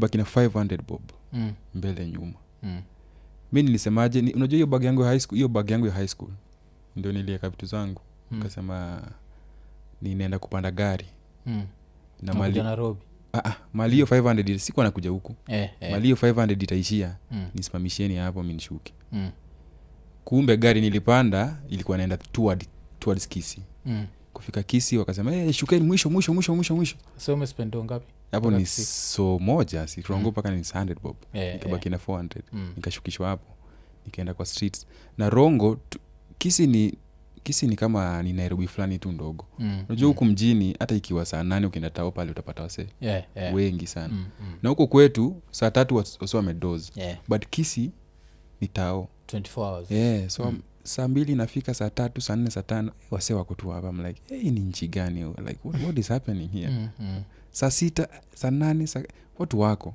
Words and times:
nilibaki 0.00 0.18
na 0.18 0.24
500 0.24 0.78
bob 0.88 1.00
Mm. 1.32 1.52
mbele 1.74 2.06
nyuma 2.06 2.32
Mm. 2.62 2.80
mi 3.52 3.62
nilisemaje 3.62 4.22
ni, 4.22 4.32
unajua 4.32 4.54
hiyo 4.56 4.66
bag 4.66 4.84
yangu 4.84 5.02
ya 5.02 5.08
high 5.08 5.18
school 5.20 5.36
hiyo 5.36 5.48
bag 5.48 5.70
yangu 5.70 5.86
ya 5.86 5.92
high 5.92 6.06
school 6.06 6.30
ndio 6.96 7.12
nilieka 7.12 7.48
vitu 7.50 7.66
zangu 7.66 8.00
Mm. 8.30 8.42
kasema 8.42 9.02
ninaenda 10.02 10.38
kupanda 10.38 10.70
gari 10.70 11.06
Mm. 11.46 11.66
na 12.22 12.34
mali 12.34 12.62
nairobi 12.62 13.00
ah, 13.32 13.44
ah, 13.44 13.56
mali 13.72 13.94
hiyo 13.94 14.06
500 14.06 14.58
sikuwa 14.58 14.84
nakuja 14.86 15.10
huku 15.10 15.34
eh, 15.48 15.70
eh. 15.80 15.90
mali 15.92 16.02
hiyo 16.04 16.16
500 16.16 16.62
itaishia 16.64 17.16
Mm. 17.30 17.46
nisimamisheni 17.54 18.16
hapo 18.16 18.42
mi 18.42 18.52
nishuke 18.54 18.92
Mm. 19.12 19.30
kumbe 20.24 20.56
gari 20.56 20.80
nilipanda 20.80 21.56
ilikuwa 21.68 21.96
naenda 21.98 22.16
toward, 22.16 22.64
towards 22.98 23.28
kisi 23.28 23.62
Mm. 23.86 24.06
kufika 24.32 24.62
kisi 24.62 24.98
wakasema 24.98 25.30
hey, 25.32 25.52
shukeni 25.52 25.86
mwisho 25.86 26.10
mwisho 26.10 26.34
mwisho 26.34 26.54
mwisho 26.54 26.76
mwisho 26.76 26.96
so 27.16 27.34
umespendo 27.34 27.84
ngapi 27.84 28.06
hapo 28.32 28.50
ni 28.50 28.66
so 28.66 29.38
moja 29.38 29.86
si 29.86 30.04
Mm. 30.10 30.26
mpaka 30.26 30.50
ni 30.50 30.60
100 30.60 30.96
bob 31.02 31.16
yeah, 31.34 31.54
nikabaki 31.54 31.88
yeah. 31.88 32.00
na 32.08 32.14
400 32.14 32.42
Mm. 32.52 32.72
nikashukishwa 32.76 33.28
hapo 33.28 33.46
nikaenda 34.06 34.34
kwa 34.34 34.46
streets 34.46 34.86
na 35.18 35.30
rongo 35.30 35.78
tu, 35.88 35.98
kisi 36.38 36.66
ni 36.66 36.94
kisi 37.42 37.66
ni 37.66 37.76
kama 37.76 38.22
ni 38.22 38.32
nairobi 38.32 38.66
fulani 38.66 38.98
tu 38.98 39.12
ndogo 39.12 39.46
Mm. 39.58 39.84
unajua 39.88 40.08
huku 40.08 40.24
mjini 40.24 40.76
hata 40.78 40.94
ikiwa 40.94 41.26
saa 41.26 41.42
nane 41.42 41.66
ukienda 41.66 41.90
tao 41.90 42.10
pale 42.10 42.30
utapata 42.30 42.62
wase 42.62 42.86
Yeah, 43.00 43.24
yeah. 43.36 43.54
wengi 43.54 43.86
sana 43.86 44.08
Mm, 44.14 44.26
mm. 44.40 44.54
na 44.62 44.68
huko 44.70 44.86
kwetu 44.86 45.42
saa 45.50 45.70
tatu 45.70 45.96
wasi 45.96 46.36
wamedoz 46.36 46.90
Yeah, 46.96 47.18
but 47.28 47.46
kisi 47.50 47.90
ni 48.60 48.68
tao 48.68 49.08
24 49.26 49.60
hours. 49.70 49.90
yeah, 49.90 50.28
so 50.28 50.44
Mm. 50.50 50.60
saa 50.82 51.08
mbili 51.08 51.34
nafika 51.34 51.74
saa 51.74 51.90
tatu 51.90 52.20
saa 52.20 52.36
nne 52.36 52.50
saa 52.50 52.62
tano 52.62 52.92
wase 53.10 53.34
wako 53.34 53.54
tu 53.54 53.68
hapa 53.68 53.88
I'm 53.88 54.14
hey, 54.28 54.50
ni 54.50 54.60
nchi 54.60 54.88
gani 54.88 55.24
like 55.24 55.58
what, 55.64 55.82
what 55.82 55.98
is 55.98 56.08
happening 56.08 56.48
here 56.52 56.68
Mm, 56.68 56.88
mm. 57.00 57.22
Saa 57.52 57.70
sita 57.70 58.08
saa 58.34 58.50
nane 58.50 58.86
saa, 58.86 59.02
watu 59.38 59.60
wako 59.60 59.94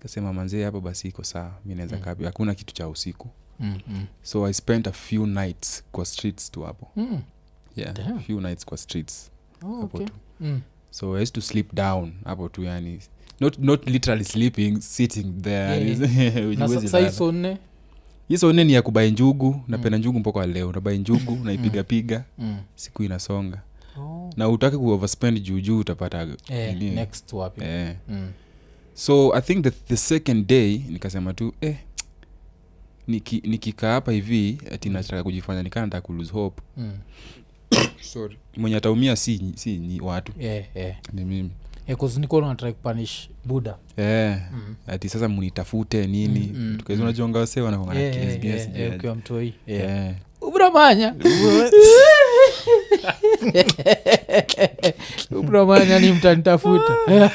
kasema 0.00 0.32
manzee 0.32 0.64
hapa 0.64 0.80
basi 0.80 1.08
iko 1.08 1.24
saa 1.24 1.50
mi 1.64 1.74
naweza 1.74 1.96
Mm. 1.96 2.02
kapi 2.02 2.24
hakuna 2.24 2.54
kitu 2.54 2.74
cha 2.74 2.88
usiku 2.88 3.28
mm-hmm. 3.60 4.06
so 4.22 4.46
i 4.46 4.52
spent 4.54 4.86
a 4.86 4.92
few 4.92 5.26
nights 5.26 5.84
kwa 5.92 6.04
streets 6.04 6.50
tu 6.50 6.62
hapo 6.62 6.88
Mm. 6.96 7.20
yeah 7.76 7.94
Damn. 7.94 8.20
few 8.20 8.40
nights 8.40 8.64
kwa 8.64 8.78
streets 8.78 9.30
Oh, 9.62 9.80
hapo 9.80 9.96
okay. 9.96 10.06
tu 10.06 10.12
Mm. 10.40 10.60
so 10.90 11.16
i 11.16 11.22
used 11.22 11.34
to 11.34 11.40
sleep 11.40 11.74
down 11.74 12.12
hapo 12.24 12.48
tu 12.48 12.62
yani 12.64 13.00
not, 13.40 13.58
not 13.58 13.86
literally 13.88 14.24
sleeping 14.24 14.80
sitting 14.80 15.42
there 15.42 15.84
nne 17.32 17.58
hiso 18.28 18.52
nne 18.52 18.64
ni 18.64 18.72
ya 18.72 18.82
kubai 18.82 19.10
njugu 19.10 19.60
napenda 19.68 19.98
njugu 19.98 20.18
mpaka 20.18 20.46
leo 20.46 20.68
unabai 20.68 20.98
njugu 20.98 21.36
naipigapiga 21.44 22.24
Mm. 22.38 22.58
siku 22.74 23.02
inasonga 23.02 23.62
Oh. 23.98 24.30
na 24.36 24.48
utake 24.48 24.76
kuoverspend 24.76 25.42
juujuu 25.42 25.78
utapata 25.78 26.26
Eh, 26.48 26.74
nini. 26.78 26.90
next 26.90 27.32
wapi 27.32 27.64
eh. 27.64 27.94
Mm. 28.08 28.28
so 28.94 29.34
i 29.34 29.40
think 29.42 29.64
the, 29.64 29.70
the 29.70 29.96
second 29.96 30.46
day 30.46 30.80
nikasema 30.88 31.32
tu 31.32 31.54
eh, 31.60 31.76
niki- 33.08 33.48
nikikaa 33.48 33.92
hapa 33.92 34.12
hivi 34.12 34.58
ati 34.72 34.88
nataka 34.88 35.22
kujifanya 35.22 35.62
nikaa 35.62 35.80
nataka 35.80 36.06
kulose 36.06 36.32
hope 36.32 36.62
Mm. 36.76 36.92
sorry 38.12 38.38
mwenye 38.56 38.76
ataumia 38.76 39.16
si, 39.16 39.52
si 39.56 39.78
ni 39.78 40.00
watu 40.00 40.32
Yeah, 40.38 40.64
yeah. 40.74 40.96
ni 41.12 41.24
mimi 41.24 41.50
Yeah, 41.88 42.00
'cause 42.00 42.20
niko 42.20 42.40
natry 42.40 42.72
kupunish 42.72 43.28
buda 43.44 43.76
yeah. 43.96 44.52
Mm. 44.52 44.74
ati 44.86 45.08
sasa 45.08 45.28
munitafute 45.28 46.06
nini 46.06 46.50
Mm, 46.54 46.60
mm, 46.70 46.76
tukaizi 46.78 47.02
mm. 47.02 47.08
unajonga 47.08 47.38
wase 47.38 47.60
wanakonga 47.60 47.94
Yeah, 47.94 48.16
yeah, 48.16 48.44
yeah, 48.44 48.56
yeah, 48.58 48.76
yeah. 48.80 48.94
ukiwa 48.96 49.14
mtoi 49.14 49.54
yeah. 49.66 50.14
Ubramanya 50.40 51.14
ubramanya 55.30 55.98
ni 55.98 56.12
mtanitafuta? 56.12 56.96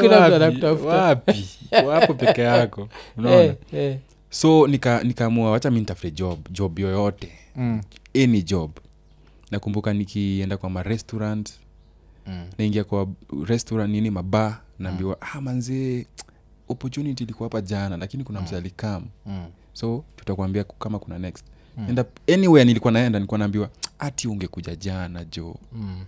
Kila 0.00 0.20
mtu 0.28 0.34
anakutafutawapo 0.34 1.32
wapo 1.86 2.14
peke 2.14 2.40
yako. 2.42 2.88
Unaona? 3.16 3.38
Hey, 3.42 3.52
hey. 3.70 3.94
so 4.30 4.66
nika- 4.66 5.04
nikaamua 5.04 5.50
wacha 5.50 5.70
mi 5.70 5.80
nitafute 5.80 6.10
job 6.10 6.38
job 6.50 6.78
yoyote. 6.78 7.32
Mm, 7.56 7.80
any 8.14 8.42
job. 8.42 8.70
Nakumbuka 9.50 9.92
nikienda 9.92 10.56
kwa 10.56 10.70
marestaurant 10.70 11.50
mm, 12.26 12.46
naingia 12.58 12.84
kwa 12.84 13.06
restaurant 13.46 13.90
nini 13.90 14.10
maba 14.10 14.60
naambiwa 14.78 15.16
ah, 15.20 15.40
manzee 15.40 16.06
opportunity 16.68 17.24
ilikuwa 17.24 17.46
hapa 17.48 17.60
jana 17.60 17.96
lakini 17.96 18.24
kuna 18.24 18.40
mse 18.40 18.56
alikam. 18.56 19.04
Mm, 19.26 19.46
so 19.72 20.04
tutakwambia 20.16 20.64
kama 20.64 20.98
kuna 20.98 21.18
next. 21.18 21.44
Mm. 21.46 21.52
Enda 21.88 22.04
anywhere 22.34 22.64
nilikuwa 22.64 22.92
naenda 22.92 23.18
nilikuwa 23.18 23.38
naambiwa 23.38 23.70
ati 23.98 24.28
ungekuja 24.28 24.76
jana 24.76 25.24
jo 25.24 25.56
mm. 25.72 26.04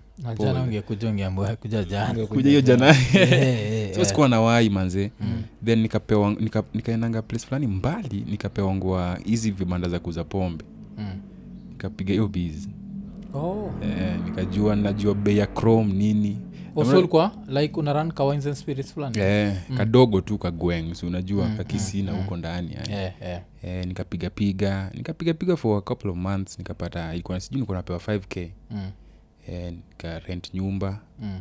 jana 1.85 2.11
ungekuja 2.11 2.49
hiyo 2.49 2.61
jana. 2.61 2.95
so 3.95 4.05
sikuwa 4.05 4.29
na 4.29 4.41
wai 4.41 4.71
manze. 4.71 5.11
Mm. 5.21 5.43
then 5.65 5.79
nikapewa 5.83 6.31
nika, 6.41 6.63
nikaendanga 6.75 7.23
place 7.23 7.47
fulani 7.47 7.67
mbali 7.67 8.25
nikapewa 8.31 8.75
ngua 8.75 9.19
hizi 9.25 9.51
vibanda 9.51 9.89
za 9.89 9.99
kuuza 9.99 10.25
pombe. 10.25 10.65
Mm. 10.99 11.21
nikapiga 11.71 12.13
hiyo 12.13 12.29
biz 12.29 12.69
Oh. 13.35 13.71
eh, 13.83 14.17
nikajua 14.25 14.77
najua 14.77 15.15
bei 15.15 15.39
ya 15.39 15.47
chrome 15.47 15.93
nini 15.93 16.39
Also 16.77 17.31
like 17.49 17.77
una 17.81 17.93
run 17.93 18.13
ka 18.13 18.25
and 18.31 18.55
spirits 18.55 18.93
fulani 18.95 19.19
eh, 19.19 19.55
kadogo 19.77 20.21
tu 20.21 20.39
kagweng 20.39 20.95
si 20.95 21.07
unajua 21.07 21.47
Mm, 21.49 21.57
kakisina 21.57 22.13
huko 22.13 22.37
ndani 22.37 22.73
yani. 22.75 22.93
Eh, 22.93 23.13
eh. 23.21 23.41
eh, 23.63 23.87
nikapigapiga 23.87 24.91
nikapigapiga 24.95 25.57
for 25.57 25.79
a 25.79 25.81
couple 25.81 26.11
of 26.11 26.17
months 26.17 26.59
nikapata 26.59 27.15
ilikuwa 27.15 27.41
sijui 27.41 27.61
nikuwa 27.61 27.77
napewa 27.77 27.99
5k 27.99 28.49
Mm, 28.71 28.91
eh, 29.49 29.73
nikarent 29.73 30.55
nyumba 30.55 31.01
mm. 31.23 31.41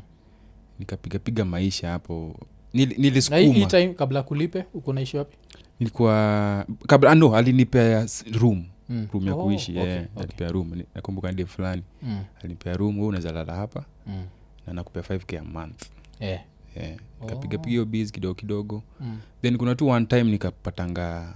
nikapigapiga 0.80 1.46
maisha 1.46 1.90
hapo 1.90 2.36
Nil, 2.74 2.96
nilisukuma 2.98 3.66
time 3.68 3.88
kabla 3.94 4.24
kulipe 4.24 4.66
uko 4.74 4.94
naishi 4.94 5.18
wapi 5.18 5.38
nilikuwa 5.80 6.66
kabla 6.88 7.12
ah, 7.12 7.16
no 7.16 7.36
alinipea 7.36 8.08
room 8.40 8.66
Mm. 8.92 9.08
room 9.14 9.28
ya 9.28 9.34
Oh, 9.34 9.44
kuishi 9.44 9.72
okay, 9.72 9.84
yeah. 9.92 10.04
okay. 10.04 10.24
alipea 10.24 10.48
room 10.48 10.82
nakumbuka 10.96 11.32
nde 11.32 11.46
fulani 11.46 11.82
Mm, 12.04 12.20
alinipea 12.40 12.74
room 12.78 13.00
we 13.00 13.06
unaweza 13.08 13.32
lala 13.32 13.56
hapa 13.56 13.86
mm. 14.08 14.24
Na 14.70 14.74
nakupea 14.76 15.02
5k 15.04 15.38
a 15.40 15.44
month. 15.44 15.84
Yeah. 16.20 16.42
eh, 16.76 16.98
Oh. 17.22 17.24
nikapigapiga 17.26 17.70
hiyo 17.70 17.86
bs 17.86 18.12
kidogo 18.12 18.34
kidogo. 18.34 18.84
Mm. 19.00 19.20
then 19.42 19.58
kuna 19.58 19.76
tu 19.76 19.88
one 19.88 20.06
time 20.06 20.24
nikapatanga 20.24 21.34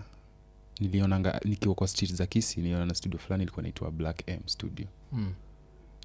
nilionanga 0.80 1.40
nikiwa 1.46 1.76
kwa 1.76 1.88
street 1.88 2.14
za 2.14 2.26
kisi 2.26 2.60
niliona 2.62 2.86
na 2.86 2.94
studio 2.96 3.20
fulani 3.20 3.44
ilikuwa 3.44 3.64
naitwa 3.64 3.92
black 3.92 4.24
m 4.28 4.40
studio. 4.46 4.86
Mm. 5.12 5.34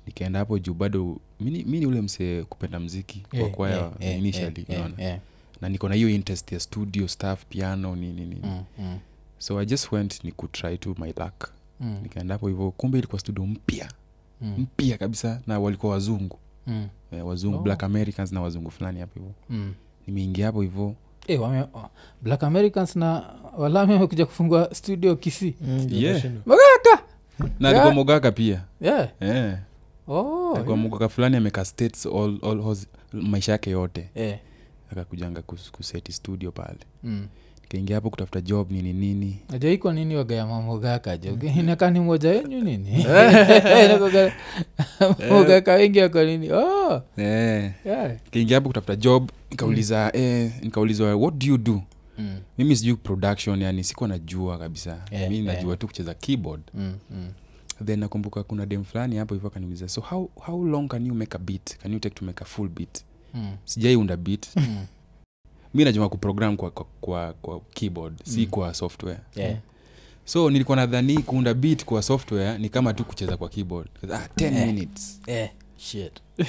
nikaenda 0.06 0.38
hapo 0.38 0.58
juu 0.58 0.74
bado 0.74 1.20
mi 1.40 1.50
ni- 1.64 1.86
ule 1.86 2.00
msee 2.00 2.42
kupenda 2.42 2.80
mziki 2.80 3.20
kwa 3.30 3.38
Eh, 3.38 3.50
kwaya 3.50 3.76
yeah, 3.76 3.92
yeah, 4.00 4.18
initially 4.18 4.64
yeah, 4.68 4.84
unaona? 4.86 5.02
eh, 5.04 5.18
na 5.60 5.68
niko 5.68 5.88
na 5.88 5.94
hiyo 5.94 6.08
interest 6.08 6.52
ya 6.52 6.60
studio 6.60 7.08
staff 7.08 7.44
piano 7.48 7.96
nini 7.96 8.20
nini. 8.20 8.40
Mm, 8.44 8.64
mm, 8.78 8.98
so 9.38 9.60
i 9.60 9.66
just 9.66 9.92
went 9.92 10.24
ni 10.24 10.32
kutry 10.32 10.78
to 10.78 10.94
my 10.98 11.12
luck. 11.16 11.50
Mm, 11.80 12.00
nikaenda 12.02 12.34
hapo 12.34 12.48
hivyo 12.48 12.70
kumbe 12.70 12.98
ilikuwa 12.98 13.20
studio 13.20 13.46
mpya. 13.46 13.92
Mm, 14.40 14.54
mpya 14.58 14.98
kabisa 14.98 15.42
na 15.46 15.58
walikuwa 15.60 15.92
wazungu 15.92 16.38
mm, 16.68 16.88
eh, 17.12 17.26
wazungu 17.26 17.56
Oh. 17.56 17.60
black 17.62 17.82
americans 17.84 18.32
na 18.32 18.40
wazungu 18.40 18.70
fulani 18.70 19.00
hapo 19.00 19.14
hivo 19.20 19.32
mm. 19.50 19.74
nimeingia 20.06 20.46
hapo 20.46 20.62
hivo 20.62 20.94
Eh, 21.26 21.42
wame, 21.42 21.60
oh, 21.60 21.88
black 22.22 22.42
americans 22.44 22.96
na 22.96 23.34
walami 23.58 23.92
wamekuja 23.92 24.26
kufungua 24.26 24.74
studio 24.74 25.16
kisi 25.16 25.54
Yeah. 25.90 26.24
Ndio, 26.24 26.30
magaka 26.46 27.02
na 27.60 27.70
Yeah. 27.70 27.94
mogaka 27.94 28.32
pia 28.32 28.64
yeah. 28.80 29.08
eh. 29.20 29.56
oh, 30.08 30.54
alikuwa 30.56 30.76
mogaka 30.76 31.08
fulani 31.08 31.36
ameka 31.36 31.64
states 31.64 32.06
all, 32.06 32.38
all 32.42 32.60
all, 32.60 32.76
maisha 33.12 33.52
yake 33.52 33.70
yote 33.70 34.10
yeah. 34.14 34.38
akakujanga 34.92 35.42
kuseti 35.72 36.12
studio 36.12 36.52
pale 36.52 36.78
mm. 37.04 37.26
Kaingia 37.68 37.96
hapo 37.96 38.10
kutafuta 38.10 38.40
job 38.40 38.70
nini? 38.72 38.92
Nini 38.92 39.38
ajaikwa 39.54 39.92
nini 39.92 40.16
wagaya 40.16 40.46
mamogakajo 40.46 41.38
inakani 41.58 42.00
moja 42.00 42.28
yenyu 42.32 42.60
nini? 42.64 42.88
Inakuwaga- 43.84 44.32
mogaka 45.30 45.72
wengi 45.74 46.00
wako 46.00 46.24
nini? 46.24 46.52
Oh, 46.52 47.02
eh. 47.16 47.72
yeah. 47.84 48.16
kaingia 48.32 48.56
hapo 48.56 48.68
kutafuta 48.68 48.96
job 48.96 49.30
nikauliza 49.50 50.10
eh, 50.16 50.52
nikaulizwa 50.62 51.14
what 51.16 51.34
do 51.34 51.46
you 51.46 51.58
do? 51.58 51.82
Mm. 52.18 52.36
mimi 52.58 52.76
sijui 52.76 52.96
production 52.96 53.62
yani 53.62 53.84
sikuwa 53.84 54.08
najua 54.08 54.58
kabisa. 54.58 54.98
Yeah, 55.10 55.30
mi 55.30 55.40
najua 55.42 55.62
yeah. 55.64 55.78
tu 55.78 55.86
kucheza 55.86 56.14
keyboard. 56.14 56.62
Mm, 56.74 56.94
mm. 57.10 57.28
then 57.84 57.98
nakumbuka 58.00 58.42
kuna 58.42 58.66
dem 58.66 58.84
fulani 58.84 59.16
hapo 59.16 59.34
hivyo 59.34 59.48
akaniuliza 59.50 59.88
so 59.88 60.00
how, 60.00 60.30
how 60.34 60.64
long 60.64 60.88
can 60.88 61.06
you 61.06 61.14
make 61.14 61.36
a 61.36 61.38
beat? 61.38 61.76
Can 61.78 61.92
you 61.92 61.98
take 61.98 62.14
to 62.14 62.24
make 62.24 62.42
a 62.42 62.44
full 62.44 62.68
beat? 62.68 63.04
Mm, 63.34 63.56
sijaiunda 63.64 64.16
beat. 64.16 64.46
Mm. 64.56 64.86
Mi 65.74 65.84
najua 65.84 66.08
kuprogram 66.08 66.56
kwa, 66.56 66.70
kwa, 66.70 66.84
kwa, 67.00 67.32
kwa 67.32 67.60
keyboard 67.60 68.24
si 68.24 68.40
Mm. 68.40 68.46
kwa 68.46 68.74
software 68.74 69.18
Yeah. 69.36 69.56
so 70.24 70.50
nilikuwa 70.50 70.76
nadhani 70.76 71.22
kuunda 71.22 71.54
beat 71.54 71.84
kwa 71.84 72.02
software 72.02 72.58
ni 72.58 72.68
kama 72.68 72.94
tu 72.94 73.04
kucheza 73.04 73.36
kwa 73.36 73.48
keyboard 73.48 73.88
ah, 74.12 74.26
10 74.36 74.54
yeah. 74.54 74.66
minutes 74.66 75.20
yeah. 75.26 75.50
shit. 75.76 76.12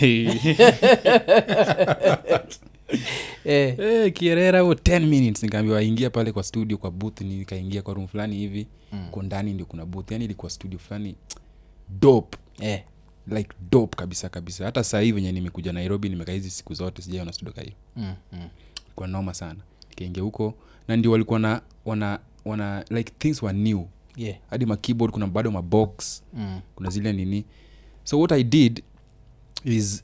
Eh, 3.45 3.75
Eh, 3.79 4.13
kierera 4.13 4.59
huo 4.61 4.73
10 4.73 5.05
minutes 5.05 5.43
nikaambiwa 5.43 5.83
ingia 5.83 6.09
pale 6.09 6.31
kwa 6.31 6.43
studio 6.43 6.77
kwa 6.77 6.91
booth 6.91 7.21
nikaingia 7.21 7.81
kwa 7.81 7.93
room 7.93 8.07
fulani 8.07 8.35
hivi 8.35 8.67
Mm. 8.91 9.07
ko 9.11 9.21
ndani 9.23 9.53
ndio 9.53 9.65
kuna 9.65 9.85
booth 9.85 10.11
yani 10.11 10.25
ilikuwa 10.25 10.49
studio 10.49 10.79
fulani 10.79 11.15
dope 12.01 12.37
eh. 12.59 12.83
like 13.27 13.49
dope 13.71 13.95
kabisa 13.97 14.29
kabisa 14.29 14.65
hata 14.65 14.83
saa 14.83 14.99
hii 14.99 15.11
venye 15.11 15.31
nimekuja 15.31 15.73
nairobi 15.73 16.09
nimekaa 16.09 16.31
hizi 16.31 16.49
siku 16.49 16.73
zote 16.73 17.01
sijaiona 17.01 17.33
studio 17.33 17.53
kahiyo 17.53 17.73
Mm, 17.95 18.13
mm. 18.33 18.47
Kwa 18.99 19.07
noma 19.07 19.33
sana 19.33 19.59
nikaingia 19.89 20.23
huko 20.23 20.53
na 20.87 20.95
ndio 20.95 21.11
walikuwa 21.11 21.39
na 21.39 21.61
wana 21.85 22.19
wana 22.45 22.85
like 22.89 23.13
things 23.19 23.43
were 23.43 23.57
new 23.57 23.85
yeah. 24.17 24.37
hadi 24.49 24.65
ma 24.65 24.77
keyboard 24.77 25.13
kuna 25.13 25.27
bado 25.27 25.51
mabox 25.51 26.23
mm. 26.33 26.59
kuna 26.75 26.89
zile 26.89 27.13
nini 27.13 27.45
so 28.03 28.19
what 28.19 28.31
i 28.31 28.43
did 28.43 28.83
is 29.65 30.03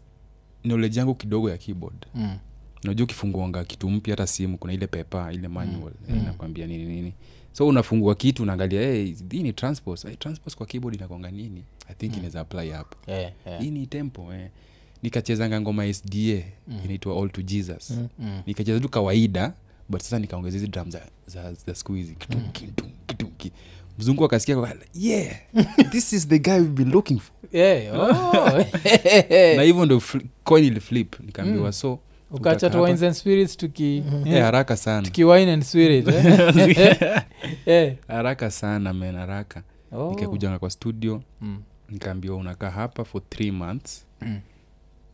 knowledge 0.63 0.99
yangu 0.99 1.15
kidogo 1.15 1.49
ya 1.49 1.57
keyboard 1.57 2.05
Mm. 2.15 2.37
unajua 2.83 3.03
ukifunguanga 3.03 3.63
kitu 3.63 3.89
mpya 3.89 4.11
hata 4.13 4.27
simu 4.27 4.57
kuna 4.57 4.73
ile 4.73 4.87
pepa 4.87 5.33
ile 5.33 5.47
manual 5.47 5.93
mm. 6.09 6.17
inakwambia 6.19 6.67
nini 6.67 6.85
nini 6.85 7.13
so 7.51 7.67
unafungua 7.67 8.15
kitu 8.15 8.43
unaangalia 8.43 8.81
hey, 8.81 9.15
hii 9.31 9.43
ni 9.43 9.53
transpose 9.53 10.07
hey, 10.07 10.17
transpose 10.17 10.57
kwa 10.57 10.65
keyboard 10.65 10.95
inakwanga 10.95 11.31
nini 11.31 11.63
i 11.89 11.93
think 11.93 12.11
mm. 12.11 12.17
inaweza 12.17 12.39
apply 12.41 12.69
hapo 12.69 12.97
Yeah, 13.11 13.31
yeah. 13.45 13.61
hii 13.61 13.71
ni 13.71 13.87
tempo 13.87 14.33
eh. 14.33 14.49
Nikachezanga 15.05 15.61
ngoma 15.61 15.93
sda 15.93 16.43
mm. 16.67 16.79
inaitwa 16.85 17.17
all 17.21 17.29
to 17.29 17.41
jesus 17.41 17.91
mm. 17.91 18.07
Mm. 18.19 18.41
nikacheza 18.45 18.79
tu 18.79 18.89
kawaida 18.89 19.53
but 19.89 20.01
sasa 20.01 20.19
nikaongeza 20.19 20.57
hizi 20.57 20.67
drum 20.67 20.91
za, 20.91 21.01
za, 21.27 21.53
za 21.53 21.75
siku 21.75 21.93
hizi 21.93 22.15
Kitum, 22.15 22.41
kitum, 22.51 22.89
kitum, 23.07 23.29
mzungu 23.99 24.25
akasikia 24.25 24.55
kwa- 24.55 24.73
yeah 24.93 25.35
this 25.91 26.13
is 26.13 26.27
the 26.27 26.39
guy 26.39 26.51
we've 26.53 26.67
been 26.83 26.91
looking 26.91 27.19
for 27.19 27.35
Yeah, 27.51 27.99
oh. 27.99 28.65
na 29.55 29.61
hivyo 29.63 29.85
ndo 29.85 30.01
coin 30.43 30.65
iliflip 30.65 31.19
nikaambiwa 31.19 31.71
so 31.71 31.99
ukacha 32.31 32.69
tu 32.69 32.81
wines 32.81 33.03
and 33.03 33.13
spirits 33.15 33.57
tuki 33.57 34.03
Eh, 34.25 34.41
haraka 34.41 34.77
sana 34.77 35.01
tuki 35.01 35.23
wine 35.23 35.53
and 35.53 35.63
spirit 35.63 36.07
eh? 36.07 37.21
Eh. 37.65 37.95
haraka 38.07 38.51
sana 38.51 38.93
men 38.93 39.15
haraka 39.15 39.63
Oh. 39.91 40.09
nikakujanga 40.09 40.59
kwa 40.59 40.69
studio 40.69 41.21
Mm. 41.41 41.61
nikaambiwa 41.89 42.37
unakaa 42.37 42.69
hapa 42.69 43.03
for 43.05 43.21
three 43.29 43.51
months 43.51 44.05
Mm. 44.21 44.39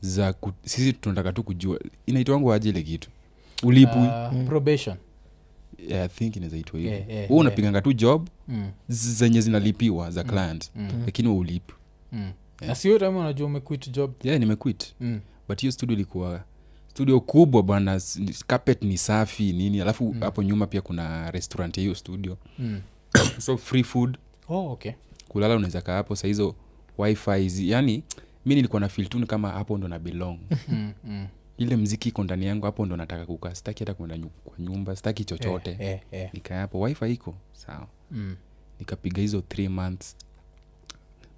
Za 0.02 0.34
ku, 0.34 0.52
sisi 0.66 0.94
tunataka 0.94 1.34
tu 1.34 1.44
kujua 1.44 1.80
inaitwangu 2.06 2.54
aje 2.54 2.70
ile 2.70 2.82
kitu? 2.84 3.10
Ulipwi 3.64 4.02
Uh, 4.02 4.48
probation. 4.48 4.98
Yeah, 5.88 6.06
i 6.06 6.08
think 6.08 6.36
inazaitwa 6.36 6.80
hivo 6.80 6.92
Yeah, 6.92 7.10
yeah, 7.10 7.28
huu 7.28 7.38
unapiganga 7.38 7.82
tu 7.82 7.94
job 7.94 8.28
mm. 8.48 8.72
zenye 8.90 9.42
zinalipiwa 9.42 10.12
za 10.12 10.24
client 10.24 10.72
Mm. 10.76 10.90
lakini 11.06 11.30
ulipi. 11.30 11.74
Mm. 12.12 12.32
yeah. 12.62 12.76
sio 12.76 12.98
time 12.98 13.10
unajua 13.10 13.48
umequit 13.48 13.92
job. 13.92 14.12
Yeah 14.24 14.40
nimequit. 14.40 14.94
Mm. 15.00 15.20
but 15.50 15.62
hiyo 15.62 15.72
studio 15.72 15.96
ilikuwa 15.96 16.44
studio 16.88 17.20
kubwa 17.20 17.64
bwana 17.64 18.02
carpet 18.48 18.82
ni 18.84 18.98
safi 18.98 19.54
nini 19.54 19.82
alafu 19.82 20.16
hapo 20.20 20.44
nyuma 20.44 20.68
pia 20.68 20.82
kuna 20.82 21.32
restaurant 21.32 21.78
ya 21.78 21.82
hiyo 21.82 21.96
studio. 21.96 22.38
Mm. 22.60 22.82
so 23.46 23.58
free 23.58 23.84
food. 23.84 24.18
Oh, 24.50 24.72
okay. 24.72 24.92
Kulala 25.28 25.56
unaweza 25.56 25.82
kaa 25.82 25.96
hapo 25.96 26.16
sahizo 26.16 26.56
wifi 26.98 27.32
hizi 27.32 27.70
yani 27.70 28.04
mi 28.46 28.56
nilikuwa 28.56 28.80
na 28.80 28.88
tu 28.88 29.20
ni 29.20 29.26
kama 29.26 29.50
hapo 29.52 29.78
ndo 29.78 29.88
na 29.88 30.00
belong 30.00 30.40
mm. 30.68 30.94
Mm. 31.04 31.28
ile 31.58 31.76
mziki 31.76 32.10
iko 32.10 32.24
ndani 32.24 32.46
yangu 32.46 32.66
hapo 32.66 32.86
ndo 32.86 32.98
nataka 32.98 33.26
kukaa 33.26 33.56
sitaki 33.56 33.84
hata 33.84 33.94
kuenda 33.94 34.18
kwa 34.44 34.60
nyumba 34.60 34.96
sitaki 34.96 35.26
chochote 35.26 35.72
Eh, 35.72 35.80
eh, 35.80 36.00
eh. 36.12 36.30
nikaa 36.34 36.60
hapo 36.60 36.82
wifi 36.82 37.14
iko 37.14 37.36
sawa 37.54 37.88
Mm. 38.12 38.36
nikapiga 38.80 39.22
hizo 39.22 39.42
three 39.42 39.68
months 39.68 40.16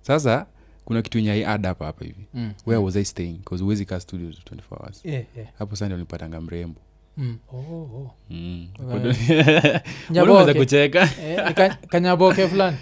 sasa 0.02 0.46
kuna 0.86 1.02
kitu 1.02 1.18
yenye 1.18 1.48
ad 1.48 1.68
hapa 1.68 1.86
hapa 1.86 2.06
hivi 2.06 2.26
Mm. 2.34 2.54
where 2.66 2.84
was 2.84 2.96
i 2.96 3.06
staying 3.06 3.34
bcause 3.34 3.64
huwezi 3.64 3.86
kaa 3.86 4.00
studio 4.00 4.30
24 4.30 4.62
hours 4.70 5.06
Yeah, 5.06 5.24
yeah. 5.38 5.50
hapo 5.58 5.86
ndio 5.86 5.98
nipatanga 5.98 6.42
mrembo 6.42 6.82
Mm. 7.18 7.38
Oh, 7.54 7.58
oh. 7.58 8.12
Mm. 8.30 8.68
Nyaboke. 10.10 10.54
kucheka 10.54 11.10
Eh, 11.24 11.54
ka- 11.54 11.78
kanyaboke 11.90 12.48
fulani 12.48 12.78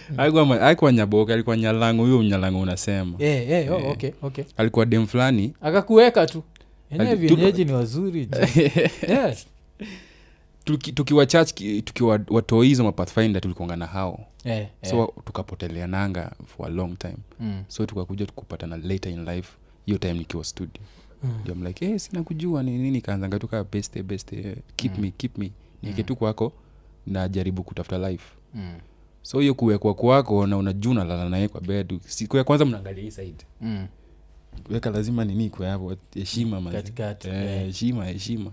ma- 0.45 0.61
alikuwa 1.33 1.57
nyalango 1.57 2.03
huyo 2.03 2.23
nyalango 2.23 2.59
unasema 2.59 3.15
Eh, 3.19 3.49
eh, 3.49 3.71
oh, 3.71 3.91
okay, 3.91 4.11
okay. 4.21 4.43
alikuwa 4.57 4.85
dem 4.85 5.07
fulani 5.07 5.53
akakuweka 5.61 6.25
tu 6.27 6.43
enyewe 6.89 7.15
vienyeji 7.15 7.65
ni 7.65 7.71
wazuri 7.73 8.29
yes. 9.09 9.47
tukiwa 10.93 11.25
church 11.25 11.53
ki- 11.53 11.81
tukiwa 11.81 12.19
watoi 12.29 12.67
hizo 12.67 12.83
mapathfinder 12.83 13.41
tulikuongana 13.41 13.85
hao 13.85 14.25
eh, 14.43 14.57
eh. 14.81 14.89
so 14.91 15.13
tukapoteleananga 15.25 16.31
for 16.45 16.65
a 16.65 16.69
long 16.69 16.97
time 16.97 17.17
mm. 17.39 17.63
so 17.67 17.85
tukakuja 17.85 18.25
tukupatana 18.25 18.77
later 18.77 19.11
in 19.11 19.25
life 19.25 19.49
hiyo 19.85 19.97
time 19.97 20.13
nikiwa 20.13 20.43
studio. 20.43 20.81
Ndio 21.41 21.53
I'm 21.55 21.63
like 21.67 21.85
hey, 21.85 21.97
sina 21.99 22.23
kujua 22.23 22.63
ni 22.63 22.77
nini 22.77 23.01
kaanzanga 23.01 23.39
tu 23.39 23.47
kaa 23.47 23.63
beste 23.63 24.03
beste 24.03 24.39
eh, 24.39 24.55
keep 24.75 24.97
me 24.97 25.11
keep 25.17 25.37
me. 25.37 25.51
Nieke 25.83 26.03
tu 26.03 26.15
kwako 26.15 26.53
najaribu 27.07 27.63
kutafuta 27.63 28.09
life. 28.09 28.25
Mm. 28.53 28.73
so 29.21 29.39
hiyo 29.39 29.53
kuwekwa 29.53 29.93
kwako 29.93 30.47
na 30.47 30.57
unajuu 30.57 30.93
nalala 30.93 31.29
naye 31.29 31.47
kwa 31.47 31.61
bed 31.61 31.99
siku 32.07 32.37
ya 32.37 32.43
kwanza 32.43 32.65
mnaangalia 32.65 33.03
hii 33.03 33.11
side. 33.11 33.45
Mm. 33.61 33.87
weka 34.69 34.89
lazima 34.89 35.25
nini 35.25 35.49
kwe 35.49 35.67
hapo 35.67 35.95
heshima 36.13 36.61
Eh, 37.25 37.65
heshima 37.65 38.05
heshima. 38.05 38.51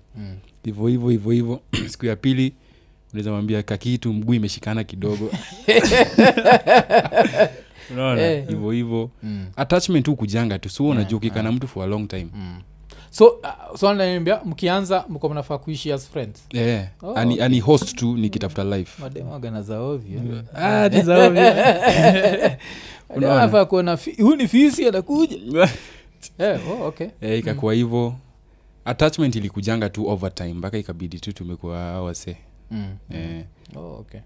Hivo 0.65 0.87
hivo 0.89 1.09
hivo 1.09 1.31
hivyo 1.31 1.61
hivyo. 1.73 1.89
Siku 1.93 2.07
ya 2.07 2.17
pili 2.17 2.55
unaweza 3.13 3.31
mwambia 3.31 3.63
kakitu 3.63 4.13
mguu 4.13 4.35
imeshikana 4.35 4.85
kidogo 4.85 5.31
unaona? 7.91 8.29
Hivo 8.49 8.71
hivyo 8.71 9.11
Mm. 9.23 9.47
attachment 9.57 10.05
tu 10.05 10.17
kujanga 10.17 10.59
tu 10.59 10.69
Yeah, 10.69 10.91
unajua 10.91 11.17
ukikaa 11.17 11.43
na 11.43 11.53
mtu 11.53 11.69
for 11.69 11.83
a 11.85 11.87
long 11.87 12.09
time. 12.09 12.29
Mm. 12.35 12.61
so 13.11 13.27
uh, 13.29 13.77
so 13.77 13.95
naniambia 13.95 14.41
mkianza 14.45 15.05
mko 15.09 15.29
mnafaa 15.29 15.59
kuishi 15.59 15.93
as 15.93 16.09
friends? 16.11 16.45
Yeah. 16.53 16.89
Oh, 17.03 17.15
ani, 17.15 17.33
okay. 17.35 17.45
ani 17.45 17.61
host 17.61 17.95
tu 17.97 18.17
nikitafuta 18.17 18.65
life. 18.65 19.03
Mademagana 19.03 19.63
za 19.63 19.81
Ah, 20.55 20.89
kuona 23.65 23.99
huu 24.21 24.37
ni 24.37 24.49
fisi 24.49 24.89
anakuja. 24.89 25.37
Eh, 26.39 26.61
oh, 26.71 26.87
okay. 26.87 27.07
Eh, 27.21 27.39
ikakuwa 27.39 27.75
hivyo. 27.75 28.15
Attachment 28.85 29.37
ilikujanga 29.37 29.89
tu 29.91 30.09
overtime 30.09 30.55
mpaka 30.55 30.79
ikabidi 30.79 31.21
tu 31.21 31.33
tumekuwa 31.33 32.03
wase 32.03 32.37
Mm. 32.71 32.97
eh, 33.11 33.45
Oh, 33.77 33.81
okay 34.01 34.21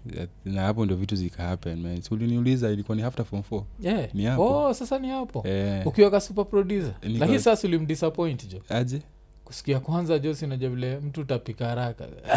na 0.45 0.61
hapo 0.61 0.85
ndio 0.85 0.97
vitu 0.97 1.15
zika 1.15 1.43
happen 1.43 2.01
uliniuliza 2.11 2.69
ilikuwa 2.71 2.95
ni 2.97 3.03
after 3.03 3.25
form 3.25 3.43
four 3.43 3.63
yeah. 3.81 4.15
Ni 4.15 4.25
hapo. 4.25 4.65
oh, 4.65 4.73
sasa 4.73 4.99
ni 4.99 5.09
hapo 5.09 5.47
eh, 5.47 5.87
ukiwaka 5.87 6.21
super 6.21 6.45
producer 6.45 6.93
lakini 7.03 7.39
sasa 7.39 7.67
ulimdisappoint 7.67 8.47
jo 8.51 8.61
aje 8.69 9.01
kusikia 9.45 9.79
kwanza 9.79 10.19
josi 10.19 10.39
sinaja 10.39 10.69
vile 10.69 10.99
mtu 10.99 11.21
utapika 11.21 11.67
haraka 11.67 12.07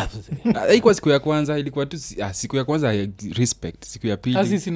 Ah, 0.55 0.58
haikuwa 0.61 0.94
siku 0.94 1.08
ya 1.08 1.19
kwanza 1.19 1.58
ilikuwa 1.58 1.87
tu 1.87 1.97
ah, 2.23 2.35
siku 2.35 2.56
ya 2.56 2.64
kwanza 2.64 2.94
eh, 2.94 3.11
respect 3.32 3.85
siku 3.85 4.06
ya 4.06 4.17
pili 4.17 4.38
asi 4.38 4.70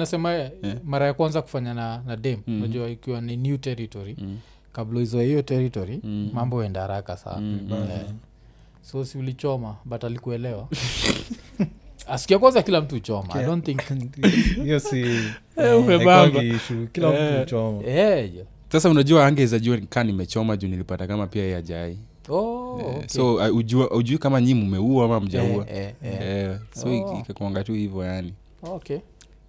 yeah. 0.63 0.77
mara 0.83 1.05
ya 1.05 1.13
kwanza 1.13 1.41
kufanya 1.41 1.73
na, 1.73 2.03
na 2.07 2.15
dem 2.15 2.39
Mm. 2.47 2.57
unajua 2.57 2.89
ikiwa 2.89 3.21
ni 3.21 3.37
new 3.37 3.57
territory 3.57 4.15
Mm. 4.19 4.37
kabla 4.73 4.99
hizo 4.99 5.21
hiyo 5.21 5.41
territory 5.41 5.99
Mm. 6.03 6.29
mambo 6.33 6.63
enda 6.63 6.81
haraka 6.81 7.17
sana 7.17 7.37
Mm, 7.41 7.67
Eh. 7.71 8.05
So 8.81 9.05
si 9.05 9.17
ulichoma 9.17 9.75
but 9.85 10.03
alikuelewa 10.03 10.67
asikia 12.07 12.39
kwanza 12.39 12.61
kila 12.63 12.81
mtu 12.81 12.95
uchoma 12.95 13.33
i 13.35 13.45
don't 13.45 13.65
think 13.65 13.81
hiyo 14.63 14.79
si 14.79 15.05
umebamba. 15.79 16.41
kila 16.91 17.13
Eh. 17.13 17.37
mtu 17.41 17.49
choma 17.49 17.83
Eh, 17.87 18.31
sasa 18.71 18.89
unajua 18.89 19.25
angeza 19.27 19.59
jua 19.59 19.77
kaa 19.89 20.03
nimechoma 20.03 20.57
juu 20.57 20.67
nilipata 20.67 21.07
kama 21.07 21.27
pia 21.27 21.47
yajai 21.47 21.97
Oh, 22.29 22.77
yeah. 22.81 22.95
okay. 22.97 23.07
so 23.09 23.35
uh, 23.35 23.55
ujua 23.55 23.91
ujui 23.91 24.17
kama 24.17 24.41
nyi 24.41 24.53
mmeua 24.53 25.05
ama 25.05 25.19
mjaua 25.19 25.69
Eh, 25.69 25.77
eh, 25.77 25.93
eh. 26.13 26.21
yeah. 26.21 26.59
so 26.73 26.87
Oh. 26.89 27.13
oh. 27.13 27.19
ikakwanga 27.19 27.63
tu 27.63 27.73
hivyo 27.73 28.03
yani 28.05 28.33
okay 28.63 28.97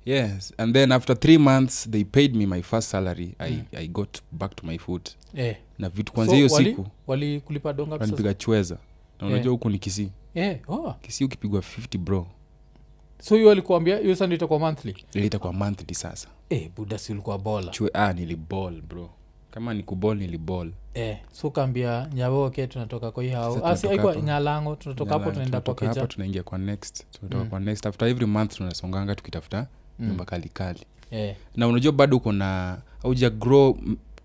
yes 0.06 0.54
and 0.58 0.74
then 0.74 0.92
after 0.92 1.20
three 1.20 1.38
months 1.38 1.90
they 1.90 2.04
paid 2.04 2.36
me 2.36 2.46
my 2.46 2.62
first 2.62 2.88
salary 2.90 3.34
I, 3.38 3.58
i 3.76 3.88
got 3.88 4.18
back 4.32 4.56
to 4.56 4.66
my 4.66 4.78
foot 4.78 5.10
Eh. 5.36 5.56
na 5.78 5.88
vitu 5.88 6.10
So, 6.12 6.14
kwanzia 6.14 6.36
hiyo 6.36 6.48
so, 6.48 6.56
siku 6.56 6.86
walikulipa 7.06 7.72
donga 7.72 7.98
pesa 7.98 8.34
chweza 8.34 8.76
na 9.22 9.28
unajua 9.28 9.52
huku 9.52 9.70
ni 9.70 9.78
kisii. 9.78 10.10
Yeah. 10.34 10.56
oh. 10.68 10.94
kisii 11.00 11.24
ukipigwa 11.24 11.60
50 11.60 11.98
bro. 11.98 12.26
So 13.22 13.36
hiyo 13.36 13.50
alikuambia 13.50 13.98
hiyo 13.98 14.14
sasa 14.16 14.34
itakuwa 14.34 14.58
monthly? 14.58 14.96
Itakuwa 15.14 15.52
monthly 15.52 15.94
sasa. 15.94 16.28
Eh, 16.50 16.70
buda 16.76 16.98
si 16.98 17.12
ulikuwa 17.12 17.38
bola 17.38 17.70
chue 17.70 17.90
ah, 17.94 18.12
nilibol 18.12 18.80
bro. 18.82 19.10
Kama 19.50 19.74
ni 19.74 19.82
kubol 19.82 20.16
nilibol 20.18 20.72
eh, 20.94 21.18
so 21.32 21.50
kaambia 21.50 22.08
nyawoke 22.14 22.66
tunatoka 22.66 23.10
kwa 23.10 23.22
hii 23.22 23.30
hao 23.30 23.66
asi 23.66 23.88
tunatoka 23.88 24.20
nyalango 24.20 24.76
tunatoka 24.76 25.12
hapo 25.12 25.30
tunaenda 25.30 25.60
kwa 25.60 25.74
keja 25.74 26.06
tunaingia 26.06 26.42
kwa 26.42 26.58
next. 26.58 27.04
Tunatoka 27.10 27.44
Mm. 27.44 27.50
kwa 27.50 27.60
next. 27.60 27.86
After 27.86 28.08
every 28.08 28.26
month 28.26 28.56
tunasonganga 28.56 29.14
tukitafuta 29.14 29.66
Mm. 29.98 30.08
nyumba 30.08 30.24
kalikali 30.24 30.80
eh, 31.10 31.36
na 31.56 31.68
unajua 31.68 31.92
bado 31.92 32.16
uko 32.16 32.32
na 32.32 32.78
auja 33.04 33.30
grow 33.30 33.78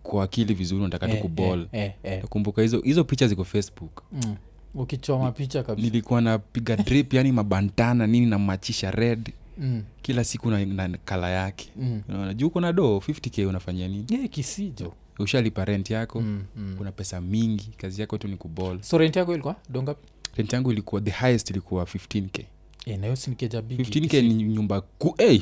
kwa 0.04 0.24
akili 0.24 0.54
vizuri 0.54 0.82
unataka 0.82 1.08
tu 1.08 1.18
kubol 1.18 1.60
eh, 1.72 1.84
eh, 1.84 1.94
eh. 2.04 2.22
nakumbuka 2.22 2.62
hizo 2.62 2.80
hizo 2.80 3.04
picha 3.04 3.27
ziko 3.27 3.44
facebook. 3.44 4.04
Mm. 4.12 4.36
Ukichoma 4.77 5.31
picha 5.31 5.63
kabisa. 5.63 5.86
nilikuwa 5.88 6.22
napiga 6.22 6.75
drip 6.75 7.13
yani 7.13 7.31
mabantana 7.31 8.07
nini 8.07 8.25
namachisha 8.25 8.91
red. 8.91 9.31
Mm. 9.57 9.84
kila 10.01 10.24
siku 10.24 10.51
na, 10.51 10.65
na 10.65 10.98
kala 11.05 11.29
yake. 11.29 11.69
Mm. 11.75 12.01
unaona 12.10 12.34
juu 12.34 12.48
uko 12.48 12.62
na 12.62 12.74
do 12.74 12.98
50k 12.98 13.48
unafanyia 13.48 13.88
nini? 13.88 14.05
Yeah, 14.10 14.29
kisijo 14.29 14.93
ushalipa 15.19 15.65
rent 15.65 15.89
yako. 15.89 16.22
Mm. 16.22 16.43
mm. 16.55 16.75
kuna 16.77 16.91
pesa 16.91 17.22
mingi 17.22 17.69
kazi 17.77 18.01
yako 18.01 18.17
tu 18.17 18.27
ni 18.27 18.38
kuball. 18.38 18.81
So 18.81 18.98
rent 18.98 19.15
yako 19.15 19.34
ilikuwa? 19.34 19.55
Dongapi 19.69 20.07
rent 20.36 20.53
yangu 20.53 20.72
ilikuwa 20.72 21.01
the 21.01 21.12
highest 21.12 21.50
ilikuwa 21.50 21.84
15k 21.84 22.43
yeah, 22.86 23.01
nayo 23.01 23.15
sinikeja 23.15 23.62
big. 23.62 23.79
15k 23.79 24.22
ni 24.24 24.34
nyumba 24.34 24.81
ku 24.81 25.15
hey, 25.17 25.39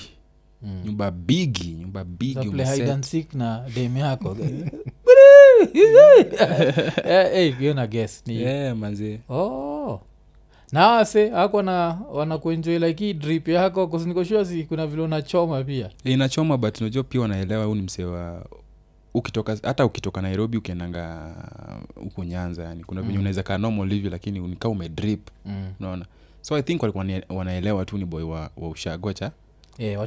Mm. 0.61 0.81
nyumba 0.85 1.11
bigi 1.11 1.67
nyumba 1.71 2.03
bigi 2.03 2.49
na 3.33 3.69
dem 3.75 3.97
yako 3.97 4.37
hiyo 7.57 7.74
guess 7.88 8.24
ni 8.27 8.41
yeah, 8.41 8.75
manzee 8.75 9.19
oh. 9.29 10.01
Na 10.71 11.00
ako 11.33 11.62
na 11.62 11.97
wanakuenjoi 12.12 12.79
like 12.79 13.05
hii 13.05 13.13
drip 13.13 13.47
yako 13.47 13.88
kusinikoshua 13.88 14.45
kuna 14.69 14.88
vile 14.88 15.01
unachoma 15.01 15.63
pia. 15.63 15.85
Eh, 16.03 16.13
inachoma 16.13 16.57
but 16.57 16.81
unajua 16.81 17.03
pia 17.03 17.21
wanaelewa 17.21 17.65
huu 17.65 17.75
ni 17.75 17.81
msewa 17.81 18.45
ukitoka 19.13 19.57
hata 19.63 19.85
ukitoka 19.85 20.21
nairobi 20.21 20.57
ukiendanga 20.57 21.35
huko 21.95 22.24
nyanza 22.24 22.63
yani 22.63 22.83
kuna 22.83 23.01
venye 23.01 23.13
Mm. 23.13 23.19
unaweza 23.19 23.43
kaa 23.43 23.57
normal 23.57 23.89
hivi 23.89 24.09
lakini 24.09 24.39
nikaa 24.39 24.69
umedrip 24.69 25.29
mm. 25.45 25.74
unaona? 25.79 26.05
So 26.41 26.55
i 26.55 26.62
think 26.63 26.81
walikuwa 26.81 27.05
wanaelewa 27.29 27.85
tu 27.85 27.97
ni 27.97 28.05
boy 28.05 28.24
wa, 28.24 28.50
wa 28.57 28.69
ushago 28.69 29.13
cha 29.13 29.31
yeah, 29.77 30.00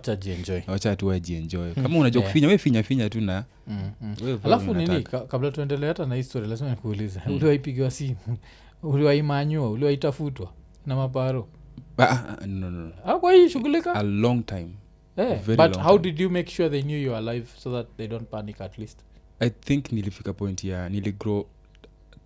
wacha 0.67 0.97
tu 0.97 1.07
wajienjoy 1.07 1.73
kama 1.73 1.99
unajua 1.99 2.23
Yeah. 2.23 2.33
kufinya 2.33 2.49
we 2.49 2.59
finya 2.59 2.83
finya 2.83 3.11
tu 3.11 3.21
na 3.21 3.45
mm, 3.67 3.91
mm. 4.01 4.39
alafu 4.45 4.75
nini 4.75 5.03
ka, 5.03 5.21
kabla 5.21 5.51
tuendelee 5.51 5.87
hata 5.89 6.07
na 6.07 6.15
histori 6.15 6.49
lazima 6.49 6.71
nikuulize. 6.71 7.21
Uliwaipigiwa 7.27 7.91
simu? 7.91 8.17
Uliwaimanyua 8.83 9.71
uliwaitafutwa 9.71 10.53
na 10.87 10.97
maparo? 10.97 11.49
Ah, 11.99 12.05
ah, 12.05 12.47
no, 12.47 12.71
no, 12.71 12.93
a 13.95 14.03
long 14.03 14.47
time. 14.47 14.69
Eh, 15.17 15.41
very 15.41 15.57
but 15.57 15.77
long 15.77 15.85
how 15.85 15.99
time. 15.99 16.11
did 16.11 16.21
you 16.21 16.31
make 16.31 16.51
sure 16.51 16.71
they 16.71 16.83
knew 16.83 16.99
you 17.03 17.17
alive 17.17 17.47
so 17.59 17.73
that 17.73 17.87
they 17.97 18.07
don't 18.09 18.31
panic 18.31 18.61
at 18.61 18.79
least? 18.79 18.99
I 19.41 19.51
think 19.51 19.93
nilifika 19.93 20.33
point 20.33 20.65
ya 20.65 20.89
niligrow 20.89 21.47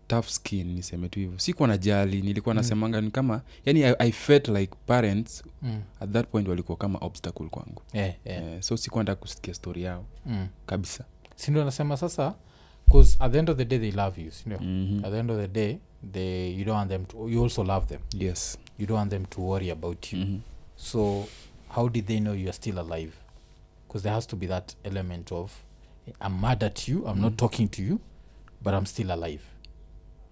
tough 0.09 0.26
skin 0.28 0.66
niseme 0.75 1.09
tu 1.09 1.18
hivyo 1.21 1.38
sikuwa 1.38 1.68
na 1.68 1.78
jali 1.78 2.23
nilikuwa 2.23 2.54
Mm. 2.54 3.00
ni 3.04 3.11
kama 3.11 3.42
yani 3.66 3.85
I, 3.85 3.94
i 3.99 4.12
felt 4.12 4.49
like 4.49 4.75
parents 4.87 5.42
mm. 5.62 5.82
at 6.00 6.11
that 6.12 6.28
point 6.28 6.49
walikuwa 6.49 6.78
kama 6.78 6.99
obstacle 6.99 7.49
kwangu 7.49 7.82
yeah, 7.92 8.14
yeah. 8.25 8.42
Eh, 8.52 8.62
so 8.62 8.76
sikuwa 8.76 9.04
nataka 9.04 9.21
kusikia 9.21 9.54
story 9.54 9.82
yao 9.82 10.04
Mm. 10.26 10.49
kabisa 10.66 11.04
sindio 11.37 11.62
anasema 11.62 11.97
sasa 11.97 12.35
bcause 12.88 13.16
at 13.21 13.32
the 13.32 13.38
end 13.38 13.50
of 13.50 13.56
the 13.56 13.64
day 13.64 13.78
they 13.78 13.90
love 13.92 14.23
you 14.25 14.30
sindio 14.32 14.59
mm-hmm. 14.61 15.04
at 15.04 15.11
the 15.12 15.18
end 15.18 15.30
of 15.30 15.37
the 15.40 15.49
day 15.49 15.78
they 16.12 16.50
you 16.59 16.64
don't 16.64 16.76
want 16.78 16.90
them 16.90 17.04
to, 17.04 17.28
you 17.28 17.42
also 17.44 17.64
love 17.64 17.87
them 17.87 18.00
yes 18.18 18.59
you 18.78 18.87
don't 18.87 18.99
want 18.99 19.11
them 19.11 19.25
to 19.25 19.40
worry 19.42 19.71
about 19.71 20.12
you 20.12 20.18
mm-hmm. 20.18 20.38
so 20.76 21.25
how 21.68 21.88
did 21.88 22.06
they 22.06 22.18
know 22.21 22.35
you 22.35 22.42
are 22.49 22.52
still 22.52 22.78
alive 22.78 23.12
because 23.88 24.02
there 24.02 24.14
has 24.14 24.26
to 24.26 24.37
be 24.37 24.47
that 24.47 24.73
element 24.85 25.32
of 25.32 25.52
i'm 26.26 26.40
mad 26.40 26.64
at 26.64 26.88
you 26.88 26.99
i'm 26.99 27.21
not 27.21 27.32
Mm. 27.32 27.37
talking 27.37 27.68
to 27.68 27.82
you 27.82 27.99
but 28.62 28.73
i'm 28.75 28.87
still 28.87 29.11
alive 29.11 29.42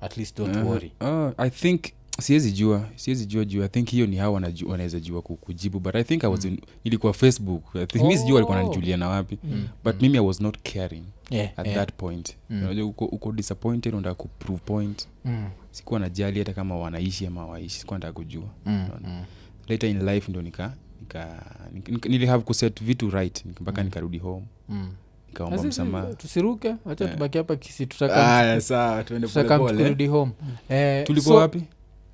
at 0.01 0.17
least 0.17 0.39
don't 0.39 0.57
Uh-huh. 0.57 0.69
worry 0.69 0.93
uh, 1.01 1.31
i 1.41 1.51
think 1.51 1.85
siwezi 2.21 2.53
jua 2.53 2.89
siwezi 2.97 3.27
jua 3.27 3.45
juu 3.45 3.65
i 3.65 3.69
think 3.69 3.89
hiyo 3.91 4.07
ni 4.07 4.17
hao 4.17 4.33
wanaweza 4.67 5.01
jua 5.01 5.23
kujibu 5.23 5.81
but 5.81 5.95
i 5.95 6.05
think 6.05 6.25
i 6.25 6.31
was 6.31 6.45
Mm. 6.45 6.51
in, 6.53 6.61
ilikuwa 6.85 7.13
facebook 7.13 7.65
i 7.95 8.03
mi 8.05 8.19
sijua 8.19 8.35
walikuwa 8.35 8.59
Oh. 8.59 8.63
nanijulia 8.63 8.97
na 8.97 9.09
wapi 9.09 9.39
Mm. 9.45 9.69
but 9.85 9.95
Mm. 9.95 10.03
mimi 10.03 10.17
i 10.17 10.21
was 10.21 10.41
not 10.41 10.59
caring 10.73 11.05
yeah, 11.31 11.51
at 11.57 11.67
yeah. 11.67 11.79
that 11.79 11.93
point 11.97 12.37
Mm. 12.51 12.81
Uko, 12.89 13.05
uko 13.05 13.33
disappointed 13.33 13.95
unataka 13.95 14.15
kuprove 14.15 14.61
point 14.65 15.09
Mm. 15.25 15.49
sikuwa 15.71 16.01
najali 16.01 16.39
hata 16.39 16.53
kama 16.53 16.77
wanaishi 16.77 17.27
ama 17.27 17.47
waishi 17.47 17.79
sikuwa 17.81 17.99
nataka 17.99 18.13
kujua 18.13 18.49
Mm. 18.67 18.89
Mm. 19.05 19.23
later 19.69 19.91
in 19.91 20.03
life 20.09 20.31
ndo 20.31 20.43
nika 20.43 20.73
nika, 21.01 21.43
nika, 21.75 21.93
nika 21.93 22.09
nilihave 22.09 22.45
kuset 22.45 22.85
vitu 22.85 23.11
right 23.11 23.45
mpaka 23.47 23.81
Mm. 23.81 23.85
nikarudi 23.85 24.19
home 24.19 24.47
Mm. 24.69 24.93
Nikaomba 25.31 25.63
msamaha 25.63 26.15
tusiruke 26.15 26.75
wacha 26.85 27.05
yeah. 27.05 27.17
tubaki 27.17 27.39
hapa 27.39 27.57
kisi 27.57 27.87
tutaka 27.87 28.37
Aya, 28.39 28.61
sawa 28.61 29.05
tuende 29.05 29.27
tutaka 29.29 29.59
polepole. 29.59 29.83
kurudi 29.85 30.07
home 30.07 30.33
eh, 30.69 31.07
tulikuwa 31.07 31.35
so, 31.35 31.41
wapi 31.41 31.63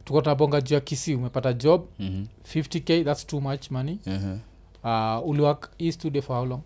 tuko 0.05 0.21
tunabonga 0.23 0.61
juu 0.61 0.75
ya 0.75 0.81
kisi 0.81 1.15
umepata 1.15 1.53
job 1.53 1.85
Mhm, 1.99 2.25
50k 2.55 3.05
thats 3.05 3.27
too 3.27 3.41
much 3.41 3.71
money 3.71 3.99
ehe. 4.07 4.39
uh, 4.85 5.29
uliwak 5.29 5.71
hii 5.79 5.93
studio 5.93 6.23
for 6.23 6.37
how 6.37 6.47
long 6.47 6.61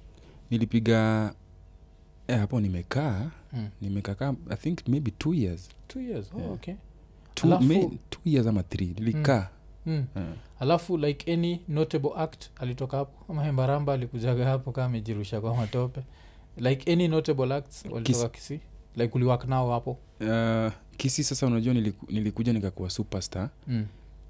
nilipiga 0.50 1.32
eh, 2.28 2.38
hapo 2.38 2.60
nimekaa 2.60 3.30
mm. 3.52 3.68
nimekaa 3.80 4.34
i 4.50 4.56
think 4.56 4.88
maybe 4.88 5.10
two 5.10 5.34
years 5.34 5.68
two 5.88 6.00
years 6.00 6.32
oh, 6.34 6.38
Yeah. 6.40 6.52
okay 6.52 6.74
two, 7.34 7.46
Alafu- 7.48 7.62
may, 7.64 7.88
two 8.10 8.20
years 8.24 8.46
ama 8.46 8.62
three 8.62 8.86
nilikaa 8.86 9.48
mm. 9.86 10.04
Eh. 10.16 10.22
alafu 10.60 10.96
like 10.98 11.32
any 11.32 11.60
notable 11.68 12.10
act 12.16 12.44
alitoka 12.60 12.96
hapo 12.96 13.32
ama 13.32 13.44
hembaramba 13.44 13.92
alikujaga 13.92 14.44
hapo 14.44 14.72
kaa 14.72 14.84
amejirusha 14.84 15.40
kwa 15.40 15.56
matope 15.56 16.00
like 16.56 16.92
any 16.92 17.08
notable 17.08 17.54
acts 17.54 17.84
walitoka 17.90 18.28
kisi 18.28 18.60
like 18.96 19.14
uliwak 19.14 19.44
nao 19.44 19.70
hapo 19.72 19.98
Uh, 20.20 20.72
kisi 20.96 21.24
sasa 21.24 21.46
unajua 21.46 21.74
niliku, 21.74 22.06
nilikuja 22.12 22.52
nikakuwa 22.52 22.90
superstar 22.90 23.50
mm. 23.66 23.86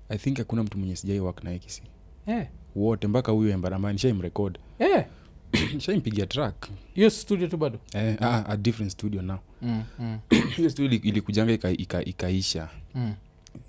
i 0.09 0.19
think 0.19 0.39
hakuna 0.39 0.63
mtu 0.63 0.79
mwenye 0.79 0.97
sijai 0.97 1.21
wak 1.21 1.45
naye 1.45 1.59
kisi 1.59 1.83
yeah. 2.27 2.47
wote 2.77 3.07
mpaka 3.07 3.33
huyo 3.33 3.51
embarambani 3.51 3.93
nishaimrekod 3.93 4.59
yeah. 4.79 5.05
shaimpigia 5.79 6.27
track 6.27 6.69
hiyo 6.95 7.11
studio 7.11 7.49
tu 7.49 7.57
bado 7.57 7.79
eh, 7.95 8.17
ah, 8.21 8.45
a 8.47 8.57
different 8.57 8.93
studio 8.93 9.23
now 9.23 9.39
mm. 9.63 9.83
Mm. 9.99 10.19
hiyo 10.57 10.71
studio 10.71 11.01
ilikujanga 11.03 11.53
ika, 11.53 11.71
ika, 11.71 12.05
ikaisha 12.05 12.69
Mm. 12.95 13.15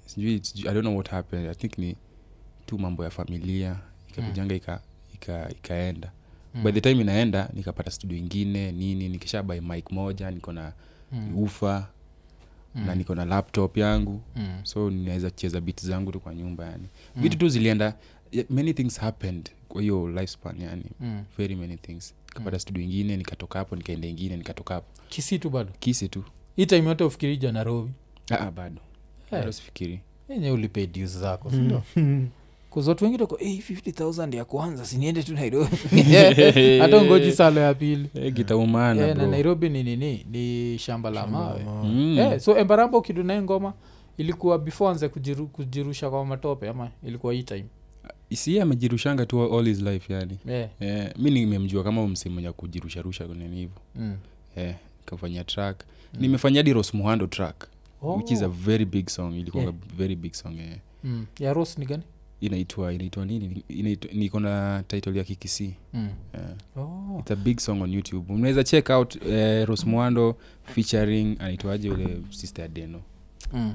sijui 0.05 0.41
i 0.55 0.63
don't 0.63 0.79
know 0.81 0.93
what 0.97 1.09
happened 1.09 1.49
i 1.49 1.55
think 1.55 1.77
ni 1.77 1.95
tu 2.65 2.79
mambo 2.79 3.03
ya 3.03 3.09
familia 3.09 3.79
ikakujanga 4.09 4.55
ika, 4.55 4.81
ika, 5.13 5.49
ikaenda 5.49 6.11
Mm. 6.55 6.63
by 6.63 6.71
the 6.71 6.81
time 6.81 7.01
inaenda 7.01 7.49
nikapata 7.53 7.91
studio 7.91 8.17
ingine 8.17 8.71
nini 8.71 9.09
nikisha 9.09 9.43
by 9.43 9.59
mike 9.59 9.95
moja 9.95 10.31
niko 10.31 10.53
na 10.53 10.73
Mm. 11.11 11.37
ufa 11.37 11.87
Mm. 12.75 12.85
na 12.85 12.95
niko 12.95 13.15
na 13.15 13.25
laptop 13.25 13.77
yangu 13.77 14.21
Mm. 14.35 14.59
so 14.63 14.89
ninaweza 14.89 15.31
cheza 15.31 15.61
bit 15.61 15.85
zangu 15.85 16.11
tu 16.11 16.19
kwa 16.19 16.35
nyumba 16.35 16.65
yani 16.65 16.87
Mm. 17.15 17.21
vitu 17.23 17.37
tu 17.37 17.49
zilienda 17.49 17.93
many 18.49 18.73
things 18.73 18.99
happened 18.99 19.49
kwa 19.69 19.81
hiyo 19.81 20.07
lifespan 20.09 20.61
yani 20.61 20.83
Mm. 20.99 21.23
very 21.37 21.55
many 21.55 21.77
things 21.77 22.13
nikapata 22.27 22.59
studio 22.59 22.83
ingine 22.83 23.17
nikatoka 23.17 23.59
hapo 23.59 23.75
nikaenda 23.75 24.07
ingine 24.07 24.37
nikatoka 24.37 24.73
hapo 24.73 24.87
kisi 25.09 25.39
tu 25.39 25.49
bado 25.49 25.71
kisi 25.79 26.09
tu 26.09 26.23
hii 26.55 26.65
time 26.65 26.87
yote 26.87 27.03
ufikirija 27.03 27.51
nairobi 27.51 27.91
ah, 28.31 28.35
ah, 28.39 28.51
bado 28.51 28.81
hey. 29.29 29.51
sifikiri 29.51 29.99
enye 30.29 30.51
ulipay 30.51 30.87
dues 30.87 31.17
zako 31.17 31.51
sindio 32.71 32.95
kuzatu 32.95 33.05
wengi 33.05 33.17
toko 33.17 33.35
hey, 33.35 33.57
50000 33.59 34.35
ya 34.35 34.45
kwanza 34.45 34.85
siniende 34.85 35.23
tu 35.23 35.33
nairobi 35.33 35.77
hata 36.81 37.01
ngoji 37.05 37.31
salo 37.41 37.61
ya 37.61 37.73
pili 37.73 38.09
hey, 38.13 38.31
gitaumana 38.31 39.01
yeah, 39.01 39.17
na 39.17 39.27
nairobi 39.27 39.69
ni 39.69 39.83
nini 39.83 40.25
ni 40.31 40.77
shamba 40.79 41.09
la 41.09 41.27
mawe 41.27 41.65
Mm. 41.83 42.17
yeah, 42.17 42.39
so 42.39 42.57
embaramba 42.57 42.97
ukidunae 42.97 43.41
ngoma 43.41 43.73
ilikuwa 44.17 44.59
before 44.59 44.91
anze 44.91 45.07
kujiru, 45.09 45.47
kujirusha 45.47 46.09
kwa 46.09 46.25
matope 46.25 46.69
ama 46.69 46.89
ilikuwa 47.03 47.33
hii 47.33 47.43
time 47.43 47.65
si 48.33 48.59
amejirushanga 48.59 49.25
tu 49.25 49.57
all 49.57 49.65
his 49.65 49.81
life 49.81 50.13
yani 50.13 50.37
yeah. 50.45 50.69
yeah. 50.79 51.17
mi 51.17 51.31
nimemjua 51.31 51.83
kama 51.83 52.07
msemonya 52.07 52.53
kujirusharusha 52.53 53.27
nini 53.27 53.55
hivo 53.55 53.79
mm. 53.95 54.17
yeah. 54.57 54.75
kafanya 55.05 55.43
track 55.43 55.83
Mm. 56.13 56.21
nimefanya 56.21 56.59
hadi 56.59 56.73
ros 56.73 56.93
muhando 56.93 57.27
track 57.27 57.67
Oh. 58.03 58.15
which 58.17 58.31
is 58.31 58.41
a 58.41 58.47
very 58.47 58.85
big 58.85 59.09
song 59.09 59.35
ilikuwa 59.35 59.63
Yeah. 59.63 59.75
very 59.97 60.15
big 60.15 60.33
song 60.33 60.57
yeah. 60.57 60.77
mm. 61.03 61.25
ya 61.39 61.53
ros 61.53 61.77
ni 61.77 61.85
gani 61.85 62.03
inaitwa 62.41 62.93
inaitwa 62.93 63.25
nini? 63.25 63.63
Inaitwa- 63.69 64.13
niko 64.13 64.39
na 64.39 64.83
title 64.87 65.17
ya 65.17 65.23
kikisi 65.23 65.73
mm. 65.93 66.09
yeah. 66.33 66.49
oh. 66.87 67.19
it's 67.19 67.31
a 67.31 67.35
big 67.35 67.59
song 67.59 67.81
on 67.81 67.93
youtube. 67.93 68.33
Unaweza 68.33 68.63
check 68.63 68.89
out 68.89 69.15
eh, 69.25 69.67
rosmuando 69.67 70.35
featuring 70.63 71.35
anaitwaje 71.39 71.89
ule 71.89 72.17
sister 72.29 72.67
deno 72.67 73.01
mm. 73.53 73.73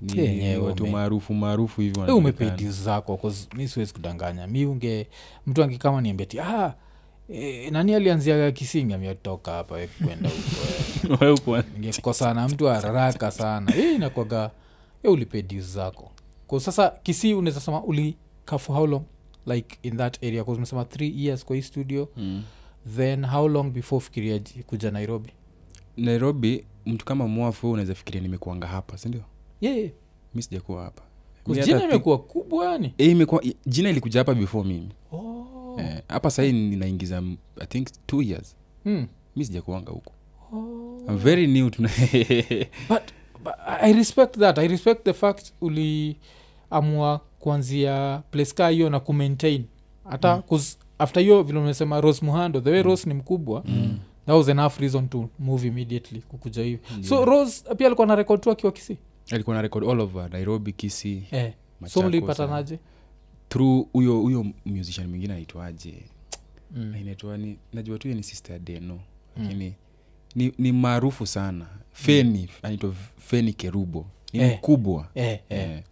ni 0.00 0.56
watu 0.56 0.86
maarufu 0.86 1.34
maarufu 1.34 1.80
hivyo 1.80 2.16
umepay 2.16 2.68
zako 2.68 3.32
mi 3.56 3.68
siwezi 3.68 3.92
kudanganya. 3.92 4.46
Mi 4.46 4.66
unge 4.66 5.06
mtu 5.46 5.62
angekama 5.62 6.00
niambia 6.00 6.26
ti 6.26 6.40
ah, 6.40 6.74
e, 7.28 7.70
nani 7.70 7.94
alianziaga 7.94 8.52
kisinga 8.52 8.98
miatoka 8.98 9.52
hapa 9.52 9.74
we 9.74 9.86
kwenda 10.04 10.30
huko 11.30 11.58
ngekosana 11.80 12.48
mtu 12.48 12.66
haraka 12.66 13.30
sana. 13.30 13.76
E, 13.76 13.98
nakwaga 13.98 14.50
e, 15.02 15.08
ulipedi 15.08 15.60
zako 15.60 16.10
sasa 16.60 16.90
kisi 17.02 17.34
unaweza 17.34 17.60
sema 17.60 17.82
ulika 17.84 18.58
for 18.58 18.76
how 18.76 18.86
long? 18.86 19.02
Like 19.46 19.78
in 19.82 19.96
that 19.96 20.24
area. 20.24 20.44
'Cause 20.44 20.56
umesema 20.58 20.84
three 20.84 21.24
years 21.24 21.44
kwa 21.44 21.56
hii 21.56 21.62
studio. 21.62 22.08
Mm. 22.16 22.42
then 22.96 23.26
how 23.26 23.48
long 23.48 23.70
before 23.70 24.00
fikiria 24.04 24.40
kuja 24.66 24.90
nairobi? 24.90 25.30
Nairobi 25.96 26.64
mtu 26.86 27.04
kama 27.04 27.28
mwafu 27.28 27.70
unaweza 27.70 27.94
fikiria 27.94 28.20
nimekuanga 28.20 28.66
hapa 28.66 28.98
sindio 28.98 29.20
yeah, 29.60 29.76
yeah. 29.78 29.90
mi 30.34 30.42
sijakuwa 30.42 30.84
hapa. 30.84 31.02
Jina 31.64 31.84
imekuwa 31.84 32.18
kubwa 32.18 32.72
yani? 32.72 32.94
E, 32.98 33.04
imekuwa 33.06 33.42
jina 33.66 33.90
ilikuja 33.90 34.20
hapa 34.20 34.34
before 34.34 34.68
mimi. 34.68 34.88
Oh. 35.12 35.76
Eh, 35.80 36.02
hapa 36.08 36.30
sahii 36.30 36.52
ninaingiza 36.52 37.22
i 37.60 37.66
think 37.66 37.88
two 38.06 38.22
years. 38.22 38.56
Mm. 38.84 39.06
mi 39.36 39.44
sijakuanga 39.44 39.92
huko. 39.92 40.12
Oh. 40.52 40.98
I'm 41.08 41.16
very 41.18 41.46
new 41.46 41.70
to 41.70 41.82
but, 42.88 43.02
but 43.44 43.54
i 43.80 43.92
respect 43.92 44.38
that. 44.38 44.58
I 44.58 44.68
respect 44.68 45.04
the 45.04 45.12
fact 45.12 45.52
uliamua 46.80 47.20
kuanzia 47.38 48.22
pleska 48.30 48.68
hiyo 48.68 48.90
na 48.90 49.00
kumaintain 49.00 49.64
hata 50.10 50.42
mm. 50.50 50.58
after 50.98 51.22
hiyo 51.22 51.42
vile 51.42 51.58
umesema 51.58 52.00
ros 52.00 52.22
muhando 52.22 52.60
the 52.60 52.70
way 52.70 52.80
mm. 52.80 52.86
ros 52.86 53.06
ni 53.06 53.14
mkubwa 53.14 53.62
Mm. 53.66 53.98
that 54.26 54.34
was 54.36 54.48
enough 54.48 54.78
reason 54.78 55.08
to 55.08 55.28
move 55.38 55.68
immediately 55.68 56.20
kukuja 56.20 56.62
hivi 56.62 56.80
Yeah. 56.90 57.04
so 57.04 57.24
rose 57.24 57.74
pia 57.74 57.86
alikuwa 57.86 58.06
na 58.06 58.16
rekod 58.16 58.40
tu 58.40 58.50
akiwa 58.50 58.72
kisi 58.72 58.98
alikuwa 59.30 59.56
na 59.56 59.62
record 59.62 59.88
all 59.88 60.00
over 60.00 60.30
nairobi 60.30 60.72
kisi 60.72 61.22
eh. 61.30 61.52
so 61.86 62.02
mlipatanaje 62.02 62.78
through 63.48 63.86
huyo 63.92 64.20
huyo 64.20 64.46
musician 64.66 65.06
mwingine 65.08 65.34
aitwaje 65.34 65.94
mm. 66.76 66.94
inaitwa 67.00 67.36
ni 67.38 67.58
najua 67.72 67.98
tu 67.98 68.08
ni 68.08 68.22
sister 68.22 68.58
deno 68.58 69.00
Mm. 69.36 69.72
ni, 70.34 70.52
ni 70.58 70.72
maarufu 70.72 71.26
sana 71.26 71.66
feni 71.92 72.48
anaitwa 72.62 72.94
feni 73.18 73.52
kerubo 73.52 74.06
ni 74.32 74.40
Eh. 74.40 74.54
mkubwa 74.58 75.08
eh, 75.14 75.40
eh. 75.48 75.70
eh. 75.70 75.82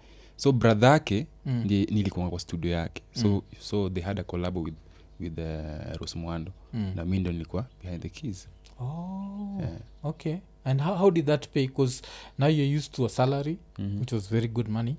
So 0.41 0.53
brother 0.53 0.89
yake 0.91 1.27
Mm. 1.47 1.63
ndi 1.65 1.87
nilikuanga 1.87 2.31
kwa 2.31 2.41
studio 2.41 2.71
yake 2.71 3.03
so 3.13 3.43
so 3.61 3.91
they 3.91 4.03
had 4.03 4.21
a 4.21 4.25
collab 4.25 4.57
with 4.57 4.75
with 5.21 5.39
uh, 5.39 5.97
rosmwando 5.97 6.53
Mm. 6.73 6.93
na 6.97 7.05
mi 7.05 7.19
ndo 7.21 7.33
nilikuwa 7.33 7.67
behind 7.83 8.03
the 8.03 8.09
keys 8.09 8.49
Oh, 8.81 9.57
Yeah. 9.61 9.79
okay 10.03 10.37
and 10.65 10.81
how, 10.83 10.95
how 10.97 11.11
did 11.11 11.27
that 11.27 11.49
pay 11.49 11.67
because 11.67 12.03
now 12.39 12.49
you're 12.49 12.77
used 12.77 12.93
to 12.93 13.07
a 13.07 13.09
salary 13.09 13.59
Mhm. 13.79 13.99
which 14.01 14.13
was 14.13 14.31
very 14.31 14.49
good 14.49 14.69
money 14.69 14.97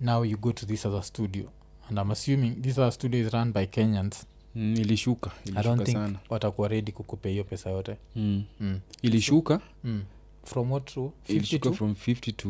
now 0.00 0.24
you 0.24 0.38
go 0.38 0.52
to 0.52 0.66
this 0.66 0.86
other 0.86 1.02
studio 1.02 1.44
and 1.90 1.98
i'm 1.98 2.10
assuming 2.10 2.50
this 2.62 2.78
other 2.78 2.92
studio 2.92 3.20
is 3.26 3.32
run 3.32 3.52
by 3.52 3.66
kenyans 3.66 4.26
Mm, 4.56 4.74
ilishuka 4.76 5.30
i 5.30 5.50
don't 5.52 5.66
ilishuka 5.66 5.84
think 5.84 5.96
sana 5.96 6.18
watakuwa 6.28 6.68
redi 6.68 6.92
kukupea 6.92 7.32
hiyo 7.32 7.44
pesa 7.44 7.70
yote 7.70 7.96
mm. 8.16 8.44
mm. 8.60 8.80
ilishuka 9.02 9.60
Mm. 9.84 10.02
from 10.44 10.72
what 10.72 10.84
to 10.94 11.12
50 11.24 11.32
ilishuka 11.36 11.68
to? 11.68 11.74
from 11.74 11.94
50 11.94 12.32
to 12.32 12.48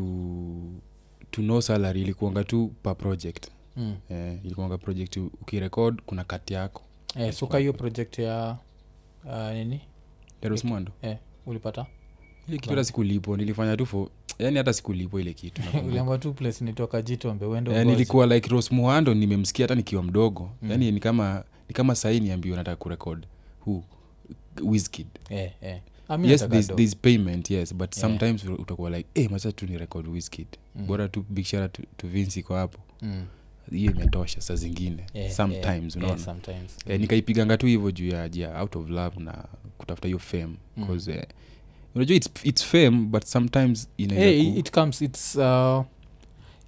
to 1.34 1.42
no 1.42 1.60
salary 1.60 2.00
ilikuanga 2.02 2.44
tu 2.44 2.72
per 2.82 2.96
project. 2.96 3.48
Mm. 3.76 3.96
eh, 4.10 4.38
ilikuanga 4.44 4.78
project 4.78 5.16
ukirekod 5.16 6.02
kuna 6.06 6.24
kati 6.24 6.54
yako. 6.54 6.82
Eh, 7.16 7.32
suka 7.32 7.58
hiyo 7.58 7.72
project 7.72 8.18
ya 8.18 8.56
uh, 9.24 9.52
nini? 9.52 9.80
Darosmwando 10.42 10.92
eh, 11.02 11.16
ulipata? 11.46 11.86
Ile 12.48 12.58
kitu 12.58 12.70
hata 12.70 12.84
sikulipo 12.84 13.36
nilifanya 13.36 13.76
tu 13.76 13.86
fo 13.86 14.10
yani 14.38 14.56
hata 14.58 14.72
sikulipo 14.72 15.20
ile 15.20 15.32
kitu 15.32 15.62
uliamba 15.86 16.18
tu 16.18 16.32
place 16.34 16.64
nitoka 16.64 17.02
jitombe 17.02 17.46
wendo 17.46 17.72
Eh, 17.72 17.86
nilikuwa 17.86 18.26
like 18.26 18.48
ros 18.50 18.72
muhando 18.72 19.14
nimemsikia 19.14 19.64
hata 19.64 19.74
nikiwa 19.74 20.02
mdogo. 20.02 20.50
Mm. 20.62 20.70
yani 20.70 20.92
ni 20.92 21.00
kama 21.00 21.44
ni 21.68 21.74
kama 21.74 21.94
sahii 21.94 22.20
niambiwa 22.20 22.56
nataka 22.56 22.76
kurekod 22.76 23.26
hu 23.60 23.84
wiskid 24.62 25.06
eh, 25.30 25.52
eh. 25.62 25.80
Ah, 26.08 26.18
yes 26.22 26.48
there's, 26.48 26.66
there's 26.68 26.96
payment 26.96 27.50
yes 27.50 27.74
but 27.74 27.96
Yeah. 27.96 28.00
sometimes 28.08 28.44
utakuwa 28.44 28.90
like 28.90 29.08
hey, 29.14 29.28
macha 29.28 29.52
tu 29.52 29.66
ni 29.66 29.78
record 29.78 30.08
wiskid 30.08 30.46
Mm. 30.76 30.86
bora 30.86 31.08
tu 31.08 31.24
big 31.28 31.44
shara 31.44 31.68
to, 31.68 31.82
to 31.96 32.08
vince 32.08 32.40
iko 32.40 32.54
hapo 32.54 32.78
Mm. 33.02 33.24
hiyo 33.70 33.92
imetosha 33.92 34.40
saa 34.40 34.54
zingine 34.54 35.06
yeah, 35.14 35.32
sometimes 35.32 35.66
yeah, 35.66 35.96
unaona 35.96 36.06
yeah, 36.14 36.24
sometimes. 36.24 36.76
eh, 36.86 37.00
nikaipiganga 37.00 37.56
tu 37.56 37.66
hivyo 37.66 37.90
juu 37.90 38.08
ya 38.08 38.28
juu 38.28 38.46
out 38.60 38.76
of 38.76 38.88
love 38.90 39.20
na 39.20 39.44
kutafuta 39.78 40.08
hiyo 40.08 40.18
fame 40.18 40.54
Mm. 40.76 40.84
bcause 40.84 41.12
eh, 41.12 41.26
unajua 41.94 42.16
it's, 42.16 42.28
it's 42.44 42.64
fame 42.64 42.90
but 42.90 43.24
sometimes 43.24 43.88
hey, 43.98 44.52
ku- 44.52 44.58
it 44.58 44.70
comes 44.70 45.02
its 45.02 45.36
uh, 45.36 45.84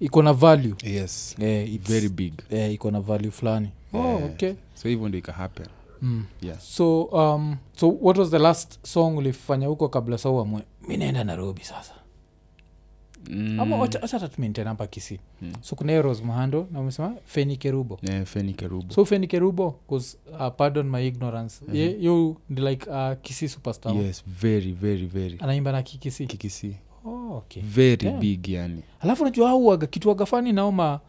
iko 0.00 0.22
na 0.22 0.32
value 0.32 0.74
yes 0.84 1.36
yeah, 1.38 1.68
very 1.78 2.08
big 2.08 2.32
yeah, 2.50 2.72
iko 2.72 2.90
na 2.90 3.00
value 3.00 3.30
fulani 3.30 3.68
oh, 3.92 3.98
Eh. 4.18 4.24
okay 4.24 4.54
so 4.74 4.88
hivyo 4.88 5.08
ndo 5.08 5.18
ikahappen 5.18 5.66
mm. 6.02 6.24
yeah. 6.42 6.58
So 6.58 7.02
um, 7.12 7.56
so 7.76 7.88
what 8.00 8.18
was 8.18 8.30
the 8.30 8.38
last 8.38 8.86
song 8.86 9.16
ulifanya 9.16 9.66
huko 9.66 9.88
kabla 9.88 10.18
sa 10.18 10.30
uamue 10.30 10.62
mi 10.88 10.96
naenda 10.96 11.24
nairobi 11.24 11.64
sasa? 11.64 11.92
Mm. 13.30 13.60
ama 13.60 13.88
hapa 14.64 14.86
kisi 14.86 15.20
Mm. 15.42 15.52
so 15.60 15.76
kuna 15.76 15.92
eros 15.92 16.04
rose 16.04 16.24
mahando 16.24 16.66
na 16.72 16.80
umesema 16.80 17.14
feni 17.24 17.56
kerubo. 17.56 17.98
Yeah, 18.02 18.24
feni 18.26 18.54
kerubo. 18.54 18.94
So 18.94 19.04
feni 19.04 19.26
kerubo 19.26 19.70
bcause 19.86 20.16
uh, 20.32 20.48
pardon 20.56 20.90
my 20.90 21.06
ignorance. 21.06 21.64
Mhm. 21.68 21.76
ye 21.76 21.96
you 22.00 22.36
ndi 22.50 22.62
like 22.62 22.90
uh, 22.90 23.12
kisi 23.22 23.48
superstar? 23.48 23.96
Yes 23.96 24.24
very 24.40 24.72
very 24.72 25.06
very. 25.06 25.36
Anaimba 25.40 25.72
na 25.72 25.82
kikisi 25.82 26.26
kikisi 26.26 26.76
oh, 27.04 27.36
okay. 27.36 27.62
Very 27.62 27.96
Damn. 27.96 28.20
big 28.20 28.48
yani. 28.48 28.82
Alafu 29.00 29.24
najua 29.24 29.50
auaga 29.50 29.86
kituaga 29.86 30.26
fani 30.26 30.52
naoma 30.52 31.00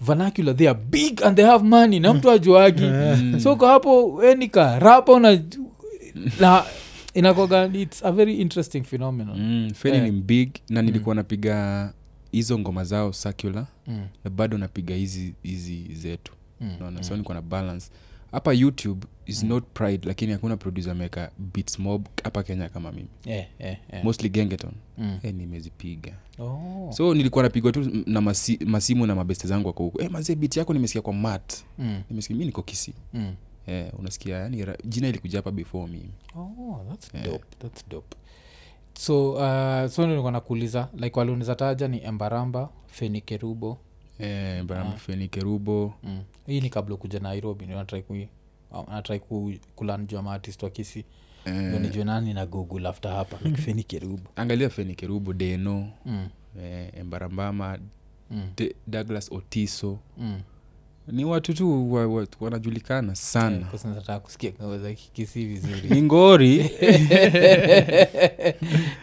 vernacular 0.00 0.56
they 0.56 0.68
are 0.68 0.78
big 0.90 1.22
and 1.22 1.36
they 1.36 1.44
have 1.44 1.64
money 1.64 2.00
na 2.00 2.14
mtu 2.14 2.30
ajuagi 2.30 2.84
Mm. 2.84 3.40
so 3.40 3.56
kwa 3.56 3.68
hapo 3.70 4.22
enika 4.24 4.78
rapa 4.78 5.20
na, 5.20 5.40
na 6.40 6.64
inakoga 7.14 7.64
its 7.74 8.04
a 8.04 8.12
very 8.12 8.34
interesting 8.34 8.82
phenomenon 8.82 9.38
mm, 9.40 9.70
feni 9.74 9.96
yeah. 9.96 10.06
ni 10.10 10.12
big 10.20 10.50
na 10.68 10.82
nilikuwa 10.82 11.14
napiga 11.14 11.92
hizo 12.32 12.58
ngoma 12.58 12.84
zao 12.84 13.10
circular 13.22 13.66
mm. 13.86 14.06
na 14.24 14.30
bado 14.30 14.58
napiga 14.58 14.94
hizi 14.94 15.34
hizi 15.42 15.84
zetu 15.94 16.32
Mm. 16.60 16.70
naona 16.80 16.96
mm. 16.98 17.02
so 17.04 17.16
niko 17.16 17.34
na 17.34 17.42
balance 17.42 17.86
hapa 18.32 18.52
youtube 18.52 19.06
is 19.26 19.42
Mm. 19.42 19.48
not 19.48 19.64
pride 19.74 20.08
lakini 20.08 20.32
hakuna 20.32 20.56
producer 20.56 20.92
ameweka 20.92 21.30
beats 21.38 21.78
mob 21.78 22.06
hapa 22.24 22.42
kenya 22.42 22.68
kama 22.68 22.92
mimi 22.92 23.08
yeah, 23.24 23.46
yeah, 23.58 23.76
yeah. 23.92 24.04
mostly 24.04 24.28
gengeton 24.28 24.72
Mm. 24.98 25.18
eh, 25.22 25.34
nimezipiga 25.34 26.12
Oh. 26.38 26.90
so 26.92 27.14
nilikuwa 27.14 27.44
napigwa 27.44 27.72
tu 27.72 27.90
na 28.06 28.20
masi, 28.20 28.58
masimu 28.66 29.06
na 29.06 29.14
mabeste 29.14 29.48
zangu 29.48 29.66
wako 29.66 29.82
huko 29.84 30.02
eh, 30.02 30.10
mazee 30.10 30.34
bit 30.34 30.56
yako 30.56 30.72
nimesikia 30.72 31.02
kwa 31.02 31.12
mat 31.12 31.54
Mm. 31.78 32.02
nimesikia 32.10 32.36
mi 32.36 32.44
niko 32.44 32.62
kisi 32.62 32.94
Mm. 33.14 33.34
eh, 33.66 33.92
unasikia 33.98 34.36
yani 34.36 34.66
jina 34.84 35.08
ilikuja 35.08 35.38
hapa 35.38 35.50
before 35.50 35.86
mimi 35.92 36.10
Oh, 36.36 36.80
that's 36.90 37.14
Yeah. 37.14 37.26
dope 37.26 37.44
that's 37.58 37.88
dope 37.88 38.16
so 38.94 39.32
uh, 39.32 39.90
so 39.90 40.06
nilikuwa 40.06 40.32
nakuuliza 40.32 40.88
like 40.96 41.18
waliuniza 41.18 41.54
taja 41.54 41.88
ni 41.88 42.04
embaramba 42.04 42.68
fenikerubo 42.86 43.78
eh, 44.18 44.64
Ah. 44.70 45.26
kerubo 45.30 45.94
mm. 46.02 46.22
hii 46.46 46.60
ni 46.60 46.70
kabla 46.70 46.96
kuja 46.96 47.20
nairobi 47.20 47.66
natrai 47.66 48.02
ku 48.02 48.16
natrai 48.88 49.20
ku 49.20 49.52
kulanjua 49.76 50.22
maartist 50.22 50.62
wa 50.62 50.70
kisi 50.70 51.04
eh, 51.44 51.80
nijue 51.80 52.04
nani 52.04 52.34
na 52.34 52.46
google 52.46 52.88
after 52.88 53.12
hapa 53.12 53.38
like 53.44 53.62
fenikerubo 53.66 54.30
angalia 54.36 54.70
feni 54.70 54.94
kerubo 54.94 55.32
deno 55.32 55.90
mm. 56.06 56.28
eh, 56.60 56.90
embarambama 56.96 57.78
mm. 58.30 58.50
De, 58.56 58.74
douglas 58.86 59.32
otiso 59.32 59.98
mm. 60.18 60.40
Ni 61.12 61.24
watu 61.24 61.54
tu 61.54 61.92
wa, 61.92 62.06
wa, 62.06 62.26
wanajulikana 62.40 63.14
sana. 63.14 63.56
Eh, 63.56 63.62
kwa 63.70 63.78
sasa 63.78 63.94
nataka 63.94 64.20
kusikia 64.20 64.52
ngoma 64.60 64.78
za 64.78 64.94
kikisi 64.94 65.44
vizuri. 65.46 65.88
Ni 65.90 66.02
ngori. 66.02 66.58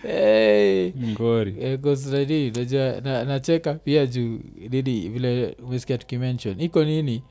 Hey. 0.02 0.92
ngori. 0.98 1.56
Eh, 1.60 1.80
najua 2.56 3.02
nacheka 3.26 3.74
pia 3.74 4.06
juu 4.06 4.40
nini 4.70 5.10
vile 5.10 5.58
umesikia 5.64 5.98
tukimention. 5.98 6.62
Iko 6.62 6.84
nini? 6.84 7.24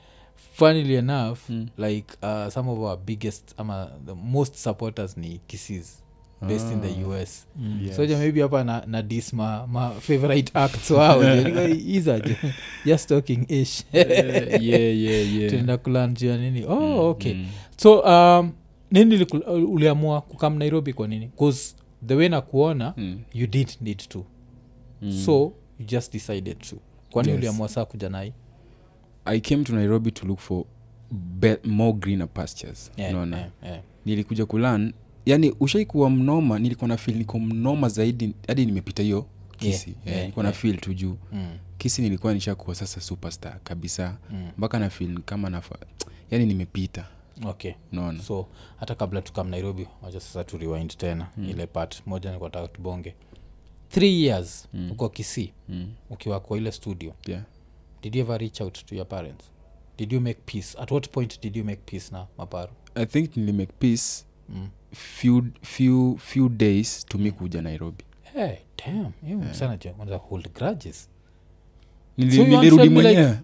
Funnily 0.54 0.94
enough 0.94 1.38
Mm. 1.48 1.68
like 1.78 2.06
uh, 2.22 2.48
some 2.48 2.70
of 2.70 2.78
our 2.78 2.96
biggest 2.98 3.54
ama 3.56 3.90
the 4.06 4.14
most 4.14 4.54
supporters 4.56 5.16
ni 5.16 5.40
kisis 5.46 6.03
based 6.48 6.72
in 6.72 6.80
the 6.80 7.04
us 7.22 7.46
mm, 7.58 7.80
Yes. 7.86 7.96
soja 7.96 8.18
maybe 8.18 8.40
hapa 8.40 8.64
na, 8.64 8.84
na 8.86 9.02
disma 9.02 9.66
ma, 9.66 9.90
favorite 9.90 10.50
acts 10.54 10.90
wao. 10.90 11.22
Izaje 11.88 12.36
just 12.86 13.08
talking 13.08 13.44
ish. 13.48 13.84
Yeah, 13.92 14.62
yeah, 14.62 15.34
yeah. 15.34 15.48
tunaenda 15.50 15.76
kulanjia 15.78 16.36
nini? 16.36 16.64
Oh 16.68 16.80
Mm, 16.80 16.98
okay. 16.98 17.34
mm. 17.34 17.46
so 17.76 18.00
um, 18.00 18.52
nini 18.90 19.26
uliamua 19.66 20.20
kukam 20.20 20.58
nairobi 20.58 20.92
kwa 20.92 21.08
nini? 21.08 21.26
Bcause 21.26 21.74
the 22.06 22.14
way 22.14 22.28
na 22.28 22.40
kuona 22.40 22.94
Mm, 22.96 23.18
you 23.34 23.46
did 23.46 23.68
need 23.80 23.98
to. 24.08 24.24
Mm. 25.02 25.12
so 25.24 25.52
you 25.80 25.86
just 25.86 26.12
decided 26.12 26.58
to. 26.58 26.76
Kwani 27.10 27.28
Yes. 27.28 27.38
uliamua 27.38 27.68
saa 27.68 27.84
kuja 27.84 28.08
nai 28.08 28.32
i 29.24 29.40
came 29.40 29.64
to 29.64 29.72
nairobi 29.74 30.10
to 30.10 30.26
look 30.26 30.38
for 30.38 30.64
be- 31.40 31.58
more 31.64 31.92
greener 31.92 32.28
pastures. 32.28 32.90
Yeah, 32.96 33.10
unaona? 33.12 33.36
yeah, 33.36 33.50
yeah. 33.64 33.80
nilikuja 34.06 34.46
kulan 34.46 34.92
yani 35.26 35.54
ushaikuwa 35.60 36.10
mnoma 36.10 36.58
nilikuwa 36.58 36.88
na 36.88 36.96
fil 36.96 37.16
niko 37.16 37.38
mnoma 37.38 37.88
zaidi 37.88 38.34
hadi 38.48 38.66
nimepita 38.66 39.02
hiyo 39.02 39.26
kisi. 39.56 39.70
Yeah, 39.70 39.86
yeah, 39.86 40.06
yeah, 40.06 40.20
nilikuwa 40.20 40.44
na 40.44 40.52
fil 40.52 40.76
tu 40.80 40.94
juu. 40.94 41.16
Mm, 41.32 41.58
kisi 41.78 42.02
nilikuwa 42.02 42.34
nishakuwa 42.34 42.74
sasa 42.76 43.00
superstar 43.00 43.60
kabisa. 43.64 44.18
Mm. 44.30 44.50
mpaka 44.58 44.78
na 44.78 44.90
fil 44.90 45.20
kama 45.20 45.50
nafa 45.50 45.78
yani 46.30 46.46
nimepita. 46.46 47.06
Okay. 47.44 47.72
Unaona? 47.92 48.22
So 48.22 48.46
hata 48.76 48.94
kabla 48.94 49.22
tukam 49.22 49.48
nairobi 49.48 49.86
wacha 50.02 50.20
sasa 50.20 50.44
turiwind 50.44 50.96
tena 50.96 51.28
mm. 51.36 51.50
ile 51.50 51.66
part. 51.66 52.02
Moja 52.06 52.32
nikataka 52.32 52.68
tubonge. 52.68 53.14
Three 53.88 54.22
years 54.24 54.68
Mm. 54.74 54.90
uko 54.90 55.08
kisii 55.08 55.52
mm. 55.68 55.92
ukiwa 56.10 56.40
kwa 56.40 56.56
ile 56.58 56.72
studio. 56.72 57.14
Yeah. 57.26 57.42
did 58.02 58.14
you 58.16 58.20
ever 58.22 58.38
reach 58.40 58.60
out 58.60 58.84
to 58.86 58.94
your 58.94 59.08
parents? 59.08 59.44
Did 59.98 60.12
you 60.12 60.20
make 60.20 60.40
peace? 60.46 60.78
At 60.78 60.90
what 60.90 61.08
point 61.10 61.40
did 61.42 61.56
you 61.56 61.64
make 61.64 61.80
peace 61.86 62.04
na 62.12 62.26
maparo 62.38 62.72
i 62.94 63.06
think 63.06 63.36
nilimake 63.36 63.72
peace 63.78 64.24
mm. 64.48 64.68
few, 64.92 65.42
few, 65.62 66.18
few 66.18 66.48
days 66.48 67.06
to 67.06 67.18
mi 67.18 67.30
kuja 67.30 67.62
nairobi. 67.62 68.04
Hey, 68.34 68.56
damn 68.86 69.12
hiyo 69.26 69.38
msana 69.38 69.76
ja 69.76 69.92
kwanza 69.92 70.16
hold 70.16 70.52
grudges. 70.54 71.08
Nilirudi 72.16 72.88
mwenyewe. 72.88 73.38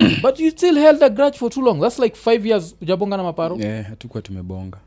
but 0.22 0.40
you 0.40 0.50
still 0.50 0.78
held 0.78 1.02
a 1.02 1.08
grudge 1.08 1.38
for 1.38 1.50
too 1.50 1.62
long. 1.62 1.80
That's 1.80 1.98
like 1.98 2.16
five 2.16 2.46
years 2.46 2.76
ujabonga 2.80 3.16
na 3.16 3.22
maparo? 3.22 3.58
Eh, 3.60 3.84
hatukuwa 3.86 4.22
tumebonga. 4.22 4.78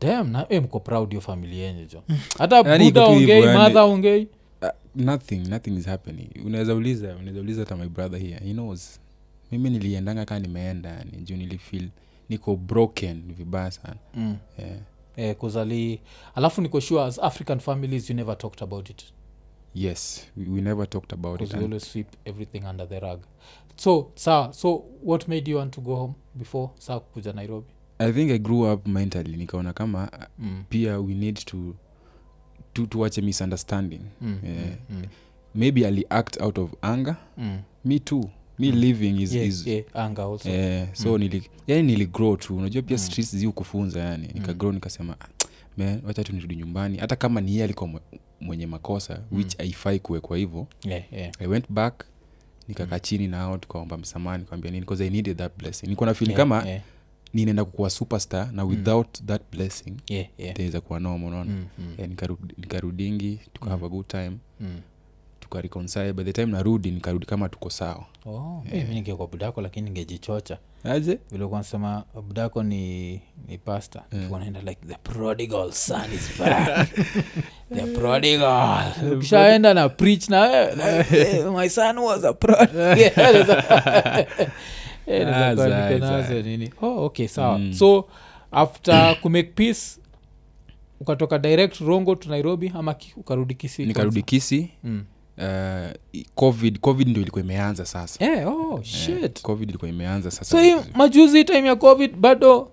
Dam 0.00 0.30
na 0.30 0.46
e 0.48 0.60
mko 0.60 0.80
proud 0.80 1.12
yo 1.12 1.20
famili 1.20 1.58
yenye 1.58 1.86
jo. 1.86 2.02
Hata 2.38 2.56
Yaani 2.56 2.84
buda 2.84 3.04
ongei 3.04 3.42
madha 3.42 3.84
ongei 3.84 4.28
uh, 4.62 4.68
nothing 4.94 5.48
nothing 5.48 5.70
is 5.76 5.86
happening. 5.86 6.28
Unaweza 6.46 6.74
uliza 6.74 7.16
unaweza 7.16 7.40
uliza 7.40 7.60
hata 7.60 7.76
my 7.76 7.88
brother 7.88 8.20
here. 8.20 8.40
He 8.46 8.52
knows. 8.52 9.00
Mimi 9.52 9.70
niliendanga 9.70 10.24
kaa 10.24 10.38
nimeenda 10.38 10.88
yani 10.88 11.12
juu 11.24 11.36
nilifeel 11.36 11.88
niko 12.28 12.56
broken 12.56 13.22
vibaya 13.34 13.70
sana 13.70 13.96
mm. 14.14 14.36
yeah. 14.58 14.78
eh, 15.16 15.36
kuzali 15.36 16.00
alafu 16.34 16.62
niko 16.62 16.80
sure 16.80 17.02
as 17.04 17.18
african 17.18 17.58
families 17.58 18.10
you 18.10 18.16
never 18.16 18.38
talked 18.38 18.62
about 18.62 18.90
it 18.90 19.04
yes 19.74 20.26
we, 20.36 20.44
we 20.48 20.60
never 20.60 20.88
talked 20.90 21.12
about 21.12 21.40
it 21.40 21.54
always 21.54 21.92
sweep 21.92 22.08
everything 22.24 22.62
under 22.70 22.88
the 22.88 23.00
rug 23.00 23.20
so 23.76 24.10
saa 24.14 24.52
so 24.52 24.84
what 25.04 25.28
made 25.28 25.50
you 25.50 25.56
want 25.58 25.74
to 25.74 25.80
go 25.80 25.96
home 25.96 26.14
before 26.34 26.68
saa 26.78 27.00
kuja 27.00 27.32
nairobi 27.32 27.66
i 27.98 28.12
think 28.12 28.30
i 28.30 28.38
grew 28.38 28.72
up 28.72 28.86
mentally 28.88 29.36
nikaona 29.36 29.72
kama 29.72 30.10
uh, 30.12 30.24
mm. 30.38 30.64
pia 30.68 30.98
we 30.98 31.14
need 31.14 31.38
to 31.44 31.56
watch 32.78 32.88
tuache 32.90 33.22
misunderstanding 33.22 34.00
Mm, 34.20 34.38
Yeah. 34.44 34.56
mm, 34.90 34.96
mm. 34.96 35.04
maybe 35.54 35.86
ali 35.86 36.06
act 36.10 36.40
out 36.40 36.58
of 36.58 36.72
anger 36.82 37.16
Mm. 37.38 37.58
me 37.84 37.98
too 37.98 38.30
me 38.58 38.70
living 38.72 39.20
is, 39.22 39.34
Yeah, 39.34 39.48
is 39.48 39.66
yeah, 39.66 39.84
anger 39.94 40.24
also. 40.24 40.48
Yeah, 40.50 40.88
so 40.94 41.18
nili 41.18 41.42
yani 41.66 41.82
niligrow 41.82 42.36
tu. 42.36 42.56
Unajua 42.56 42.82
pia 42.82 42.98
streets 42.98 43.36
zi 43.36 43.46
ukufunza 43.46 44.00
yani. 44.00 44.28
Nikagrow 44.34 44.72
nikasema 44.72 45.16
"Ah, 45.20 45.28
man 45.76 46.00
wacha 46.06 46.24
tu 46.24 46.32
nirudi 46.32 46.56
nyumbani. 46.56 46.98
Hata 46.98 47.16
kama 47.16 47.40
ni 47.40 47.50
yeye 47.52 47.64
alikuwa 47.64 48.00
mwenye 48.40 48.66
makosa 48.66 49.20
which 49.32 49.56
haifai 49.58 49.98
kuwekwa 49.98 50.36
hivyo 50.36 50.66
yeah, 50.84 51.12
yeah. 51.12 51.32
i 51.40 51.46
went 51.46 51.64
back 51.70 52.04
nikakaa 52.68 52.98
chini 52.98 53.28
nao 53.28 53.58
tukaomba 53.58 53.96
msamani 53.98 54.42
nikwambia 54.42 54.70
nini 54.70 54.80
because 54.80 55.04
i 55.06 55.10
needed 55.10 55.36
that 55.36 55.58
blessing 55.58 55.86
nilikuwa 55.86 56.06
na 56.06 56.14
fili 56.14 56.30
Yeah, 56.30 56.36
kama 56.38 56.66
yeah, 56.68 56.82
ninaenda 57.34 57.64
kukuwa 57.64 57.90
superstar 57.90 58.52
na 58.52 58.64
without 58.64 59.24
that 59.26 59.42
blessing 59.52 59.92
yeah, 60.08 60.26
yeah. 60.38 60.50
itaweza 60.50 60.80
kuwa 60.80 61.00
noma 61.00 61.26
unaona? 61.26 61.50
Mm, 61.50 61.64
mm, 61.78 61.94
yeah, 61.98 62.10
nikarudi- 62.10 62.54
nikarudingi 62.58 63.38
tuka 63.52 63.76
mm. 63.76 63.84
a 63.84 63.88
good 63.88 64.06
time. 64.06 64.32
Mm. 64.60 64.80
Tukareconcile 65.50 66.12
by 66.12 66.24
the 66.24 66.32
time 66.32 66.46
narudi 66.52 66.90
nikarudi 66.90 67.26
kama 67.26 67.48
tuko 67.48 67.70
sawa. 67.70 68.04
Oh, 68.26 68.64
eh, 68.72 68.88
mi 68.88 68.94
ningekuwa 68.94 69.28
budako 69.28 69.60
lakini 69.60 69.84
ningejichocha. 69.84 70.58
Aje? 70.84 71.18
Vilikuwa 71.30 71.60
nasema 71.60 72.04
budako 72.26 72.62
ni 72.62 73.12
ni 73.48 73.58
pasta 73.58 74.02
yeah. 74.12 74.30
naenda 74.30 74.60
like 74.60 74.80
the 74.88 74.94
prodigal 74.94 75.72
son 75.72 76.12
is 76.14 76.38
back. 76.38 76.88
The 77.74 77.86
prodigal. 77.86 78.92
Ukishaenda 79.16 79.74
na 79.74 79.88
preach 79.88 80.28
na 80.28 80.40
wewe, 80.40 80.74
like, 80.98 81.20
eh, 81.20 81.52
my 81.52 81.68
son 81.68 81.98
was 81.98 82.24
a 82.24 82.32
prodigal 82.32 82.98
Yeah, 85.06 86.30
Eh, 86.30 86.44
nini. 86.44 86.70
Oh, 86.82 87.04
okay 87.04 87.28
sawa. 87.28 87.58
Mm. 87.58 87.72
so 87.72 88.08
after 88.52 89.16
kumake 89.22 89.50
peace 89.54 90.00
ukatoka 91.00 91.38
direct 91.38 91.80
rongo 91.80 92.14
to 92.14 92.28
nairobi 92.30 92.72
ama 92.74 92.94
ki- 92.94 93.12
ukarudi 93.16 93.54
kisi 93.54 93.86
nikarudi 93.86 94.22
kisi 94.22 94.70
mm. 94.84 95.04
Uh, 95.38 96.22
covid 96.34 96.78
covid 96.80 97.08
ndio 97.08 97.22
ilikuwa 97.22 97.44
imeanza 97.44 97.86
sasa. 97.86 98.24
Yeah, 98.24 98.48
oh, 98.48 98.78
Eh, 98.78 98.84
shit. 98.84 99.42
Covid 99.42 99.68
ilikuwa 99.68 99.88
imeanza 99.90 100.30
sasa. 100.30 100.44
So 100.44 100.60
hii 100.62 100.74
majuzi 100.94 101.44
time 101.44 101.68
ya 101.68 101.76
covid 101.76 102.16
bado? 102.16 102.70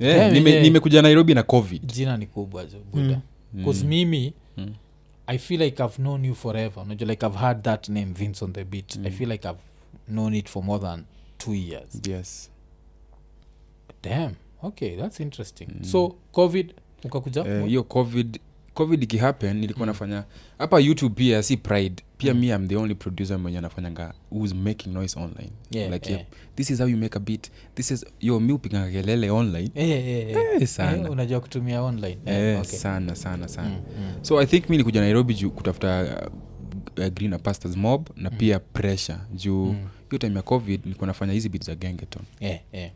Yeah, 0.00 0.16
Yeah, 0.18 0.32
nime- 0.32 0.50
yeah. 0.50 0.62
nimekuja 0.62 1.02
nairobi 1.02 1.34
na 1.34 1.42
covid. 1.42 1.86
Jina 1.92 2.16
ni 2.16 2.26
kubwa 2.26 2.64
jo 2.64 2.78
buda. 2.92 3.20
Bcause 3.52 3.86
mimi 3.86 4.32
Mm. 4.56 4.74
i 5.26 5.38
feel 5.38 5.62
like 5.62 5.82
i've 5.82 5.96
known 5.96 6.24
you 6.24 6.34
forever. 6.34 6.82
Unajua 6.82 7.08
like 7.08 7.26
i've 7.26 7.36
had 7.38 7.62
that 7.62 7.88
name 7.88 8.12
vince 8.12 8.44
on 8.44 8.52
the 8.52 8.64
beat. 8.64 8.96
I 9.06 9.10
feel 9.10 9.30
like 9.30 9.48
i've 9.48 9.58
known 10.08 10.34
it 10.34 10.48
for 10.48 10.62
more 10.64 10.82
than 10.82 11.04
two 11.38 11.54
years. 11.54 12.00
Yes. 12.08 12.50
Damn. 14.02 14.32
Okay 14.62 14.96
that's 14.96 15.20
interesting. 15.20 15.68
So 15.82 16.14
covid 16.32 16.74
ukakuja? 17.04 17.44
Eh, 17.46 17.66
hiyo 17.66 17.82
covid 17.82 18.40
covid 18.74 19.02
ikihappen 19.02 19.56
nilikuwa 19.56 19.86
nafanya 19.86 20.24
hapa 20.58 20.80
youtube 20.80 21.14
pia 21.14 21.42
si 21.42 21.56
pride 21.56 22.02
pia 22.18 22.34
mi 22.34 22.52
am 22.52 22.68
the 22.68 22.76
only 22.76 22.94
producer 22.94 23.38
mwenye 23.38 23.58
anafanyanga 23.58 24.14
whois 24.30 24.54
making 24.54 24.92
noise 24.92 25.20
online 25.20 25.50
Yeah, 25.70 25.92
like 25.92 26.10
yeah. 26.10 26.20
yeah, 26.20 26.32
this 26.56 26.70
is 26.70 26.78
how 26.78 26.88
you 26.88 26.96
make 26.96 27.16
a 27.16 27.20
beat 27.20 27.50
this 27.74 27.90
is 27.90 28.06
yo 28.20 28.40
mi 28.40 28.52
upiganga 28.52 28.90
kelele 28.90 29.30
online 29.30 29.70
yeah, 29.74 29.88
yeah, 29.90 30.28
yeah. 30.30 30.62
Eh, 30.62 30.66
sana. 30.68 30.96
Eh, 31.06 31.10
unajua 31.10 31.40
kutumia 31.40 31.82
online 31.82 32.18
eh, 32.26 32.36
Eh, 32.36 32.58
okay. 32.60 32.78
sana 32.78 33.14
sana 33.16 33.48
sana 33.48 33.76
so 34.22 34.40
i 34.40 34.46
think 34.46 34.68
mi 34.70 34.76
nikuja 34.76 35.00
nairobi 35.00 35.34
juu 35.34 35.50
kutafuta 35.50 36.02
uh, 36.02 37.04
uh, 37.04 37.06
green 37.12 37.38
pastors 37.38 37.76
mob 37.76 38.08
na 38.16 38.30
pia 38.30 38.58
pressure 38.58 39.18
juu 39.34 39.66
hiyo 40.10 40.18
time 40.18 40.34
ya 40.36 40.42
covid 40.42 40.80
nilikuwa 40.84 41.06
nafanya 41.06 41.32
hizi 41.32 41.48
bit 41.48 41.64
za 41.64 41.74
gengeton 41.74 42.22
yeah, 42.40 42.60
yeah. 42.72 42.90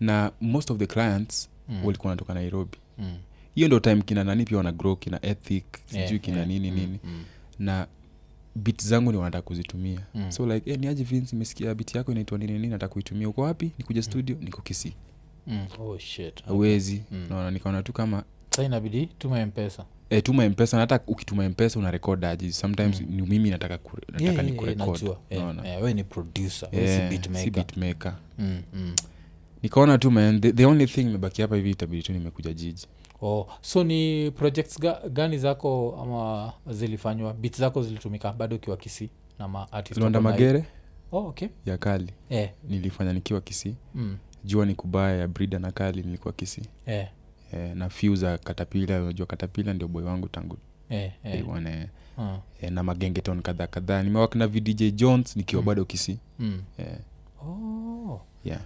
na 0.00 0.32
most 0.40 0.70
of 0.70 0.78
the 0.78 0.86
clients 0.86 1.48
mm. 1.68 1.84
walikuwa 1.84 2.12
natoka 2.12 2.34
nairobi 2.34 2.78
Mm. 2.98 3.16
Hiyo 3.54 3.68
ndo 3.68 3.80
time 3.80 4.02
kina 4.02 4.24
nani 4.24 4.44
pia 4.44 4.56
wana 4.58 4.72
grow 4.72 4.96
kina 4.96 5.26
ethic 5.26 5.64
sijui 5.86 6.00
Yeah, 6.02 6.20
kina 6.20 6.36
yeah. 6.36 6.48
nini 6.48 6.70
Mm, 6.70 6.76
nini 6.76 6.98
mm. 7.04 7.24
na 7.58 7.86
bit 8.54 8.82
zangu 8.84 9.12
ni 9.12 9.18
wanataka 9.18 9.42
kuzitumia 9.42 10.00
Mm. 10.14 10.30
so 10.32 10.46
like 10.54 10.70
hey, 10.70 10.78
niaje 10.78 11.04
vince 11.04 11.36
imesikia 11.36 11.74
bit 11.74 11.94
yako 11.94 12.12
inaitwa 12.12 12.38
nini 12.38 12.52
nini 12.52 12.66
nataka 12.66 12.92
kuitumia 12.92 13.28
uko 13.28 13.42
wapi 13.42 13.70
nikuja 13.78 14.02
studio 14.02 14.36
niko 14.40 14.62
kisi 14.62 14.94
Mm. 15.46 15.66
oh 15.80 15.98
shit 15.98 16.42
awezi 16.48 17.02
Mm. 17.10 17.26
naona 17.30 17.50
nikaona 17.50 17.82
tu 17.82 17.92
kama 17.92 18.24
sa 18.50 18.62
inabidi 18.62 19.06
tuma 19.06 19.46
mpesa 19.46 19.84
e, 20.10 20.20
tuma 20.22 20.48
mpesa 20.48 20.78
hata 20.78 21.00
ukituma 21.06 21.48
mpesa 21.48 21.78
una 21.78 21.90
rekod 21.90 22.24
aji 22.24 22.52
sometimes 22.52 23.00
ni 23.00 23.22
mimi 23.22 23.50
nataka, 23.50 23.78
ku, 23.78 23.96
nataka 23.96 24.24
Yeah, 24.24 24.36
ni 24.36 24.40
yeah, 24.42 24.46
yeah, 24.46 24.76
kurekod 24.76 24.88
najua. 25.02 25.18
Eh, 25.30 25.38
naona 25.38 25.68
eh, 25.74 25.82
we 25.82 25.94
ni 25.94 26.04
producer 26.04 26.68
we 26.72 26.86
si 26.96 27.00
beatmaker. 27.08 27.44
si 27.44 27.50
beatmaker 27.50 28.14
Mm, 28.38 28.62
mm. 28.74 28.94
nikaona 29.62 29.98
tu 29.98 30.10
man 30.10 30.40
the, 30.40 30.52
the 30.52 30.66
only 30.66 30.86
thing 30.86 31.00
imebaki 31.00 31.42
hapa 31.42 31.56
hivi 31.56 31.70
itabidi 31.70 32.02
tu 32.02 32.12
nimekuja 32.12 32.52
jiji 32.52 32.86
oh, 33.24 33.46
so 33.60 33.84
ni 33.84 34.30
projects 34.30 34.80
ga, 34.80 35.00
gani 35.08 35.38
zako 35.38 35.98
ama 36.02 36.52
zilifanywa 36.74 37.32
bit 37.32 37.56
zako 37.58 37.82
zilitumika 37.82 38.32
bado 38.32 38.56
ukiwa 38.56 38.76
kisi 38.76 39.10
na 39.38 39.48
ma 39.48 39.72
artist 39.72 40.00
londa 40.00 40.18
wako 40.18 40.28
na- 40.28 40.34
magere 40.34 40.64
oh, 41.12 41.18
okay. 41.28 41.48
Ya 41.66 41.78
kali. 41.78 42.12
Eh, 42.30 42.50
nilifanya 42.68 43.12
nikiwa 43.12 43.40
kisi 43.40 43.76
mm, 43.94 44.16
jua 44.44 44.66
ni 44.66 44.74
kubaya 44.74 45.16
ya 45.16 45.28
brida 45.28 45.58
na 45.58 45.70
kali 45.72 46.02
nilikuwa 46.02 46.32
kisi 46.34 46.62
eh, 46.86 47.08
e, 47.52 47.74
na 47.74 47.88
few 47.88 48.14
za 48.14 48.38
katapila 48.38 49.02
unajua 49.02 49.26
katapila 49.26 49.74
ndio 49.74 49.88
boy 49.88 50.04
wangu 50.04 50.28
tangu 50.28 50.56
eh, 50.88 51.12
eh, 51.24 51.48
one, 51.48 51.70
eh, 51.70 51.88
ah, 52.18 52.38
eh, 52.60 52.72
na 52.72 52.82
magengeton 52.82 53.42
kadhaa 53.42 53.66
kadhaa. 53.66 54.02
Nimewak 54.02 54.34
na 54.34 54.46
vdj 54.46 54.82
jones 54.94 55.36
nikiwa 55.36 55.62
Mm. 55.62 55.66
bado 55.66 55.84
kisi 55.84 56.18
mm. 56.38 56.62
eh, 56.78 56.98
oh, 57.46 58.20
yeah 58.44 58.60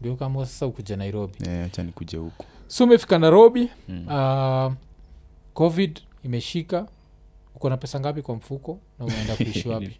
ndio 0.00 0.16
kama 0.16 0.46
sasa 0.46 0.66
ukuja 0.66 0.96
nairobi. 0.96 1.34
Eh, 1.40 1.48
yeah, 1.48 1.78
nikuje 1.78 2.16
huku 2.16 2.44
so 2.66 2.84
umefika 2.84 3.18
nairobi 3.18 3.68
mm. 3.88 4.06
uh, 4.08 4.72
covid 5.54 6.00
imeshika. 6.24 6.88
Uko 7.54 7.70
na 7.70 7.76
pesa 7.76 8.00
ngapi 8.00 8.22
kwa 8.22 8.34
mfuko 8.34 8.78
na 8.98 9.04
unaenda 9.04 9.36
kuishi 9.36 9.68
wapi? 9.68 9.96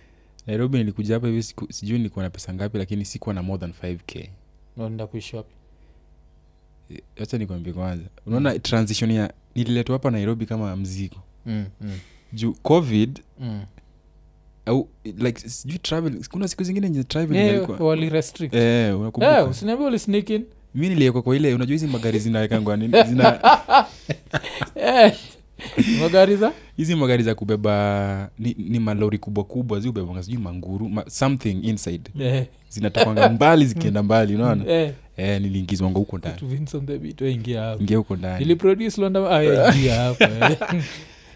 Nairobi 0.46 0.78
nilikuja 0.78 1.14
hapa 1.14 1.26
hivi 1.26 1.42
sijui 1.42 1.98
nilikuwa 1.98 2.22
na 2.22 2.30
pesa 2.30 2.54
ngapi 2.54 2.78
lakini 2.78 3.04
sikuwa 3.04 3.34
na 3.34 3.42
more 3.42 3.60
than 3.60 3.72
5k 3.82 4.28
naenda 4.76 5.06
kuishi 5.06 5.36
wapi? 5.36 5.54
Hacha 6.88 7.22
acha 7.22 7.38
nikwambie 7.38 7.72
kwanza. 7.72 8.04
Unaona 8.26 8.58
transition 8.58 9.10
ya 9.10 9.32
nililetwa 9.54 9.92
hapa 9.92 10.10
nairobi 10.10 10.46
kama 10.46 10.76
mzigo. 10.76 11.16
Mm, 11.46 11.66
mm, 11.80 11.98
juu 12.32 12.52
covid 12.52 13.20
mm. 13.40 13.64
Au 14.68 14.88
like 15.04 15.48
sijui 15.48 15.78
travel 15.78 16.12
kuna 16.30 16.48
siku 16.48 16.64
zingine 16.64 17.04
travel 17.04 17.36
Eh, 17.36 17.54
ilikuwa- 17.56 17.88
wali 17.88 18.08
restrict. 18.08 18.54
Eh, 18.54 19.00
unakumbuka? 19.00 19.38
Eh, 19.38 19.50
usiniambia 19.50 19.86
ulisneak 19.86 20.30
in. 20.30 20.44
Mi 20.74 20.88
niliekwa 20.88 21.22
kwa 21.22 21.36
ile 21.36 21.54
unajua 21.54 21.72
hizi 21.72 21.86
magari 21.86 22.18
zinawekangwa 22.18 22.76
zina 23.08 23.40
Eh, 24.74 25.12
magari 26.00 26.36
za? 26.36 26.52
hizi 26.76 26.94
magari 26.94 27.22
za 27.22 27.34
kubeba 27.34 28.30
ni, 28.38 28.56
ni 28.58 28.78
malori 28.78 29.18
kubwa 29.18 29.44
kubwa 29.44 29.80
ziubebanga 29.80 30.22
sijui 30.22 30.40
manguru 30.42 30.88
ma, 30.88 31.04
something 31.10 31.60
inside. 31.62 32.10
Yeah. 32.18 32.44
zinatokwanga 32.68 33.28
mbali 33.28 33.66
zikienda 33.66 34.02
mbali 34.02 34.34
unaona? 34.34 34.64
Yeah. 34.72 34.92
eh, 35.16 35.40
niliingizwanga 35.42 35.98
huko 35.98 36.18
ndani. 36.18 36.36
Ingia 37.80 37.96
huko 37.96 38.16
ndani. 38.16 38.38
Niliproduce 38.38 39.00
Londa- 39.00 39.30
ah, 39.30 39.74
ingia 39.76 39.94
hapo. 39.94 40.24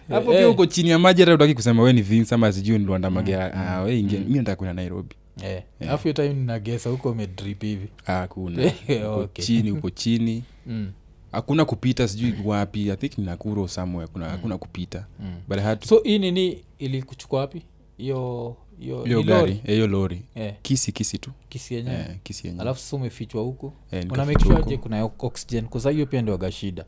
hapo 0.08 0.32
Eh, 0.32 0.38
pia 0.38 0.46
huko 0.46 0.66
chini 0.66 0.88
ya 0.90 0.98
maji 0.98 1.20
hata 1.22 1.34
utaki 1.34 1.54
kusema 1.54 1.82
we 1.82 1.92
ni 1.92 2.02
vince 2.02 2.34
ama 2.34 2.52
sijui 2.52 2.78
niliwanda 2.78 3.10
magea 3.10 3.54
ah, 3.54 3.82
we 3.82 3.98
ingia 3.98 4.20
mi 4.20 4.34
nataka 4.34 4.56
kwenda 4.56 4.74
nairobi. 4.74 5.14
Eh, 5.44 5.62
alafu 5.80 6.02
hiyo 6.02 6.12
time 6.12 6.28
ninagesa 6.28 6.90
huko 6.90 7.10
umedrip 7.10 7.62
hivi. 7.62 7.88
Ah, 8.06 8.26
kuna 8.28 8.62
Eh, 8.62 8.72
uko 9.12 9.20
okay. 9.20 9.44
chini 9.44 9.70
huko 9.70 9.90
chini. 9.90 10.42
Mm, 10.66 10.92
hakuna 11.32 11.64
kupita 11.64 12.08
sijui 12.08 12.34
wapi. 12.44 12.90
I 12.90 12.96
think 12.96 13.18
ni 13.18 13.24
nakuro 13.24 13.68
somewhere 13.68 14.10
kuna 14.12 14.28
hakuna 14.28 14.58
kupita. 14.58 15.06
Mm. 15.20 15.34
but 15.48 15.58
had 15.58 15.84
so 15.86 16.00
hii 16.04 16.18
nini 16.18 16.64
ilikuchukua 16.78 17.40
wapi? 17.40 17.62
Hiyo 17.96 18.56
hiyo 18.78 19.22
gari 19.22 19.52
eh, 19.52 19.74
hiyo 19.74 19.86
lori 19.86 20.22
yeah. 20.34 20.54
kisi 20.62 20.92
kisi 20.92 21.18
tu. 21.18 21.30
Kisi 21.48 21.74
yenyewe. 21.74 21.96
Yeah, 21.96 22.16
kisi 22.22 22.46
yenyewe. 22.46 22.62
Alafu 22.62 22.80
sasa 22.80 22.96
umefichwa 22.96 23.42
huko 23.42 23.72
yeah, 23.92 24.04
una 24.04 24.12
nikafichwa 24.12 24.26
make 24.26 24.44
sure 24.44 24.56
huko. 24.56 24.70
je 24.70 24.76
kuna 24.76 25.04
oxygen 25.04 25.64
kusa 25.64 25.90
hiyo 25.90 26.06
pia 26.06 26.22
ndio 26.22 26.38
gashida 26.38 26.84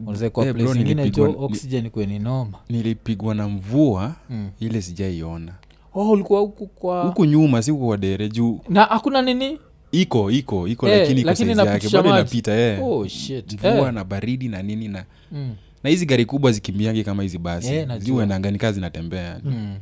unaweza 0.00 0.30
kwa 0.30 0.46
Eh, 0.46 0.54
place 0.54 0.80
ingine 0.80 1.10
jo 1.10 1.26
nilipigwa- 1.26 1.44
oxygen 1.44 1.90
kweni 1.90 2.18
noma 2.18 2.58
nilipigwa 2.68 3.34
na 3.34 3.48
mvua 3.48 4.14
mm. 4.30 4.50
ile 4.60 4.82
sijaiona 4.82 5.52
oh 5.94 6.10
ulikuwa 6.10 6.40
huku 6.40 6.66
kwa 6.66 7.02
huku 7.02 7.24
nyuma 7.24 7.62
si 7.62 7.72
kwa 7.72 7.96
dere 7.96 8.28
juu 8.28 8.60
na 8.68 8.84
hakuna 8.84 9.22
nini 9.22 9.58
iko 9.92 10.30
iko 10.30 10.68
iko 10.68 10.86
hey, 10.86 10.98
lakini 10.98 11.20
iko 11.20 11.26
lakini 11.30 11.50
yake 11.50 11.88
bado 11.88 12.08
inapita 12.08 12.52
yeah. 12.52 12.82
oh 12.84 13.06
shit 13.08 13.52
mvua 13.54 13.72
hey. 13.72 13.90
na 13.90 14.04
baridi 14.04 14.48
na 14.48 14.62
nini 14.62 14.88
na 14.88 15.04
mm. 15.32 15.54
na 15.84 15.90
hizi 15.90 16.06
gari 16.06 16.24
kubwa 16.24 16.52
zikimbiangi 16.52 17.04
kama 17.04 17.22
hizi 17.22 17.36
Eh, 17.36 17.42
basi 17.42 17.70
najua. 17.72 17.98
ziuendangani 17.98 18.58
kaa 18.58 18.72
zinatembea 18.72 19.40
Mm. 19.44 19.76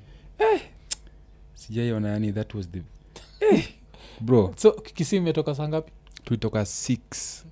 sijaiona 1.54 2.08
yani 2.08 2.32
that 2.32 2.54
was 2.54 2.68
the 2.70 2.82
eh, 3.54 3.64
bro 4.20 4.54
so 4.56 4.72
kisi 4.72 5.16
imetoka 5.16 5.54
saa 5.54 5.68
ngapi 5.68 5.92
tulitoka 6.30 6.62
6 6.62 6.98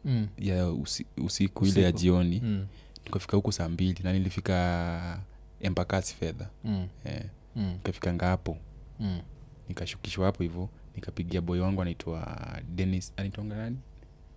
mm. 0.04 0.28
ya 0.38 0.70
usi, 0.70 1.06
usiku 1.16 1.66
ile 1.66 1.82
ya 1.82 1.92
jioni 1.92 2.40
mm. 2.44 2.66
tukafika 3.04 3.36
huku 3.36 3.52
saa 3.52 3.68
mbili 3.68 4.00
na 4.02 4.12
nilifika 4.12 5.20
embakasi 5.60 6.14
fedha 6.14 6.48
mm. 6.64 6.88
eh, 7.04 7.24
mm. 7.56 7.72
nikafika 7.72 8.26
hapo 8.26 8.56
mm. 9.00 9.20
nikashukishwa 9.68 10.26
hapo 10.26 10.42
hivyo 10.42 10.68
nikapigia 10.94 11.40
boy 11.40 11.60
wangu 11.60 11.82
anaitwa 11.82 12.38
denis 12.74 13.12
anaitwanga 13.16 13.56
nani 13.56 13.76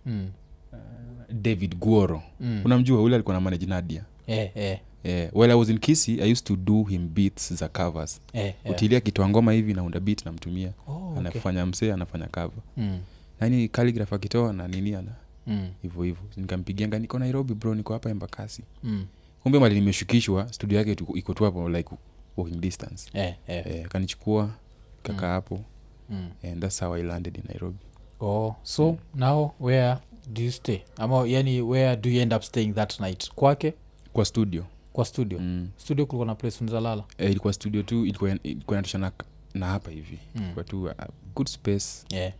mm. 0.06 0.30
david 1.32 1.76
guoro 1.76 2.22
mm. 2.40 2.62
unamjua 2.64 3.02
ule 3.02 3.14
alikuwa 3.14 3.34
na 3.34 3.40
manage 3.40 3.66
nadia 3.66 4.04
eh, 4.26 4.50
eh. 4.54 4.78
yeah. 5.04 5.36
well 5.36 5.50
i 5.50 5.54
was 5.54 5.68
in 5.68 5.78
kisi 5.78 6.20
i 6.22 6.32
used 6.32 6.44
to 6.46 6.56
do 6.56 6.82
him 6.84 7.08
beats 7.14 7.52
za 7.54 7.68
covers 7.68 8.20
Yeah, 8.32 8.46
yeah. 8.64 8.76
utilia 8.76 9.00
kitoa 9.00 9.28
ngoma 9.28 9.52
hivi 9.52 9.74
naunda 9.74 10.00
beat 10.00 10.24
namtumia 10.26 10.72
Oh, 10.88 10.92
okay. 11.08 11.18
anafanya 11.20 11.66
msee 11.66 11.92
anafanya 11.92 12.26
cover 12.26 12.62
Mm, 12.76 13.00
nani 13.42 13.68
calligraph 13.68 14.12
akitoa 14.12 14.52
na 14.52 14.68
nini 14.68 14.94
ana 14.94 15.12
mm, 15.46 15.70
hivyo 15.82 16.02
hivyo 16.02 16.22
nikampigianga 16.36 16.98
niko 16.98 17.18
nairobi 17.18 17.54
bro 17.54 17.74
niko 17.74 17.92
hapa 17.92 18.10
embakasi 18.10 18.62
mm. 18.82 19.06
kumbe 19.42 19.58
mali 19.58 19.74
nimeshukishwa 19.74 20.52
studio 20.52 20.78
yake 20.78 20.96
iko 21.14 21.34
tu 21.34 21.44
hapo 21.44 21.68
like 21.68 21.90
walking 22.36 22.60
distance. 22.60 23.10
Eh, 23.14 23.34
eh. 23.46 23.66
eh, 23.66 23.88
kanichukua 23.88 24.50
kaka 25.02 25.28
hapo. 25.28 25.60
Mm. 26.10 26.30
and 26.44 26.60
that's 26.60 26.80
how 26.80 26.94
i 26.94 27.02
landed 27.02 27.36
in 27.36 27.42
nairobi. 27.48 27.78
Oh 28.20 28.56
so 28.62 28.98
now 29.14 29.54
where 29.60 29.96
do 30.32 30.42
you 30.42 30.52
stay? 30.52 30.78
Ama 30.96 31.28
yani 31.28 31.62
where 31.62 31.96
do 31.96 32.10
you 32.10 32.20
end 32.20 32.32
up 32.34 32.42
staying 32.42 32.72
that 32.72 33.00
night? 33.00 33.30
Kwake? 33.34 33.74
Kwa 34.12 34.24
studio. 34.24 34.66
Kwa 34.92 35.04
studio. 35.04 35.38
Mm. 35.38 35.68
studio 35.76 36.06
kulikuwa 36.06 36.26
na 36.26 36.34
place 36.34 36.58
unzalala? 36.60 37.04
Eh, 37.18 37.30
ilikuwa 37.30 37.52
studio 37.52 37.82
tu 37.82 38.06
ilikuwa 38.06 38.38
inatosha 38.68 39.12
na 39.54 39.66
hapa 39.66 39.90
hivi. 39.90 40.18
Mm. 40.34 40.54
kwa 40.54 40.64
tu 40.64 40.82
uh, 40.82 40.92
good 41.34 41.48
space. 41.48 42.04
Yeah. 42.10 42.32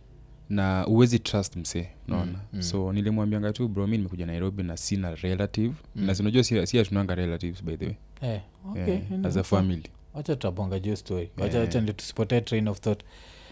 Na 0.49 0.87
uwezi 0.87 1.19
trust 1.19 1.55
msee 1.55 1.87
unaona 2.07 2.31
Mm, 2.31 2.37
mm. 2.53 2.61
so 2.61 2.93
nilimwambianga 2.93 3.53
tu 3.53 3.67
bro 3.67 3.87
mi 3.87 3.97
nimekuja 3.97 4.25
nairobi 4.25 4.63
na 4.63 4.77
sina 4.77 5.15
relative 5.15 5.73
Mm. 5.95 6.05
na 6.05 6.15
sinajua 6.15 6.43
si, 6.43 6.67
si 6.67 6.79
atunanga 6.79 7.15
relatives 7.15 7.63
by 7.63 7.75
the 7.77 7.85
way 7.85 7.95
Eh, 8.21 8.41
okay, 8.71 8.83
yeah, 8.93 9.25
as 9.25 9.37
a 9.37 9.43
family 9.43 9.83
wacha 10.13 10.33
tutabonga 10.35 10.79
juu 10.79 10.95
story 10.95 11.29
wacha 11.37 11.57
Yeah. 11.57 11.75
ndio 11.75 11.93
tusipotee 11.93 12.41
train 12.41 12.67
of 12.67 12.79
thought 12.79 13.03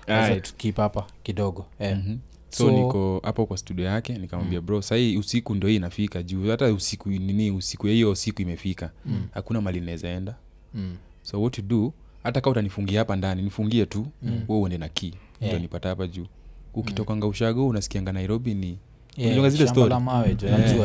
wacha 0.08 0.40
tukip 0.40 0.78
hapa 0.78 1.08
kidogo 1.24 1.66
eh. 1.80 1.98
Mhm. 1.98 2.18
so, 2.50 2.64
So- 2.66 2.72
niko 2.72 3.22
hapo 3.24 3.46
kwa 3.46 3.58
studio 3.58 3.86
yake 3.86 4.14
nikamwambia 4.18 4.62
bro 4.62 4.82
sahii 4.82 5.18
usiku 5.18 5.56
ndo 5.56 5.68
hii 5.68 5.76
inafika 5.76 6.24
juu 6.24 6.50
hata 6.50 6.74
usiku 6.74 7.10
nini 7.10 7.52
usiku 7.52 7.88
ya 7.88 7.94
hiyo 7.94 8.16
siku 8.16 8.42
imefika 8.42 8.92
Mm. 9.06 9.28
hakuna 9.34 9.62
mali 9.62 9.78
inawezaenda 9.78 10.36
Mm. 10.74 10.96
so 11.22 11.42
what 11.42 11.54
to 11.56 11.62
do 11.62 11.94
hata 12.24 12.42
kaa 12.42 12.50
utanifungia 12.50 13.00
hapa 13.00 13.16
ndani 13.16 13.42
nifungie 13.42 13.86
tu 13.86 14.08
Mm. 14.24 14.44
uende 14.48 14.78
na 14.78 14.90
kii 14.90 15.14
Yeah. 15.42 15.54
ndo 15.54 15.62
nipata 15.62 15.90
hapa 15.90 16.08
juu 16.08 16.26
ukitokanga 16.74 17.28
ushago 17.28 17.68
unasikianga 17.68 18.12
nairobi 18.12 18.54
ni 18.54 18.78
Yeah, 19.18 19.34
zile 19.50 19.66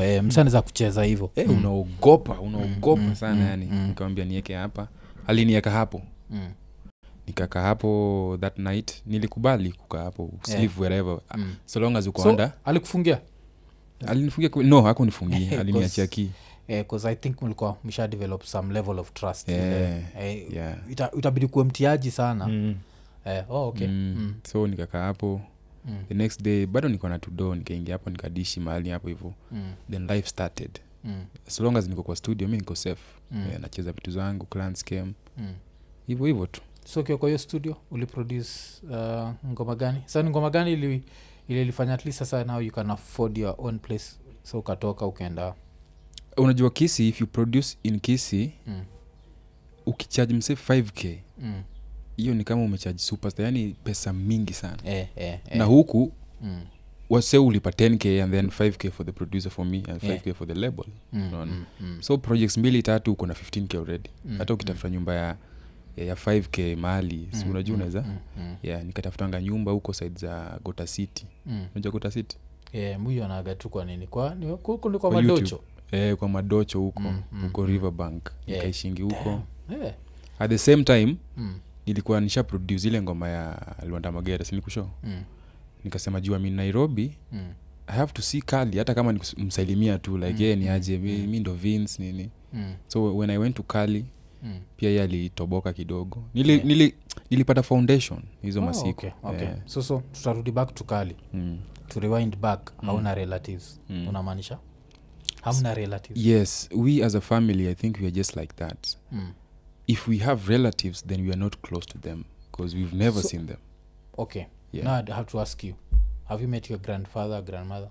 Eh. 0.03 0.14
eh, 0.16 0.22
kucheza 0.62 1.05
hivo 1.05 1.31
eh, 1.37 1.51
unaogopa 1.51 2.40
unaogopa 2.40 3.03
Mm, 3.03 3.14
sana 3.14 3.35
mm, 3.35 3.46
yani 3.46 3.68
mm. 3.72 3.87
nikamwambia 3.88 4.25
nieke 4.25 4.55
hapa 4.55 4.88
alinieka 5.27 5.70
hapo 5.70 6.03
mm. 6.31 6.49
nikaka 7.27 7.61
hapo 7.62 8.38
that 8.40 8.59
night 8.59 9.03
nilikubali 9.07 9.72
kukaa 9.72 10.03
hapo 10.05 10.31
sleep 10.42 10.79
wherever 10.81 11.18
Mm. 11.37 11.55
so 11.66 11.81
long 11.81 11.96
as 11.96 12.07
uko 12.07 12.22
so 12.22 12.29
under 12.31 12.53
alikufungia 12.64 13.20
alinifungia 14.07 14.51
no 14.62 14.83
hakunifungia 14.83 15.51
aliniachia 15.61 16.07
kii 16.07 16.31
bcause 16.68 17.09
i 17.09 17.16
think 17.16 17.42
mlikuwa 17.42 17.77
msha 17.85 18.09
develop 18.09 18.42
some 18.44 18.75
level 18.75 18.99
of 18.99 19.12
trust 19.12 19.49
Yeah, 19.49 20.01
eh, 20.20 20.53
yeah. 20.55 20.77
ita, 20.90 21.11
kuwe 21.49 21.64
mtiaji 21.64 22.11
sana 22.11 22.46
Mm. 22.46 22.75
eh, 23.25 23.44
oh, 23.51 23.68
okay 23.68 23.87
Mm. 23.87 24.14
Mm. 24.18 24.35
so 24.53 24.66
nikakaa 24.66 25.03
hapo 25.05 25.40
Mm. 25.87 26.05
the 26.09 26.14
next 26.14 26.42
day 26.42 26.66
bado 26.66 26.88
niko 26.88 27.09
na 27.09 27.18
tudo 27.18 27.55
nikaingia 27.55 27.94
hapo 27.94 28.11
nikadishi 28.11 28.61
mahali 28.61 28.90
hapo 28.90 29.09
hivo 29.09 29.35
Mm. 29.53 29.72
then 29.90 30.07
life 30.07 30.29
started 30.29 30.70
Mm. 31.05 31.25
as 31.46 31.61
long 31.61 31.77
as 31.77 31.88
niko 31.88 32.03
kwa 32.03 32.16
studio 32.16 32.49
mi 32.49 32.57
niko 32.57 32.75
safe 32.75 33.03
Mm. 33.31 33.46
yeah, 33.49 33.61
nacheza 33.61 33.92
vitu 33.92 34.11
zangu 34.11 34.46
clans 34.46 34.85
came 34.85 35.12
Mm. 35.38 35.55
hivyo 36.07 36.27
hivyo 36.27 36.46
tu 36.46 36.61
so 36.85 37.03
kiwa 37.03 37.18
kwa 37.18 37.29
hiyo 37.29 37.38
studio 37.38 37.77
uliproduce 37.90 38.49
uh, 38.90 39.31
ngoma 39.53 39.75
gani 39.75 40.03
sa 40.07 40.22
ni 40.22 40.31
ngoma 40.31 40.51
gani 40.51 40.72
ili 40.72 41.03
ililifanya 41.49 41.94
at 41.94 42.05
least 42.05 42.18
sasa 42.18 42.44
now 42.44 42.61
you 42.61 42.72
can 42.72 42.90
afford 42.90 43.38
your 43.38 43.55
own 43.59 43.79
place 43.79 44.05
so 44.42 44.59
ukatoka 44.59 45.07
ukaenda 45.07 45.55
unajua 46.37 46.70
kisi 46.70 47.09
if 47.09 47.20
you 47.20 47.27
produce 47.27 47.79
in 47.83 48.01
kisi 48.01 48.53
mm. 48.66 48.85
ukichaji 49.87 50.35
mse 50.35 50.55
5k 50.55 51.18
Mm. 51.38 51.62
Hiyo 52.16 52.35
ni 52.35 52.44
kama 52.44 52.62
umechaji 52.62 52.98
superstar 52.98 53.44
yani 53.44 53.76
pesa 53.85 54.12
mingi 54.12 54.52
sana. 54.52 54.76
Eh, 54.85 55.07
eh, 55.16 55.38
eh. 55.50 55.59
na 55.59 55.64
huku 55.64 56.12
mm. 56.42 56.61
wase 57.11 57.38
ulipa 57.38 57.70
10k 57.70 58.22
and 58.22 58.33
then 58.33 58.46
5k 58.46 58.90
for 58.90 59.07
the 59.07 59.12
producer 59.12 59.50
for 59.52 59.66
me 59.66 59.83
and 59.88 60.02
5k 60.02 60.35
for 60.35 60.48
the 60.48 60.55
label. 60.55 60.85
Mm, 61.12 61.31
mm, 61.33 61.64
mm. 61.81 61.98
so 62.02 62.18
projects 62.18 62.59
mbili 62.59 62.83
tatu 62.83 63.12
uko 63.12 63.26
na 63.26 63.35
15k 63.35 63.76
already. 63.79 64.11
Mm, 64.24 64.38
hata 64.38 64.55
ukitafuta 64.55 64.90
nyumba 64.90 65.14
ya 65.14 65.37
ya 65.96 66.14
5k 66.14 66.76
mahali 66.76 67.29
si 67.33 67.44
Mm, 67.44 67.50
unajua 67.50 67.76
mm, 67.76 67.83
unaweza? 67.83 68.02
mm, 68.02 68.16
mm, 68.38 68.57
yeah 68.62 68.85
nikatafutanga 68.85 69.40
nyumba 69.42 69.72
huko 69.72 69.92
side 69.92 70.18
za 70.20 70.59
gota 70.64 70.87
city. 70.87 71.26
Mm. 71.46 71.66
unajua 71.74 71.92
gota 71.92 72.11
city? 72.11 72.37
Yeah, 72.72 73.00
muyo 73.00 73.24
anaga 73.24 73.55
tu 73.55 73.68
kwa 73.68 73.85
nini? 73.85 74.07
Kwa 74.07 74.35
ni- 74.35 74.46
kwa, 74.57 74.79
kwa 74.79 74.98
Kwa 74.98 75.11
madocho. 75.12 75.61
Eh, 75.92 76.16
kwa 76.16 76.29
madocho 76.29 76.79
huko. 76.81 77.00
Mm, 77.00 77.22
mm, 77.33 77.42
huko 77.42 77.66
riverbank. 77.66 78.22
Yeah. 78.46 78.61
nikaishingi 78.61 79.02
huko. 79.02 79.42
yeah. 79.70 79.94
at 80.38 80.50
the 80.50 80.59
same 80.59 80.85
time 80.85 81.16
mm, 81.37 81.55
nilikuwa 81.87 82.20
nisha 82.20 82.42
produce 82.44 82.88
ile 82.88 83.03
ngoma 83.03 83.29
ya 83.29 83.75
lwanda 83.88 84.12
magera 84.12 84.44
sinikusho 84.44 84.90
mm, 85.05 85.22
nikasema 85.85 86.20
jua 86.20 86.38
mi 86.38 86.51
nairobi 86.51 87.16
mm, 87.33 87.53
i 87.87 87.96
have 87.96 88.12
to 88.12 88.22
see 88.22 88.40
kali 88.42 88.79
hata 88.79 88.94
kama 88.94 89.12
nimsalimia 89.37 89.99
tu 89.99 90.18
like 90.18 90.33
Mm, 90.33 90.40
yeye 90.42 90.57
ni 90.57 90.64
mm, 90.64 90.70
aje 90.70 90.99
mi, 90.99 91.12
mm. 91.18 91.27
mi 91.27 91.40
ndo 91.40 91.55
vins 91.55 91.99
nini 92.01 92.31
mm, 92.53 92.75
so 92.88 93.16
when 93.16 93.31
i 93.31 93.38
went 93.38 93.57
to 93.57 93.62
kali 93.62 94.05
mm. 94.42 94.61
pia 94.77 94.90
ye 94.90 95.03
alitoboka 95.03 95.72
kidogo 95.72 96.22
nili, 96.35 96.53
Yeah. 96.53 96.64
nili, 96.64 96.94
nilipata 97.31 97.62
foundation 97.62 98.22
hizo 98.42 98.61
Oh, 98.61 98.64
masiku 98.64 98.88
okay, 98.88 99.11
okay. 99.22 99.42
Yeah. 99.46 99.57
so 99.66 99.83
so 99.83 100.03
tutarudi 100.12 100.51
back 100.51 100.75
to 100.75 100.85
kali 100.85 101.16
mm. 101.35 101.59
to 101.88 102.01
rewind 102.01 102.37
back 102.37 102.72
hauna 102.83 103.14
relatives 103.14 103.81
Mm. 103.90 104.09
unamaanisha 104.09 104.59
hamna 105.42 105.75
relatives 105.75 106.27
yes 106.27 106.68
we 106.77 107.05
as 107.05 107.14
a 107.14 107.20
family 107.20 107.68
i 107.68 107.75
think 107.75 107.96
we 107.96 108.03
are 108.07 108.11
just 108.12 108.37
like 108.37 108.55
that 108.57 108.87
mm. 109.12 109.33
If 109.87 110.09
we 110.09 110.18
have 110.18 110.49
relatives 110.53 111.07
then 111.07 111.20
we 111.20 111.29
are 111.33 111.37
not 111.40 111.57
close 111.61 111.87
to 111.87 111.99
them 111.99 112.25
because 112.53 112.77
we've 112.77 112.96
never 112.96 113.22
So- 113.22 113.29
seen 113.29 113.46
them. 113.46 113.59
Okay. 114.18 114.46
Yeah. 114.72 114.85
now 114.87 114.94
i 114.94 115.16
have 115.16 115.31
to 115.31 115.40
ask 115.40 115.64
you 115.64 115.75
have 116.25 116.42
you 116.42 116.49
met 116.49 116.70
your 116.70 116.81
grandfather 116.81 117.42
grandmother? 117.42 117.88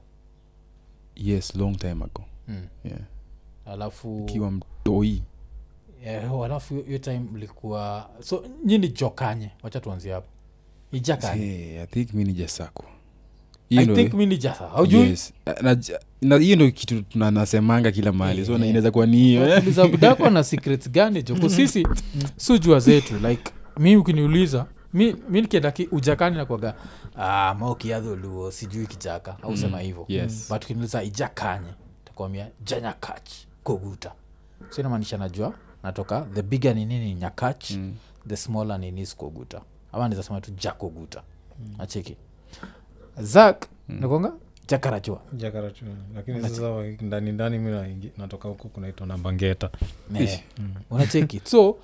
Yes 1.15 1.55
long 1.55 1.75
time 1.77 2.03
ago. 2.03 2.25
Mm. 2.47 2.67
yeah. 2.83 2.99
alafu 3.65 4.25
kiwa 4.25 4.51
mtoi. 4.51 5.21
Eh, 6.05 6.33
oh, 6.33 6.45
alafu 6.45 6.75
hiyo- 6.81 6.97
time 6.99 7.19
mlikuwa 7.19 8.09
so 8.19 8.43
nyini 8.65 8.87
jokanye? 8.89 9.51
Wacha 9.63 9.79
tuanzie 9.79 10.13
hapo. 10.13 10.27
Ijakanye 10.91 11.81
i 11.81 11.87
think 11.87 12.13
mi 12.13 12.23
ni 12.23 12.33
jasako 12.33 12.85
i 13.69 13.85
think 13.85 14.13
mi 14.13 14.25
ni 14.25 14.37
jasa. 14.37 14.67
Haujui 14.67 15.01
yes. 15.09 15.33
Na- 15.61 15.77
na 16.21 16.37
hiyo 16.37 16.55
ndo 16.55 16.71
kitu 16.71 17.01
tuna- 17.01 17.45
kila 17.91 18.11
mahali. 18.11 18.45
So 18.45 18.51
Yeah. 18.51 18.61
so 18.63 18.67
inaweza 18.69 18.91
kuwa 18.91 19.05
ni 19.05 19.17
hiyo. 19.17 19.49
Eh? 19.49 19.61
uliza 19.63 19.87
budako 19.87 20.29
na 20.29 20.43
secrets 20.43 20.89
gani 20.89 21.23
joko? 21.23 21.49
Sisi 21.57 21.87
sujua 22.37 22.79
zetu 22.79 23.13
like 23.27 23.51
mi 23.79 23.95
ukiniuliza 23.95 24.65
mi, 24.93 25.15
mi 25.29 25.41
nikienda 25.41 25.73
ujakani 25.91 26.37
nakwaga 26.37 26.75
ah, 27.17 27.55
maukiadholuo 27.59 28.51
sijui 28.51 28.87
kijaka. 28.87 29.37
Au 29.43 29.57
sema 29.57 29.79
hivo 29.79 30.05
yes. 30.07 30.47
but 30.49 30.63
ukiniuliza 30.63 31.03
ijakanye 31.03 31.69
takwambia 32.05 32.47
janyakach 32.65 33.29
koguta 33.63 34.11
so 34.69 34.81
inamaanisha 34.81 35.17
najua 35.17 35.53
natoka 35.83 36.27
the 36.33 36.41
bigger 36.41 36.75
ni 36.75 36.85
nini 36.85 37.13
nyakach 37.15 37.71
Mm. 37.71 37.95
the 38.27 38.35
smaller 38.37 38.79
ni 38.79 38.91
nis 38.91 39.15
koguta 39.15 39.61
ama 39.93 40.09
nizasema 40.09 40.41
tu 40.41 40.51
jakoguta 40.51 41.21
acheki 41.79 42.15
zak 43.19 43.67
mm. 43.89 43.99
nikonga 44.01 44.33
jakarachua 44.67 45.21
jakarachu 45.33 45.85
lakini 46.15 46.41
sasa 46.41 46.83
ndani 47.01 47.31
ndani 47.31 47.59
mi 47.59 48.11
natoka 48.17 48.49
huko 48.49 48.67
kunaitwa 48.69 49.07
nambangeta 49.07 49.69
Ne. 50.11 50.43
unacheki. 50.89 51.41
So 51.43 51.77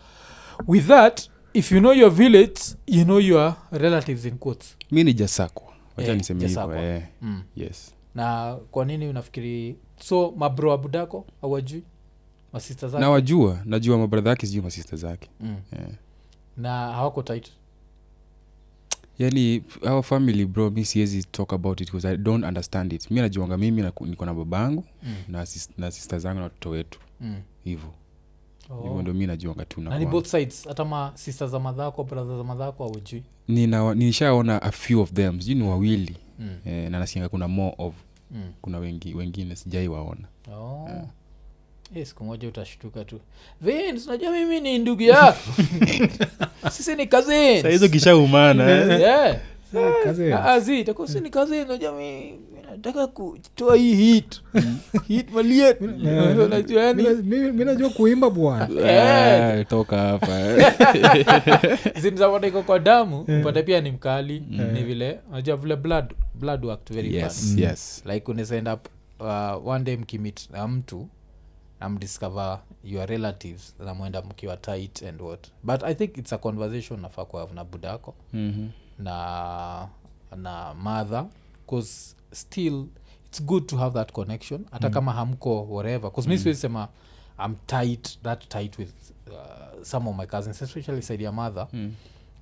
with 0.68 0.88
that 0.88 1.30
if 1.54 1.72
you 1.72 1.80
know 1.80 1.94
your 1.94 2.12
village 2.12 2.62
you 2.88 3.04
know 3.04 3.20
your 3.20 3.54
relatives 3.72 4.26
in 4.26 4.38
quotes. 4.38 4.78
Mi 4.92 5.04
ni 5.04 5.14
jasakwa. 5.14 5.74
Wacha 5.98 6.12
Eh, 6.12 6.18
niseme 6.18 6.48
hivyo 6.48 6.76
eh. 6.76 7.04
mm. 7.22 7.44
yes. 7.56 7.94
Na 8.16 8.58
kwa 8.72 8.86
nini 8.86 9.08
unafikiri 9.08 9.76
so 10.04 10.34
mabro 10.38 10.74
abudako 10.74 11.26
awajui 11.42 11.84
masista 12.54 12.88
zake? 12.88 13.02
Nawajua. 13.02 13.60
Najua 13.66 13.98
mabradha 13.98 14.30
yake 14.30 14.46
sijui 14.48 14.62
masista 14.64 14.96
zake. 14.96 15.30
Mm. 15.40 15.56
yeah. 15.74 15.90
na 16.58 16.70
hawako 16.94 17.24
tit 17.24 17.52
yani 19.24 19.64
our 19.90 20.04
family 20.04 20.46
bro 20.46 20.70
mi 20.70 20.86
siwezi 20.86 21.24
talk 21.24 21.54
about 21.54 21.82
it 21.82 21.88
because 21.88 22.08
i 22.08 22.18
don't 22.18 22.46
understand 22.46 22.94
it 22.94 23.12
mi 23.12 23.22
najuanga 23.22 23.58
mimi 23.58 23.82
niko 24.06 24.26
na 24.26 24.34
babangu 24.34 24.84
mm. 25.04 25.16
na, 25.28 25.46
sis, 25.46 25.70
na 25.78 25.92
sista 25.92 26.20
zangu 26.20 26.38
na 26.38 26.44
watoto 26.44 26.70
wetu 26.70 27.00
mm. 27.22 27.36
hivo 27.64 27.94
oh. 28.70 29.02
ndo 29.02 29.14
mi 29.14 29.28
najuanga 29.28 29.66
tu 29.66 29.82
na 29.82 29.90
na 29.90 30.00
ni 30.00 30.06
kwangu. 30.06 30.18
both 30.18 30.28
sides 30.32 30.68
hata 30.68 30.86
ma 30.86 31.12
sister 31.16 31.48
za 31.48 31.60
madhako 31.60 32.04
brother 32.04 32.38
za 32.38 32.44
madhako 32.44 32.84
awajui 32.84 33.24
Nina- 33.48 33.96
nishaona 33.96 34.62
a 34.62 34.72
few 34.72 35.02
of 35.02 35.12
them 35.14 35.40
sijui 35.42 35.56
ni 35.56 35.64
wawili 35.70 36.16
mm. 36.40 36.58
eh, 36.66 36.92
na 36.92 37.00
nasikianga 37.00 37.30
kuna 37.30 37.48
more 37.48 37.76
of 37.78 37.94
mm. 38.32 38.52
kuna 38.62 38.78
wengi, 38.78 39.14
wengine 39.14 39.56
sijai 39.56 39.88
waona 39.88 40.28
oh. 40.54 40.90
Eh, 41.96 42.06
siku 42.06 42.24
moja 42.24 42.48
utashtuka 42.48 43.06
tu. 43.06 43.20
Vince, 43.62 44.08
unajua 44.10 44.32
mimi 44.32 44.60
ni 44.60 44.78
ndugu 44.78 45.02
yako? 45.02 45.40
Sisi 46.72 46.96
ni 46.96 47.08
kazinhizo 47.08 47.90
kishaumana 47.90 48.64
Yeah. 48.64 49.38
kazi 50.04 50.34
Ah, 50.34 50.46
ah, 50.46 50.60
ni 51.20 51.30
unajua 51.66 51.92
mi 51.92 52.34
nataka 52.72 53.08
kutoa 53.08 53.76
hii 53.76 53.96
hit 53.96 54.42
hit 55.08 55.32
maliet 55.32 55.82
unajua 56.46 56.84
yani? 56.84 57.04
mi 57.52 57.66
najua 57.66 57.90
kuimba 57.90 58.30
bwana. 58.30 58.68
Eh. 58.92 59.60
Ah, 59.62 59.64
toka 59.66 59.98
hapa 59.98 60.40
zinzapata 62.02 62.48
iko 62.48 62.62
kwa 62.62 62.80
damu 62.80 63.20
upate 63.22 63.64
pia 63.64 63.82
ni 63.82 63.92
mkali 63.92 64.44
ni 64.74 64.84
vile 64.84 65.20
unajua 65.32 65.58
vile 65.58 65.76
blood 65.76 66.14
blood 66.34 66.66
worked 66.66 66.96
very 66.96 67.16
yes 67.16 67.24
fast. 67.24 67.60
yes. 67.60 68.04
Like 68.06 68.32
unaweza 68.32 68.56
end 68.56 68.68
up 68.68 68.88
uh, 69.20 69.68
one 69.68 69.84
day 69.84 69.98
mkimit 69.98 70.50
na 70.52 70.68
mtu 70.68 71.08
namdiscover 71.82 72.60
your 72.84 73.06
relatives 73.10 73.76
namwenda 73.80 74.22
mkiwa 74.22 74.58
tight 74.58 75.04
and 75.04 75.22
what 75.22 75.48
but 75.64 75.84
i 75.84 75.96
think 75.96 76.18
it's 76.18 76.34
a 76.34 76.38
conversation 76.38 77.00
nafaa 77.00 77.26
kuhave 77.26 77.54
na 77.54 77.64
budako 77.64 78.16
Mhm. 78.34 78.68
na 79.00 79.88
na 80.38 80.74
mother 80.74 81.26
bcause 81.66 82.16
still 82.32 82.86
it's 83.26 83.44
good 83.44 83.66
to 83.66 83.78
have 83.78 83.94
that 83.94 84.12
connection 84.12 84.66
hata 84.72 84.88
mm. 84.88 84.94
kama 84.94 85.12
hamko 85.14 85.64
whatever 85.64 86.12
bcause 86.12 86.28
mm. 86.28 86.34
mi 86.34 86.40
siwezi 86.40 86.60
sema 86.62 86.88
i'm 87.46 87.56
tight 87.66 88.20
that 88.24 88.48
tight 88.48 88.78
with 88.80 88.94
uh, 89.28 89.84
some 89.84 90.10
of 90.10 90.18
my 90.18 90.26
cousins 90.26 90.62
especially 90.62 91.02
side 91.02 91.24
ya 91.24 91.32
mother 91.32 91.68
Mm. 91.74 91.94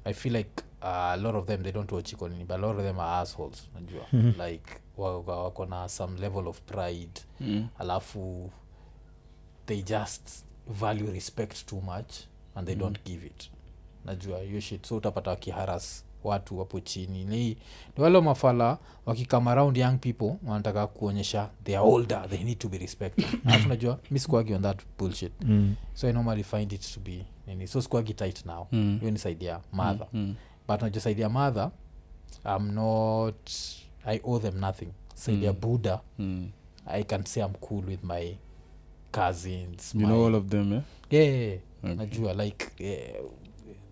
i 0.06 0.14
feel 0.14 0.36
like 0.36 0.50
uh, 0.82 0.88
a 0.88 1.16
lot 1.18 1.38
of 1.38 1.46
them 1.48 1.64
they 1.64 1.72
don't 1.72 1.92
watch 1.92 2.14
ikonini 2.14 2.44
but 2.44 2.52
a 2.56 2.58
lot 2.58 2.80
of 2.80 2.86
them 2.86 3.00
are 3.00 3.22
assholes 3.22 3.70
najua 3.76 4.02
mm-hmm. 4.14 4.42
like 4.46 4.74
wako 4.98 5.66
na 5.66 5.90
some 5.90 6.20
level 6.22 6.48
of 6.48 6.62
pride 6.62 7.22
Mm. 7.40 7.68
alafu 7.80 8.52
they 9.70 9.82
just 9.82 10.46
value 10.68 11.12
respect 11.12 11.66
too 11.66 11.82
much 11.82 12.14
and 12.56 12.66
they 12.68 12.76
mm. 12.76 12.82
don't 12.82 13.00
give 13.06 13.26
it 13.28 13.52
najua 14.06 14.40
hiyo 14.40 14.60
shit 14.60 14.86
so 14.88 14.98
utapata 14.98 15.30
wakiharas 15.30 16.06
watu 16.24 16.60
wapo 16.60 16.80
chini 16.80 17.26
ni, 17.26 17.48
ni 17.98 18.04
wale 18.04 18.22
mafala 18.22 18.78
wakikama 19.06 19.52
around 19.52 19.78
young 19.78 19.98
people 19.98 20.34
wanataka 20.48 20.88
kuonyesha 20.88 21.50
they 21.64 21.78
are 21.78 21.88
older 21.88 22.30
they 22.30 22.44
need 22.44 22.58
to 22.58 22.70
be 22.70 22.78
respected 22.78 23.26
alafu 23.46 23.70
najua 23.70 24.00
mi 24.12 24.20
sikuagi 24.20 24.54
on 24.54 24.62
that 24.62 24.82
bullshit 24.98 25.32
Mm. 25.42 25.76
so 25.94 26.08
i 26.08 26.14
normally 26.14 26.44
find 26.44 26.72
it 26.74 26.94
to 26.94 27.00
be 27.00 27.26
nini 27.48 27.68
so 27.68 27.82
sikuagi 27.82 28.14
tight 28.14 28.46
now 28.46 28.68
Mm. 28.72 28.98
hiyo 29.00 29.12
ni 29.12 29.20
side 29.20 29.46
ya 29.46 29.62
mother 29.72 30.08
Mm. 30.14 30.36
but 30.68 30.82
najua 30.82 31.02
side 31.02 31.22
ya 31.22 31.30
mother 31.30 31.72
i'm 32.46 32.72
not 32.72 33.50
i 34.06 34.20
owe 34.24 34.40
them 34.40 34.60
nothing 34.60 34.90
side 35.16 35.46
ya 35.46 35.54
Mm. 35.54 35.60
buddha 35.60 36.02
Mm. 36.20 36.52
i 36.86 37.04
can 37.04 37.24
say 37.26 37.44
i'm 37.44 37.54
cool 37.54 37.86
with 37.86 38.04
my 38.04 38.36
cousins 39.12 39.96
you 39.96 40.02
my, 40.02 40.08
know 40.08 40.26
all 40.28 40.36
of 40.36 40.46
them 40.48 40.74
eh? 40.74 40.82
yeah, 41.12 41.28
yeah, 41.28 41.40
yeah. 41.42 41.60
Okay. 41.84 41.96
najua 41.96 42.34
like 42.34 42.66
yeah, 42.80 43.22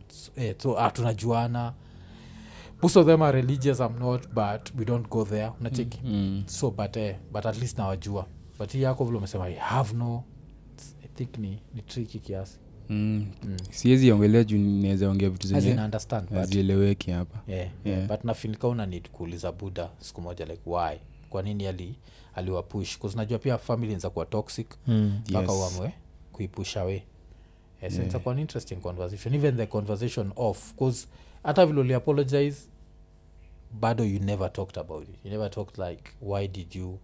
so, 0.07 0.31
eh, 0.35 0.55
so 0.57 0.79
ah, 0.79 0.91
tunajuana 0.91 1.73
most 2.81 2.97
of 2.97 3.05
them 3.07 3.21
are 3.21 3.41
religious 3.41 3.79
i'm 3.79 3.99
not 3.99 4.27
but 4.33 4.71
we 4.79 4.85
don't 4.85 5.09
go 5.09 5.25
there 5.25 5.51
unacheki 5.59 5.99
Mm. 6.03 6.43
so 6.45 6.71
but 6.71 6.97
eh, 6.97 7.15
but 7.31 7.45
at 7.45 7.57
least 7.61 7.77
nawajua 7.77 8.25
but 8.59 8.71
hii 8.71 8.81
yako 8.81 9.05
vile 9.05 9.17
umesema 9.17 9.47
i 9.49 9.53
have 9.55 9.93
no 9.93 10.23
i 11.03 11.07
think 11.15 11.37
ni, 11.37 11.59
ni 11.75 11.81
tricky 11.81 12.19
kiasi 12.19 12.59
Mm. 12.89 13.25
mm. 13.43 13.57
siwezi 13.71 14.11
ongelea 14.11 14.43
juu 14.43 14.57
naweza 14.57 15.09
ongea 15.09 15.29
vitu 15.29 15.47
As 15.47 15.51
in, 15.53 15.59
zenye 15.59 15.81
understand 15.81 16.27
but 16.29 16.37
hazieleweki 16.37 17.11
hapa 17.11 17.39
yeah, 17.47 17.67
yeah. 17.85 17.97
Yeah. 17.97 18.07
but 18.09 18.23
nafinika 18.23 18.67
una 18.67 18.85
need 18.85 19.09
kuuliza 19.09 19.51
buda 19.51 19.89
siku 19.99 20.21
moja 20.21 20.45
like 20.45 20.61
why 20.65 20.97
kwa 21.29 21.41
nini 21.43 21.67
ali 21.67 21.95
aliwapush 22.35 22.97
najua 23.15 23.39
pia 23.39 23.57
famili 23.57 23.95
nza 23.95 24.09
kuwa 24.09 24.25
toxic 24.25 24.67
Mm. 24.87 25.21
mpaka 25.29 25.51
Yes. 25.51 25.61
uamwe 25.61 25.93
kuipush 26.31 26.77
away 26.77 27.01
yes, 27.81 27.93
Yeah. 27.93 28.07
itakuwa 28.07 28.33
an 28.35 28.39
interesting 28.39 28.75
conversation 28.75 29.33
even 29.35 29.57
the 29.57 29.65
conversation 29.65 30.31
off 30.35 30.73
bcause 30.73 31.07
hata 31.43 31.65
vile 31.65 31.79
uliapologize 31.81 32.57
bado 33.79 34.03
you 34.03 34.19
never 34.19 34.53
talked 34.53 34.77
about 34.77 35.03
it 35.09 35.15
you 35.25 35.31
never 35.31 35.49
talked 35.51 35.77
like 35.77 36.03
why 36.21 36.47
did 36.47 36.75
you 36.75 36.99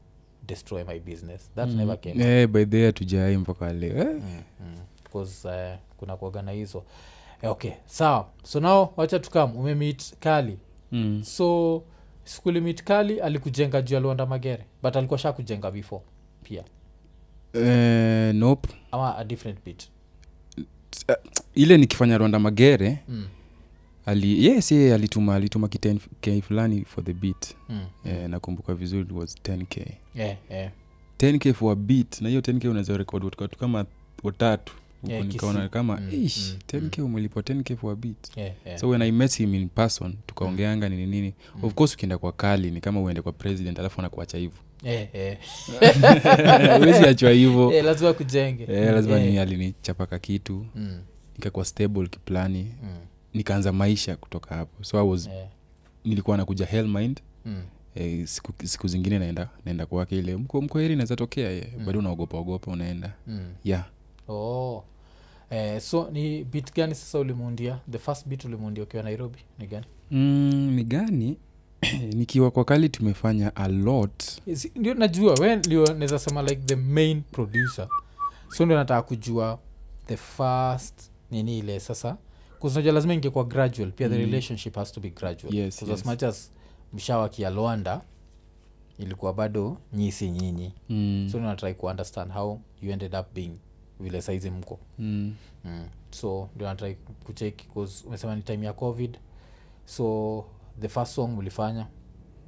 destroy 0.47 0.83
my 0.83 0.99
business 0.99 1.51
that 1.55 1.69
Mm. 1.69 1.75
never 1.77 1.99
came 2.01 2.23
yeah, 2.23 2.47
by 2.47 2.65
the 2.65 2.91
way 3.17 3.37
mpaka 3.37 3.73
leo 3.73 3.97
eh? 3.97 4.07
mm, 4.21 4.41
mm. 4.59 4.75
Uh, 5.13 5.21
kuna 5.97 6.17
kuagana 6.17 6.51
hizo 6.51 6.83
Eh, 7.41 7.51
okay 7.51 7.71
sawa 7.85 8.27
so 8.43 8.59
now 8.59 8.93
wacha 8.97 9.19
tukam 9.19 9.55
umemit 9.57 10.15
kali 10.19 10.57
mm. 10.91 11.23
so 11.25 11.83
sikulimit 12.23 12.83
kali 12.83 13.19
alikujenga 13.19 13.81
juu 13.81 13.93
ya 13.95 13.99
luanda 14.01 14.25
magere 14.25 14.65
but 14.83 14.95
alikuwa 14.95 15.19
sha 15.19 15.33
kujenga 15.33 15.71
before 15.71 16.03
pia 16.43 16.63
uh, 17.53 18.35
nope 18.35 18.69
ama 18.91 19.17
a 19.17 19.23
different 19.23 19.63
bit 19.65 19.89
ile 21.55 21.77
nikifanya 21.77 22.17
rwanda 22.17 22.39
magere 22.39 22.99
mm. 23.07 23.27
ali 24.05 24.45
yes 24.45 24.71
ye 24.71 24.93
alituma 24.93 25.35
alituma 25.35 25.67
kiten 25.67 25.99
k 26.21 26.41
fulani 26.41 26.85
for 26.85 27.03
the 27.03 27.13
beat 27.13 27.55
Mm. 27.69 27.85
eh, 28.05 28.29
nakumbuka 28.29 28.73
vizuri 28.73 29.13
was 29.13 29.35
10k 29.43 29.85
Yeah, 30.15 30.37
yeah. 30.49 30.71
10k 31.17 31.53
for 31.53 31.71
a 31.71 31.75
beat 31.75 32.21
na 32.21 32.29
hiyo 32.29 32.41
10k 32.41 32.69
unaweza 32.69 32.97
rekod 32.97 33.23
watu 33.23 33.57
kama 33.59 33.85
watatu 34.23 34.73
Huku 35.03 35.13
Yeah, 35.13 35.25
nikaona 35.27 35.69
kama 35.69 35.97
Mm, 36.01 36.23
ish 36.25 36.53
mm, 36.53 36.59
10k 36.67 37.01
umelipwa 37.03 37.41
10k 37.43 37.75
for 37.75 37.93
a 37.93 37.95
bit. 37.95 38.37
Yeah, 38.37 38.51
yeah. 38.65 38.79
so 38.79 38.89
when 38.89 39.01
i 39.01 39.11
met 39.11 39.37
him 39.37 39.53
in 39.55 39.69
person 39.69 40.13
tukaongeanga 40.27 40.89
nini 40.89 41.05
nini. 41.05 41.33
Mm. 41.55 41.63
of 41.63 41.73
course 41.73 41.93
ukienda 41.93 42.17
kwa 42.17 42.31
kali 42.31 42.71
ni 42.71 42.81
kama 42.81 43.01
uende 43.01 43.21
kwa 43.21 43.31
president 43.31 43.79
alafu 43.79 44.01
anakuacha 44.01 44.37
hivo 44.37 44.55
wezi 46.81 47.05
achwa 47.07 47.31
hivo 47.31 47.71
lazima 47.81 48.13
kujenge. 48.13 48.65
Yeah, 48.69 48.93
lazima 48.95 49.17
yeah. 49.19 49.31
ni 49.31 49.37
alinichapaka 49.39 50.19
kitu. 50.19 50.65
Mm, 50.75 50.99
nikakuwa 51.37 51.65
stable 51.65 52.07
kiplani. 52.07 52.71
Mm, 52.83 52.95
nikaanza 53.33 53.71
maisha 53.71 54.15
kutoka 54.15 54.55
hapo. 54.55 54.83
So 54.83 54.99
I 54.99 55.07
was, 55.07 55.27
yeah. 55.27 55.47
nilikuwa 56.05 56.37
nakuja 56.37 56.65
hellmind 56.65 57.21
mm, 57.45 57.61
eh, 57.95 58.27
siku, 58.27 58.53
siku 58.67 58.87
zingine 58.87 59.19
naenda 59.19 59.49
naenda 59.65 59.85
kwake 59.85 60.17
ile 60.17 60.35
mko 60.35 60.61
mkwaheri 60.61 60.95
naweza 60.95 61.15
tokea. 61.15 61.51
Ye 61.51 61.67
Mm. 61.77 61.85
bado 61.85 61.99
unaogopa 61.99 62.37
ogopa 62.37 62.71
unaenda. 62.71 63.13
Mm. 63.27 63.53
yeah. 63.63 63.85
Oh. 64.27 64.83
Eh, 65.49 65.81
so 65.81 66.09
ni 66.11 66.43
bit 66.43 66.73
gani 66.75 66.95
sasa 66.95 67.19
ulimundia 67.19 67.79
the 67.91 67.97
first 67.99 68.27
bit 68.27 68.45
ulimundia 68.45 68.83
ukiwa 68.83 69.03
nairobi 69.03 69.39
ni 69.59 69.67
gani? 69.67 69.85
Mm, 70.11 70.71
ni 70.75 70.83
gani? 70.83 71.37
Nikiwa 72.17 72.51
kwa 72.51 72.65
kali 72.65 72.89
tumefanya 72.89 73.55
a 73.55 73.67
lot. 73.67 74.25
Ndio 74.75 74.93
najua 74.93 75.33
we 75.33 75.55
ndio 75.55 75.85
naweza 75.85 76.19
sema 76.19 76.41
like 76.41 76.61
the 76.65 76.75
main 76.75 77.21
producer. 77.21 77.87
So 78.49 78.65
ndio 78.65 78.77
nataka 78.77 79.01
kujua 79.01 79.59
the 80.07 80.17
first 80.17 81.11
nini 81.31 81.59
ile 81.59 81.79
sasa. 81.79 82.17
Kuznaja 82.59 82.91
lazima 82.91 83.13
ingekuwa 83.13 83.43
gradual 83.45 83.91
pia 83.91 84.09
the 84.09 84.15
Mm. 84.15 84.21
relationship 84.21 84.75
has 84.75 84.91
to 84.91 85.01
be 85.01 85.09
gradual. 85.09 85.55
Yes, 85.55 85.81
yes. 85.81 85.91
as 85.91 86.05
much 86.05 86.23
as 86.23 86.51
mshawakia 86.93 87.49
loanda 87.49 88.01
ilikuwa 88.99 89.33
bado 89.33 89.77
nyisi 89.93 90.29
nyinyi. 90.31 90.73
Mm. 90.89 91.29
so 91.31 91.39
natrai 91.39 91.73
kuunderstand 91.73 92.31
how 92.31 92.59
you 92.81 92.91
ended 92.91 93.15
up 93.15 93.33
being 93.33 93.51
vile 94.03 94.21
saizi 94.21 94.49
mko. 94.49 94.79
Mm. 94.99 95.35
mm. 95.65 95.85
so 96.11 96.49
ndio 96.55 96.67
natrai 96.67 96.95
kucheki 97.23 97.67
bcause 97.67 98.07
umesema 98.07 98.35
ni 98.35 98.41
time 98.41 98.65
ya 98.65 98.73
covid. 98.73 99.17
So 99.85 100.45
the 100.81 100.87
first 100.89 101.13
song 101.13 101.37
ulifanya. 101.37 101.87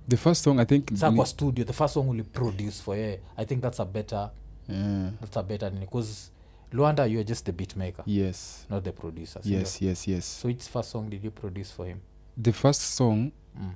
The 0.09 0.17
first 0.17 0.43
song 0.43 0.59
i 0.59 0.65
think 0.65 0.91
ni- 0.91 1.15
kwa 1.15 1.25
studio 1.25 1.65
the 1.65 1.73
first 1.73 1.93
song 1.93 2.09
uliproduce 2.09 2.83
for 2.83 2.97
ye. 2.97 3.19
I 3.37 3.45
think 3.45 3.61
that's 3.61 3.79
a 3.79 3.85
better 3.85 4.31
yeah. 4.69 5.11
that's 5.21 5.37
a 5.37 5.43
better 5.43 5.71
nini 5.73 5.85
bcause 5.85 6.31
luanda 6.71 7.05
you're 7.05 7.23
just 7.27 7.45
the 7.45 7.51
beat 7.51 7.75
maker. 7.75 8.03
Yes. 8.07 8.65
Not 8.69 8.83
the 8.83 8.91
producer 8.91 9.41
yes 9.43 9.81
yes 9.81 10.07
yes. 10.07 10.41
So 10.41 10.47
which 10.47 10.63
first 10.63 10.91
song 10.91 11.09
did 11.09 11.23
you 11.23 11.31
produce 11.31 11.73
for 11.73 11.87
him? 11.87 11.97
The 12.41 12.51
first 12.51 12.81
song 12.81 13.31
mm. 13.59 13.71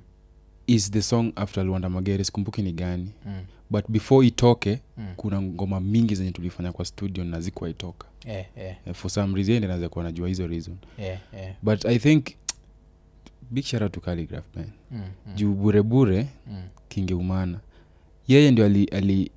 Is 0.74 0.90
the 0.90 1.02
song 1.02 1.32
after 1.36 1.64
luanda 1.64 1.88
magere 1.88 2.24
sikumbuki 2.24 2.62
ni 2.62 2.72
gani 2.72 3.10
Mm. 3.26 3.44
but 3.70 3.84
before 3.88 4.26
itoke 4.26 4.80
Mm. 4.98 5.12
kuna 5.16 5.42
ngoma 5.42 5.80
mingi 5.80 6.14
zenye 6.14 6.30
tulifanya 6.32 6.72
kwa 6.72 6.84
studio 6.84 7.24
na 7.24 7.40
zikuwa 7.40 7.70
itoka 7.70 8.06
yeah. 8.26 8.46
eh, 8.56 8.76
Eh, 8.86 8.94
for 8.94 9.10
some 9.10 9.36
reason 9.36 9.60
naweza 9.68 9.88
kuwa 9.88 10.04
najua 10.04 10.28
hizo 10.28 10.46
reason 10.46 10.76
yeah, 10.98 11.20
yeah. 11.34 11.54
but 11.62 11.84
i 11.84 11.98
think 11.98 12.26
big 13.50 13.64
shara 13.64 13.88
to 13.88 14.00
calligraph 14.00 14.44
man 14.56 14.70
Mm, 14.90 14.98
mm, 15.26 15.34
juu 15.34 15.54
burebure 15.54 16.28
mm. 16.46 16.62
kingeumana 16.88 17.60
yeye 18.28 18.50
ndio 18.50 18.64
ali, 18.64 18.84
ali 18.84 19.30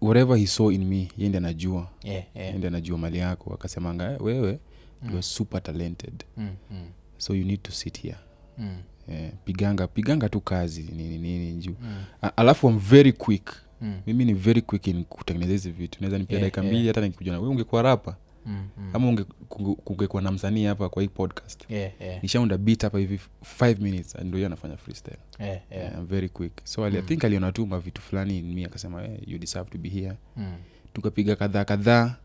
whatever 0.00 0.38
he 0.38 0.46
saw 0.46 0.70
in 0.72 0.84
me 0.84 1.08
ye 1.18 1.28
ndi 1.28 1.36
anajua 1.38 1.88
yeah, 2.04 2.24
yeah. 2.34 2.54
ndi 2.54 2.66
anajua 2.66 2.98
mali 2.98 3.18
yako 3.18 3.54
akasemanga 3.54 4.12
"Eh, 4.12 4.22
wewe 4.22 4.58
Mm. 5.02 5.08
you 5.08 5.14
are 5.14 5.22
super 5.22 5.62
talented 5.62 6.24
Mm, 6.36 6.48
mm, 6.70 6.88
so 7.18 7.34
you 7.34 7.44
need 7.44 7.62
to 7.62 7.72
sit 7.72 8.00
here 8.02 8.16
mm, 8.58 8.76
eh, 9.10 9.32
piganga 9.44 9.86
piganga 9.86 10.28
tu 10.28 10.40
kazi 10.40 10.82
nini 10.96 11.18
nini 11.18 11.52
juu. 11.54 11.74
Mm, 11.82 12.30
alafu 12.36 12.68
am 12.68 12.78
very 12.78 13.12
quick. 13.12 13.50
Mm, 13.80 14.00
mimi 14.06 14.24
ni 14.24 14.32
very 14.34 14.62
quick 14.62 14.86
in 14.86 15.04
kutengeneza 15.04 15.52
hizi 15.52 15.70
vitu. 15.70 15.98
Naweza 16.00 16.18
nipia 16.18 16.36
Yeah, 16.38 16.46
dakika 16.46 16.60
yeah. 16.60 16.74
mbili 16.74 16.88
hata 16.88 17.00
nikikuja 17.00 17.40
we 17.40 17.48
ungekuwa 17.48 17.82
rapa 17.82 18.16
mm, 18.46 18.68
mm. 18.78 18.90
ama 18.92 19.10
unge- 19.12 19.74
kungekuwa 19.84 20.22
na 20.22 20.30
msanii 20.32 20.64
hapa 20.64 20.88
kwa 20.88 21.02
hii 21.02 21.08
podcast? 21.08 21.64
Yeah, 21.70 21.92
yeah. 22.00 22.22
nishaunda 22.22 22.58
bit 22.58 22.82
hapa 22.82 22.98
hivi 22.98 23.20
5 23.60 23.80
minutes 23.80 24.14
ndo 24.24 24.36
hiyo 24.36 24.46
anafanya 24.46 24.76
freestyle. 24.76 25.16
Yeah, 25.38 25.60
yeah. 25.70 25.84
yeah, 25.84 25.98
I'm 25.98 26.06
very 26.06 26.28
quick. 26.28 26.52
So 26.64 26.90
mm. 26.90 26.96
I 26.96 27.02
think 27.02 27.24
aliona 27.24 27.52
tu 27.52 27.66
mavitu 27.66 28.02
fulani 28.02 28.42
mi 28.42 28.64
akasema 28.64 29.02
hey, 29.02 29.16
you 29.26 29.38
deserve 29.38 29.70
to 29.70 29.78
be 29.78 29.88
here. 29.88 30.12
Mm, 30.36 30.52
tukapiga 30.92 31.36
kadhaa 31.36 31.64
kadhaa 31.64 32.16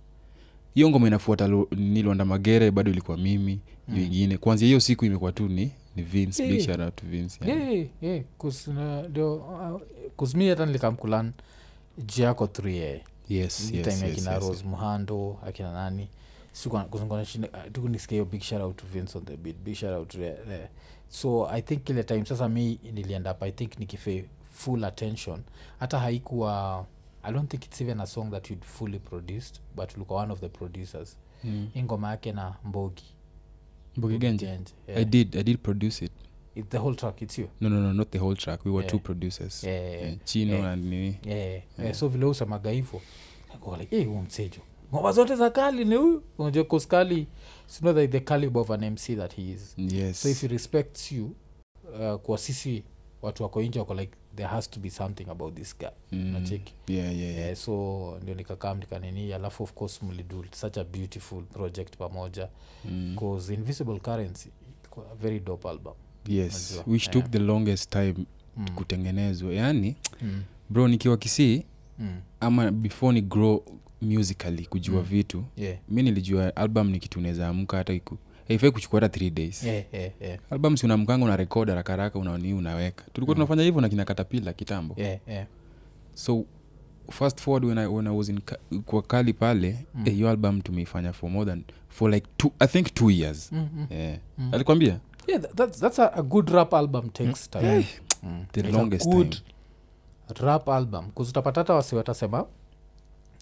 hiyo 0.76 0.90
ngoma 0.90 1.08
inafuata 1.08 1.48
ni 1.72 2.02
lwanda 2.04 2.26
magere 2.26 2.72
bado 2.72 2.92
ilikuwa 2.92 3.18
mimi 3.18 3.60
Mm. 3.88 3.98
ingine 4.00 4.38
kwanzia 4.38 4.66
hiyo 4.68 4.80
siku 4.80 5.06
imekuwa 5.06 5.32
tu 5.32 5.48
ni 5.48 5.72
ni 5.96 6.04
vince 6.04 6.44
Yeah. 6.44 6.56
big 6.56 6.66
shout 6.66 6.80
out 6.80 6.96
to 6.96 7.06
vince 7.08 7.46
yeah. 7.46 7.60
Yeah, 7.62 7.74
yeah, 7.74 7.88
yeah, 8.02 8.24
'cause, 8.40 8.72
uh, 8.72 9.34
uh, 9.76 9.82
'cause 10.18 10.38
mi 10.38 10.50
hata 10.50 10.66
nilikamkulan 10.66 11.32
juu 11.98 12.24
yako 12.24 12.46
3 12.48 13.02
yes 13.30 13.68
time 13.68 13.78
yes, 13.78 13.88
yes, 13.88 14.04
akina 14.04 14.34
yes, 14.34 14.44
rose 14.44 14.64
muhando 14.64 15.40
akina 15.48 15.72
nani 15.74 16.08
tukunisikia 17.72 18.16
hiyo 18.16 18.26
big 18.26 18.42
shout 18.42 18.62
out 18.62 18.76
to 18.78 18.86
vince 18.94 19.18
on 19.18 19.26
the 19.26 19.38
beat 19.38 19.58
big 19.58 19.76
shout 19.76 19.94
out 19.98 20.08
to 20.10 20.18
the, 20.18 20.32
the. 20.32 20.68
so 21.10 21.48
i 21.50 21.62
think 21.62 21.84
kile 21.84 22.04
time 22.04 22.26
sasa 22.26 22.50
mi 22.50 22.80
niliend 22.94 23.28
up 23.28 23.44
i 23.44 23.52
think 23.52 23.80
nikife 23.80 24.26
full 24.54 24.84
attention 24.86 25.40
hata 25.80 26.00
haikuwa 26.00 26.86
i 27.26 27.34
don't 27.34 27.52
think 27.52 27.66
it's 27.66 27.82
even 27.82 28.00
a 28.00 28.06
song 28.06 28.32
that 28.32 28.50
you'd 28.50 28.64
fully 28.66 29.00
produced 29.00 29.62
but 29.76 29.96
ulikuwa 29.96 30.22
one 30.22 30.34
of 30.34 30.40
the 30.40 30.50
producers 30.50 31.18
Mm. 31.44 31.52
ingoma 31.74 31.84
ngoma 31.84 32.10
yake 32.12 32.32
na 32.32 32.56
mbogi 32.66 33.04
Mbogi 33.98 34.18
Genje? 34.18 34.46
yeah. 34.46 35.02
i 35.02 35.06
did 35.06 35.36
i 35.36 35.44
did 35.44 35.58
produce 35.58 36.06
it 36.06 36.12
It- 36.56 36.70
the 36.70 36.78
whole 36.78 36.96
track 36.96 37.22
it's 37.22 37.40
you 37.40 37.48
no 37.62 37.70
no 37.70 37.82
no 37.82 37.94
not 37.94 38.10
the 38.10 38.18
whole 38.20 38.36
track 38.36 38.66
we 38.66 38.72
were 38.72 38.84
Yeah. 38.86 38.92
two 38.92 39.00
producers 39.00 39.64
Yeah, 39.64 39.82
yeah, 39.82 39.94
yeah. 40.02 40.12
Eh, 40.14 40.18
chino 40.24 40.54
Yeah. 40.56 40.72
and 40.72 40.84
nini 40.86 41.18
yeah, 41.26 41.62
yeah. 41.80 41.94
so 41.94 42.08
vile 42.08 42.26
usemaga 42.26 42.72
hivo 42.72 43.02
like 43.80 43.96
hey, 43.96 44.06
huyu 44.06 44.22
msejo 44.22 44.60
ngoma 44.94 45.12
zote 45.12 45.36
za 45.36 45.50
kali 45.50 45.86
ni 45.86 45.96
huyu 45.96 46.24
unajua 46.38 46.64
koskali 46.64 47.28
sino 47.68 47.94
the, 47.94 48.08
the 48.08 48.20
caliber 48.20 48.62
of 48.62 48.72
an 48.72 48.86
mc 48.92 49.16
that 49.16 49.36
he 49.36 49.52
is 49.52 49.76
yes 49.78 50.22
so 50.22 50.30
if 50.30 50.42
he 50.42 50.48
respects 50.48 51.12
you 51.12 51.36
uh, 52.00 52.16
kwa 52.22 52.38
sisi 52.38 52.84
watu 53.22 53.44
wako 53.44 53.62
inje 53.62 53.80
wako 53.80 53.94
like 53.94 54.14
there 54.36 54.48
has 54.50 54.70
to 54.70 54.80
be 54.80 54.90
something 54.90 55.30
about 55.30 55.56
this 55.56 55.78
guy 55.78 55.90
Mm. 56.12 56.32
nacheki 56.32 56.74
yeah 56.88 57.20
yeah 57.20 57.36
yeah 57.38 57.52
Uh, 57.52 57.58
so 57.58 58.18
ndio 58.24 58.36
nikakaa 58.36 58.74
nikanini 58.74 59.34
alafu 59.34 59.64
of 59.64 59.74
course 59.74 60.02
mlidu 60.04 60.46
such 60.52 60.78
a 60.78 60.84
beautiful 60.84 61.44
project 61.44 61.98
pamoja 61.98 62.50
Mm. 62.86 63.16
invisible 63.54 64.00
currency 64.00 64.50
a 65.12 65.16
very 65.16 65.40
dope 65.40 65.70
album 65.70 65.94
yes 66.28 66.72
Najua, 66.72 66.84
which 66.94 67.06
took 67.06 67.16
yeah. 67.24 67.30
the 67.32 67.40
longest 67.40 67.90
time 67.92 68.16
mm. 68.58 68.66
kutengenezwa 68.76 69.54
yaani 69.54 69.96
Mm. 70.22 70.44
bro 70.70 70.88
nikiwa 70.88 71.18
kisii 71.18 71.64
Mm. 72.00 72.20
ama 72.40 72.72
before 72.72 73.14
ni 73.14 73.22
grow 73.22 73.64
musically 74.02 74.66
kujua 74.66 75.00
Mm. 75.02 75.08
vitu 75.08 75.44
Yeah. 75.58 75.78
mi 75.90 76.04
nilijua 76.04 76.56
album 76.56 76.90
ni 76.90 77.00
kitu 77.00 77.20
unaweza 77.20 77.48
amka 77.48 77.78
hata 77.78 77.94
iku 77.94 78.18
haifai 78.48 78.72
kuchukua 78.72 79.00
hata 79.00 79.10
three 79.18 79.30
days 79.30 79.64
Yeah, 79.64 79.84
yeah, 79.93 80.12
yeah. 80.22 80.39
album 80.50 80.78
si 80.78 80.86
unamkanga 80.86 81.26
una 81.26 81.36
rekod 81.38 81.70
harakaraka 81.70 82.20
unani 82.20 82.54
unaweka 82.54 83.04
tulikuwa 83.14 83.36
Mm. 83.36 83.41
tunafanya 83.43 83.64
hivyo 83.64 83.82
na 83.82 83.89
kina 83.89 84.06
katapila 84.06 84.54
kitambo 84.54 84.96
Yeah, 84.98 85.20
yeah. 85.28 85.46
so 86.14 86.46
fast 87.12 87.41
forward 87.41 87.66
when 87.66 87.78
I, 87.78 87.86
when 87.88 88.08
I 88.08 88.18
was 88.18 88.30
in 88.30 88.41
kwa 88.86 89.02
kali 89.02 89.34
pale 89.34 89.86
Mm. 89.96 90.04
eh, 90.08 90.14
hiyo 90.14 90.30
album 90.30 90.62
tumeifanya 90.62 91.14
for 91.14 91.30
more 91.30 91.46
than 91.52 91.64
for 91.89 92.12
like 92.12 92.28
two, 92.38 92.52
i 92.60 92.68
think 92.68 92.93
two 92.93 93.12
years 93.12 93.52
Mm, 93.52 93.70
mm. 93.76 93.88
yeah. 93.89 94.18
Mm. 94.38 94.54
alikwambia 94.54 95.00
yeah 95.28 95.41
tha- 95.41 95.54
that's, 95.56 95.80
that's 95.80 96.00
a, 96.00 96.14
a 96.14 96.22
good 96.22 96.50
rap 96.50 96.74
album 96.74 97.10
takes 97.10 97.50
time 97.50 97.66
yeah. 97.68 97.84
mm. 98.24 98.46
the 98.52 98.60
It's 98.60 98.70
longest 98.74 99.08
a 99.08 99.10
good 99.10 99.30
time. 99.30 99.43
rap 100.48 100.70
album 100.70 101.12
kuzutapata 101.12 101.62
hata 101.62 101.74
wasi 101.74 101.96
watasema 101.96 102.46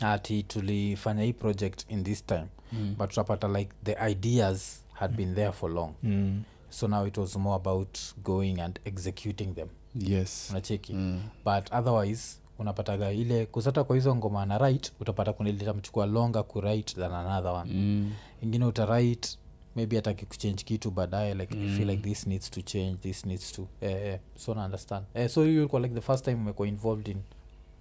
ati 0.01 0.43
tulifanya 0.43 1.23
hii 1.23 1.33
project 1.33 1.91
in 1.91 2.03
this 2.03 2.25
time 2.25 2.45
Mm. 2.73 2.95
but 2.97 3.11
utapata 3.11 3.47
like 3.47 3.71
the 3.83 3.95
ideas 4.11 4.82
had 4.93 5.15
been 5.15 5.35
there 5.35 5.51
for 5.51 5.71
long 5.71 5.93
Mm. 6.03 6.41
so 6.69 6.87
now 6.87 7.07
it 7.07 7.17
was 7.17 7.35
more 7.35 7.55
about 7.55 7.97
going 8.23 8.59
and 8.61 8.79
executing 8.85 9.55
them 9.55 9.67
yes 9.95 10.47
unacheki 10.49 10.93
mm. 10.93 11.21
but 11.45 11.71
otherwise 11.73 12.37
unapataga 12.59 13.11
ile 13.11 13.45
kusata 13.45 13.83
kwa 13.83 13.95
hizo 13.95 14.15
ngoma 14.15 14.45
na 14.45 14.57
right 14.57 14.91
utapata 14.99 15.33
kuna 15.33 15.49
ile 15.49 15.63
itamchukua 15.63 16.05
longer 16.05 16.43
kurit 16.43 16.95
than 16.95 17.11
another 17.13 17.51
one 17.51 17.71
Mm. 17.73 18.11
ingine 18.41 18.65
utarit 18.65 19.37
maybe 19.75 19.97
ataki 19.97 20.25
kuchange 20.25 20.63
kitu 20.63 20.91
baadaye 20.91 21.33
like 21.33 21.55
mm. 21.55 21.75
feel 21.77 21.89
like 21.89 22.01
this 22.03 22.27
needs 22.27 22.51
to 22.51 22.61
change 22.61 22.95
this 22.95 23.25
needs 23.25 23.51
to 23.51 23.67
eh, 23.81 23.91
eh, 24.07 24.19
so 24.35 24.53
na 24.55 24.65
understand 24.65 25.05
eh, 25.13 25.29
so 25.29 25.45
you 25.45 25.69
like 25.79 25.93
the 25.95 26.01
first 26.01 26.25
time 26.25 26.35
umekuwa 26.37 26.67
involved 26.67 27.07
in 27.07 27.17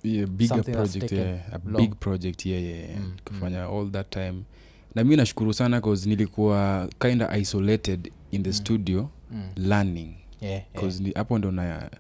yeah, 0.03 0.27
bigger 0.29 0.63
project 0.65 1.13
yeah, 1.13 1.41
a 1.55 1.61
long. 1.65 1.77
big 1.77 1.95
project 1.95 2.47
yeah, 2.47 2.63
yeah, 2.63 2.79
yeah. 2.91 3.01
Mm, 3.01 3.17
kufanya 3.25 3.65
all 3.65 3.91
that 3.91 4.11
time 4.11 4.43
na 4.95 5.05
mi 5.05 5.17
nashukuru 5.17 5.55
sana 5.55 5.81
cause 5.81 6.09
nilikuwa 6.09 6.89
kinda 7.01 7.39
isolated 7.39 8.13
in 8.31 8.43
the 8.43 8.49
Mm. 8.51 8.55
studio 8.55 9.11
mm. 9.31 9.43
learning 9.57 10.15
yeah, 10.41 10.63
yeah. 10.83 11.01
ni- 11.01 11.11
hapo 11.13 11.39
ndo 11.39 11.51
na 11.51 11.91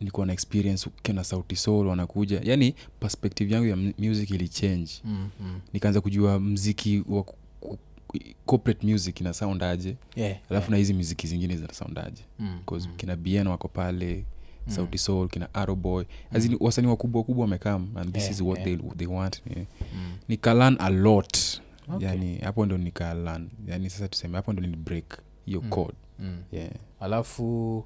nilikuwa 0.00 0.26
na 0.26 0.32
experience 0.32 0.90
kina 1.02 1.24
sauti 1.24 1.56
sol 1.56 1.86
wanakuja 1.86 2.40
yani 2.44 2.74
perspective 3.00 3.54
yangu 3.54 3.66
ya 3.66 3.76
mu- 3.76 3.92
music 3.98 4.30
ilichange 4.30 4.90
Mm, 5.04 5.28
mm. 5.40 5.60
nikaanza 5.72 6.00
kujua 6.00 6.40
mziki 6.40 7.02
wa 7.08 7.24
corporate 8.46 8.86
music 8.86 9.20
ina 9.20 9.32
sound 9.32 9.62
aje 9.62 9.96
Yeah, 10.16 10.32
alafu 10.50 10.52
yeah. 10.64 10.70
na 10.70 10.76
hizi 10.76 10.94
muziki 10.94 11.26
zingine 11.26 11.56
zina 11.56 11.72
sound 11.74 11.98
aje 11.98 12.22
Mm, 12.38 12.58
cause 12.66 12.88
mm. 12.88 12.94
kina 12.96 13.16
bien 13.16 13.46
wako 13.46 13.68
pale 13.68 14.24
Mm. 14.66 14.72
sauti 14.74 14.98
soul 14.98 15.28
kina 15.28 15.54
arrowboy 15.54 16.04
azini 16.32 16.56
wasanii 16.60 16.88
wakubwa 16.88 17.20
wakubwa 17.20 17.42
wamekam 17.42 17.88
and 17.96 18.12
this 18.14 18.22
Yeah, 18.22 18.34
is 18.34 18.40
what 18.40 18.66
yeah. 18.66 18.80
they, 18.80 18.90
they 18.96 19.06
want 19.06 19.42
yeah. 19.46 19.66
Mm. 19.94 20.12
nikalan 20.28 20.76
a 20.80 20.90
lot 20.90 21.38
Okay. 21.88 22.08
yani 22.08 22.38
hapo 22.38 22.66
ndo 22.66 22.78
nikalan 22.78 23.50
yani 23.66 23.90
sasa 23.90 24.08
tuseme 24.08 24.36
hapo 24.36 24.52
ndo 24.52 24.62
ni 24.62 24.76
break 24.76 25.18
hiyo 25.46 25.60
Mm. 25.62 25.70
code 25.70 25.94
Mm. 26.18 26.42
yeah. 26.52 26.70
alafu 27.00 27.76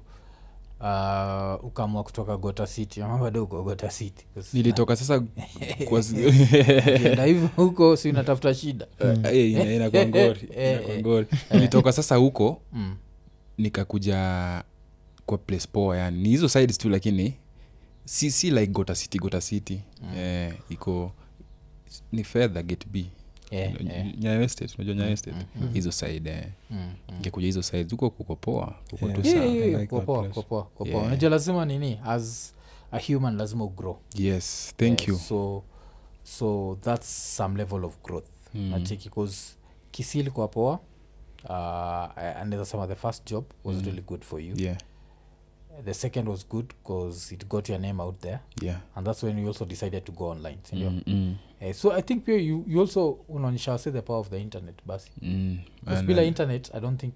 uh, 0.79 1.65
ukamua 1.65 2.03
kutoka 2.03 2.37
gota 2.37 2.67
city 2.67 3.01
ama 3.01 3.17
bado 3.17 3.43
uko 3.43 3.63
gota 3.63 3.89
city 3.89 4.25
nilitoka 4.53 4.95
sasa 4.95 5.19
kwa 5.89 6.01
hivyo 7.25 7.49
huko 7.55 7.95
si 7.95 8.09
unatafuta 8.09 8.53
shida 8.53 8.87
inakwangori 9.75 10.07
ngori, 10.27 10.49
Eh, 10.55 10.81
inakuwa 10.93 11.19
eh. 11.19 11.27
nilitoka 11.51 11.91
sasa 11.91 12.15
huko 12.15 12.61
mm. 12.73 12.95
nikakuja 13.57 14.63
kwa 15.25 15.37
place 15.37 15.67
poa 15.71 15.97
yani 15.97 16.21
ni 16.21 16.29
hizo 16.29 16.49
sides 16.49 16.77
tu 16.77 16.89
lakini 16.89 17.33
si, 18.05 18.31
si 18.31 18.49
like 18.51 18.67
gota 18.67 18.95
city 18.95 19.19
gota 19.19 19.41
city 19.41 19.81
Mm. 20.01 20.17
eh, 20.17 20.53
iko 20.69 21.11
ni 22.11 22.23
fedha 22.23 22.63
get 22.63 22.87
b 22.87 23.05
yeah, 23.51 23.81
yeah. 23.85 24.17
nyayo 24.17 24.41
estate 24.43 24.73
unajua 24.75 24.95
nyayo 24.95 25.07
Mm, 25.07 25.13
estate 25.13 25.37
mm, 25.55 25.61
mm. 25.67 25.73
hizo 25.73 25.91
side 25.91 26.29
eh. 26.29 26.47
Mm, 26.69 26.77
mm. 27.09 27.19
ngekuja 27.19 27.45
hizo 27.45 27.61
side 27.63 27.87
huko 27.91 28.09
kukopoa 28.09 28.75
tu 28.87 28.97
Yeah, 29.05 29.15
sawa 29.23 29.27
Yeah, 29.27 29.55
yeah, 29.55 29.67
yeah, 29.67 29.81
like 29.81 29.87
kwa 29.87 29.99
that 29.99 30.05
poa, 30.05 30.19
place. 30.19 30.33
kwa 30.33 30.43
poa, 30.43 30.63
kwa 30.63 30.85
poa. 30.85 30.87
Yeah. 30.95 31.05
unajua 31.07 31.29
lazima 31.29 31.65
nini 31.65 31.99
as 32.05 32.53
a 32.91 32.99
human 33.13 33.37
lazima 33.37 33.63
ugrow 33.63 33.97
yes 34.15 34.73
thank 34.77 34.99
yeah, 34.99 35.09
you 35.09 35.17
so 35.17 35.63
so 36.23 36.77
that's 36.81 37.35
some 37.37 37.57
level 37.57 37.85
of 37.85 38.01
growth 38.03 38.27
Mm. 38.53 38.69
nacheki 38.69 39.09
bcause 39.09 39.55
kisili 39.91 40.31
kwa 40.31 40.47
poa 40.47 40.79
uh, 41.43 42.17
anaweza 42.17 42.65
sema 42.65 42.87
the 42.87 42.95
first 42.95 43.29
job 43.31 43.45
was 43.63 43.75
Mm. 43.77 43.83
really 43.85 44.01
good 44.01 44.21
for 44.23 44.41
you 44.41 44.55
yeah 44.57 44.77
the 45.85 45.93
second 45.93 46.27
was 46.29 46.47
good 46.49 46.65
because 46.67 47.35
it 47.35 47.47
got 47.49 47.69
your 47.69 47.79
name 47.79 48.01
out 48.03 48.19
there. 48.21 48.39
Yeah. 48.61 48.77
And 48.95 49.07
that's 49.07 49.23
when 49.23 49.39
you 49.39 49.47
also 49.47 49.65
decided 49.65 50.05
to 50.05 50.11
go 50.11 50.25
online 50.25 50.57
sindio 50.63 50.89
mm, 50.89 51.01
mm, 51.07 51.35
Uh, 51.61 51.73
so 51.73 51.91
i 51.93 52.01
think 52.01 52.23
pia 52.25 52.37
you, 52.37 52.63
you 52.67 52.79
also 52.81 53.17
unaonyesha 53.29 53.77
say 53.77 53.91
the 53.93 54.01
power 54.01 54.19
of 54.19 54.29
the 54.29 54.37
internet 54.41 54.75
basi. 54.85 55.11
Mm. 55.21 55.57
Bila 56.05 56.23
internet 56.23 56.71
i 56.75 56.79
don't 56.79 57.01
think 57.01 57.13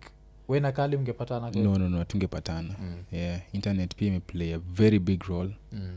wenakali 0.47 0.97
mngepatana 0.97 1.51
no 1.51 1.77
no 1.77 1.89
no 1.89 2.03
tungepatana 2.03 2.75
Mm, 2.79 3.03
yeah 3.11 3.41
internet 3.53 3.95
pia 3.95 4.07
imeplay 4.07 4.53
a 4.53 4.57
very 4.57 4.99
big 4.99 5.23
role. 5.23 5.49
Mm, 5.71 5.89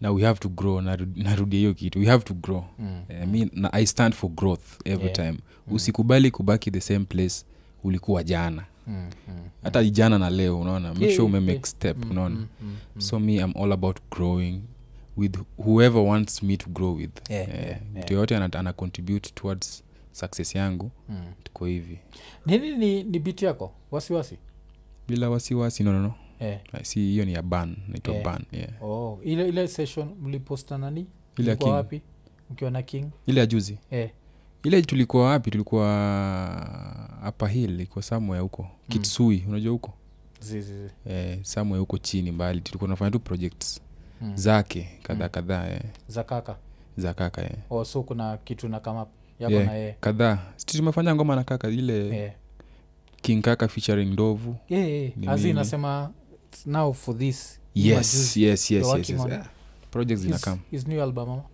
na 0.00 0.10
we 0.10 0.22
have 0.22 0.40
to 0.40 0.48
grow 0.48 0.80
narudia 1.16 1.58
hiyo 1.58 1.74
kitu. 1.74 1.98
We 1.98 2.06
have 2.06 2.24
to 2.24 2.34
grow. 2.34 2.64
Mm, 2.78 3.02
I 3.22 3.26
mean, 3.26 3.50
na 3.52 3.72
i 3.72 3.86
stand 3.86 4.14
for 4.14 4.30
growth 4.30 4.80
every 4.84 5.04
Yeah. 5.04 5.16
time. 5.16 5.38
Mm. 5.68 5.74
usikubali 5.74 6.30
kubaki 6.30 6.70
the 6.70 6.80
same 6.80 7.04
place 7.04 7.44
ulikuwa 7.84 8.22
jana 8.24 8.64
mm, 8.86 9.10
mm, 9.28 9.34
hata 9.62 9.84
jana 9.84 10.18
na 10.18 10.30
leo 10.30 10.60
unaona 10.60 10.88
make 10.88 11.04
Yeah, 11.04 11.16
sure 11.16 11.26
ume 11.28 11.40
make 11.40 11.52
yeah. 11.52 11.64
step 11.64 11.96
mm, 12.04 12.10
unaona 12.10 12.34
mm, 12.36 12.46
mm, 12.62 12.76
mm. 12.94 13.00
so 13.00 13.20
me 13.20 13.34
i'm 13.34 13.52
all 13.56 13.72
about 13.72 13.96
growing 14.10 14.60
with 15.16 15.38
whoever 15.58 16.02
wants 16.02 16.42
me 16.42 16.56
to 16.56 16.70
grow 16.70 16.94
with 16.94 17.30
Yeah, 17.30 17.48
Eh, 17.48 17.64
yeah, 17.66 17.80
mtu 17.82 17.98
yeah. 17.98 18.10
yoyote 18.10 18.36
ana, 18.36 18.52
ana 18.52 18.72
contribute 18.72 19.30
towards 19.34 19.84
success 20.12 20.54
yangu 20.54 20.90
Mm. 21.08 21.24
tuko 21.44 21.66
hivi 21.66 21.98
nini 22.46 22.76
ni, 22.76 23.02
ni 23.04 23.18
bit 23.18 23.42
yako 23.42 23.72
wasiwasi 23.90 24.38
bila 25.08 25.30
wasiwasi 25.30 25.82
nonono 25.84 26.14
eh. 26.40 26.58
si 26.82 27.00
hiyo 27.00 27.24
ni 27.24 27.32
ya 27.32 27.42
ban 27.42 27.76
naitwa 27.88 28.14
Yeah. 28.14 28.24
ban 28.26 28.44
yeah. 28.52 28.82
oh, 28.82 29.20
ile 29.24 29.48
ile 29.48 29.68
session 29.68 30.08
mliposta 30.22 30.78
nani 30.78 31.06
ile 31.38 31.54
wapi 31.60 32.02
mkiwa 32.50 32.70
na 32.70 32.82
king 32.82 33.06
ile 33.26 33.40
ya 33.40 33.46
juzi 33.46 33.78
eh. 33.90 34.10
Ile 34.64 34.82
tulikuwa 34.82 35.24
wapi? 35.30 35.50
Tulikuwa 35.50 35.86
hapa 37.22 37.48
hill 37.48 37.70
ilikuwa 37.70 38.02
somewhere 38.02 38.42
huko. 38.42 38.66
Kitsui 38.88 39.44
unajua 39.48 39.72
huko? 39.72 39.92
Eh, 41.06 41.38
samwe 41.42 41.78
huko 41.78 41.98
chini 41.98 42.30
mbali. 42.32 42.60
Tulikuwa 42.60 42.86
tunafanya 42.88 43.10
tu 43.10 43.20
projects. 43.20 43.80
Mm. 44.20 44.36
zake 44.36 44.88
kadhaa 45.02 45.24
Mm. 45.24 45.30
kadhaa 45.30 45.66
eh, 45.68 45.80
za 46.08 46.24
kaka? 46.24 46.56
Za 46.96 47.14
kaka 47.14 47.42
eh. 47.42 47.56
oh, 47.70 47.84
so 47.84 48.02
kuna 48.02 48.36
kitu 48.36 48.68
na 48.68 48.80
kama 48.80 49.06
yako 49.38 49.54
Yeah. 49.54 49.66
na 49.66 49.72
yeye? 49.72 49.96
kadhaa. 50.00 50.38
Tumefanya 50.66 51.14
ngoma 51.14 51.36
na 51.36 51.44
kaka 51.44 51.68
ile 51.68 52.08
yeah. 52.16 52.32
king 53.22 53.42
kaka 53.42 53.68
featuring 53.68 54.12
ndovu? 54.12 54.56
Yeah, 54.68 54.88
yeah. 54.90 55.12
As 55.28 55.44
in 55.44 55.54
nasema 55.56 56.10
now 56.66 56.92
for 56.92 57.18
this 57.18 57.60
yes 57.74 58.36
yes 58.36 58.36
yes, 58.36 58.70
yes, 58.70 59.10
yes. 59.10 59.20
on 59.20 59.32
Ah, 59.32 59.46
projects 59.90 60.22
zinakama 60.22 60.58
his 60.70 60.86
new 60.88 61.02
album 61.02 61.30
ama? 61.30 61.42
t- 61.42 61.48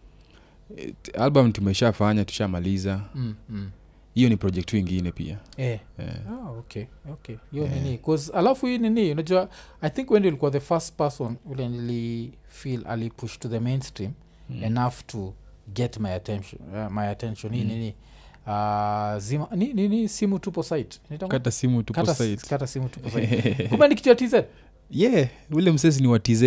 album 1.18 1.52
tumeshafanya 1.52 2.24
tushamaliza. 2.24 3.00
Mm, 3.14 3.34
mm. 3.48 3.70
hiyo 4.14 4.28
ni 4.28 4.36
project 4.36 4.72
ingine 4.72 5.12
pia. 5.12 5.38
Eh. 5.56 5.80
Eh, 5.98 6.06
Ah, 6.30 6.50
okay 6.50 6.84
okay. 7.12 7.36
Hiyo 7.52 7.68
nini? 7.68 7.98
'Cause 7.98 8.32
alafu 8.32 8.66
hii 8.66 8.78
nini? 8.78 9.12
Unajua 9.12 9.48
i 9.80 9.90
think 9.90 10.10
when 10.10 10.26
ulikuwa 10.26 10.50
the 10.50 10.60
first 10.60 10.94
person 10.96 11.36
ule 11.46 11.68
nili 11.68 12.32
feel 12.48 12.86
alipush 12.86 13.38
to 13.38 13.48
the 13.48 13.60
mainstream 13.60 14.12
Mm. 14.50 14.64
enough 14.64 14.94
to 15.06 15.34
get 15.74 15.96
my 16.00 16.14
attention 16.14 16.62
uh, 16.74 16.92
my 16.92 17.08
attention. 17.08 17.52
Hii 17.54 17.62
Mm. 17.62 17.68
nini? 17.68 17.94
Uh, 18.46 19.18
zima 19.18 19.48
ni, 19.56 19.72
nini 19.72 20.08
simu 20.08 20.38
tupo 20.38 20.62
site. 20.62 21.00
Kata 21.28 21.50
simu 21.50 21.82
tupo 21.82 22.00
kata, 22.00 22.14
site. 22.14 22.46
kata 22.48 22.66
simu 22.66 22.88
tupo 22.88 23.10
site. 23.10 23.52
Kumbe 23.70 23.88
ni 23.88 23.94
kitu 23.94 24.08
ya 24.08 24.14
tz 24.14 24.34
yeah 24.90 25.28
ule 25.50 25.72
msesi 25.72 26.02
ni 26.02 26.08
wa 26.08 26.18
tz 26.18 26.42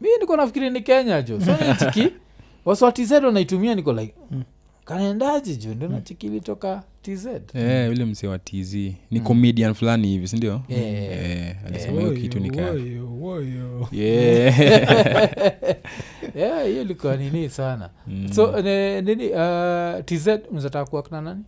mi 0.00 0.08
niko 0.20 0.36
nafikiri 0.36 0.70
ni 0.70 0.80
kenya 0.80 1.22
jo 1.22 1.40
so 1.40 1.56
nichiki 1.68 2.08
waswa 2.66 2.92
tz 2.92 3.10
wanaitumia 3.12 3.74
niko 3.74 3.92
like 3.92 4.14
mm. 4.30 4.42
kanaendaji 4.84 5.56
juu 5.56 5.74
ndio 5.74 5.88
nachikilitoka 5.88 6.82
tz 7.02 7.26
Eh, 7.54 7.90
ule 7.90 8.04
msee 8.04 8.26
wa 8.28 8.38
tz 8.38 8.74
ni 9.10 9.20
comedian 9.20 9.74
fulani 9.74 10.08
hivi 10.08 10.28
sindio 10.28 10.62
Yeah. 10.68 11.40
Eh, 11.48 11.56
alisema 11.66 12.00
hiyo 12.00 12.12
kitu 12.12 12.40
ni 12.40 12.50
kaa 12.50 12.70
Woyo, 12.70 13.08
woyo. 13.20 13.88
Yeah. 13.92 14.58
yeah, 16.36 16.70
ilikuwa 16.70 17.16
nini 17.16 17.50
sana 17.50 17.90
Mm. 18.06 18.32
so 18.32 18.62
ne, 18.62 19.00
nini 19.02 19.24
uh, 19.28 20.04
tz 20.04 20.28
unazataka 20.50 20.90
kuwakna 20.90 21.20
nani 21.20 21.44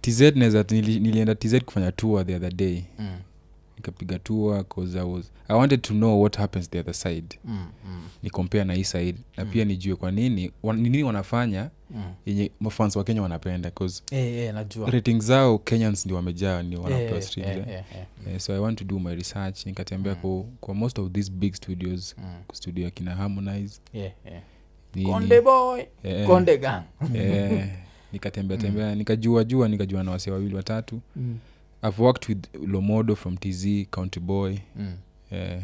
tz 0.00 0.20
naweza 0.20 0.64
nilienda 0.70 1.34
tz 1.34 1.54
kufanya 1.64 1.92
tour 1.92 2.26
the 2.26 2.34
other 2.36 2.54
day 2.54 2.82
mm. 2.98 3.08
Nikapiga 3.76 4.18
tua 4.18 4.64
cause 4.64 4.98
I, 5.00 5.02
was, 5.04 5.32
i 5.48 5.56
wanted 5.56 5.80
to 5.82 5.94
know 5.94 6.20
what 6.22 6.36
happens 6.38 6.70
the 6.70 6.78
other 6.80 6.94
side. 6.94 7.38
Mm, 7.44 7.66
mm, 7.86 8.02
ni 8.22 8.30
compare 8.30 8.64
na 8.64 8.74
hii 8.74 8.84
side. 8.84 9.18
Na 9.36 9.44
pia 9.44 9.64
nijue 9.64 9.96
kwa 9.96 10.10
nini 10.10 10.50
wan, 10.62 10.80
nini 10.80 11.02
wanafanya 11.02 11.70
mm. 11.90 12.48
mafans 12.60 12.96
wa 12.96 13.04
kenya 13.04 13.22
wanapenda 13.22 13.70
cause 13.70 14.02
Eh, 14.10 14.34
eh, 14.34 14.54
najua. 14.54 14.90
rating 14.90 15.20
zao 15.20 15.58
kenyans 15.58 16.04
ndio 16.04 16.16
wamejaa 16.16 16.62
ni 16.62 16.74
Eh, 16.74 16.84
wanapewa 16.84 17.18
eh, 17.18 17.28
eh. 17.36 17.46
eh, 17.68 17.84
eh. 17.94 18.06
Eh, 18.34 18.40
so 18.40 18.54
i 18.54 18.58
want 18.58 18.78
to 18.78 18.84
do 18.84 18.98
my 18.98 19.14
research. 19.14 19.66
Nikatembea 19.66 20.14
kwa, 20.14 20.44
kwa 20.60 20.74
most 20.74 20.98
of 20.98 21.12
these 21.12 21.30
big 21.30 21.54
studios 21.54 22.14
Mm. 22.18 22.24
studio 22.52 22.86
akina 22.88 23.14
harmonize. 23.16 23.80
Yeah, 23.92 24.12
yeah. 24.26 24.42
nini. 24.94 25.10
konde 25.10 25.40
boy 25.40 25.82
konde 26.26 26.58
gang. 26.58 26.82
Nikatembea 28.12 28.56
tembea. 28.58 28.94
Nikajua 29.00 29.44
jua 29.44 29.68
nikajua 29.68 30.02
na 30.02 30.10
wasee 30.10 30.30
wawili 30.30 30.54
watatu. 30.54 31.00
Mm, 31.16 31.38
i've 31.88 32.02
worked 32.02 32.28
with 32.28 32.38
lomodo 32.68 33.16
from 33.16 33.36
tz 33.36 33.66
county 33.90 34.20
boy 34.20 34.56
mm. 34.76 34.92
eh, 35.30 35.60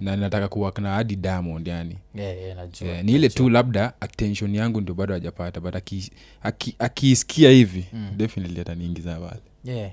na 0.00 0.16
nataka 0.16 0.48
kuwak 0.48 0.78
na 0.78 0.94
hadi 0.94 1.16
diamond 1.16 1.68
yani 1.68 1.98
Yeah, 2.14 2.38
yeah, 2.38 2.56
najua 2.56 2.88
eh, 2.88 3.04
ni 3.04 3.12
ile 3.12 3.28
tu 3.28 3.48
labda 3.50 3.92
attention 4.00 4.54
yangu 4.54 4.80
ndio 4.80 4.94
bado 4.94 5.14
hajapata 5.14 5.60
but 5.60 5.74
aki- 5.76 6.12
aki- 6.42 6.74
akiisikia 6.78 7.50
hivi 7.50 7.86
Mm. 7.92 8.10
definitely 8.16 8.60
ataniingiza 8.60 9.16
pale 9.20 9.40
yeah. 9.64 9.90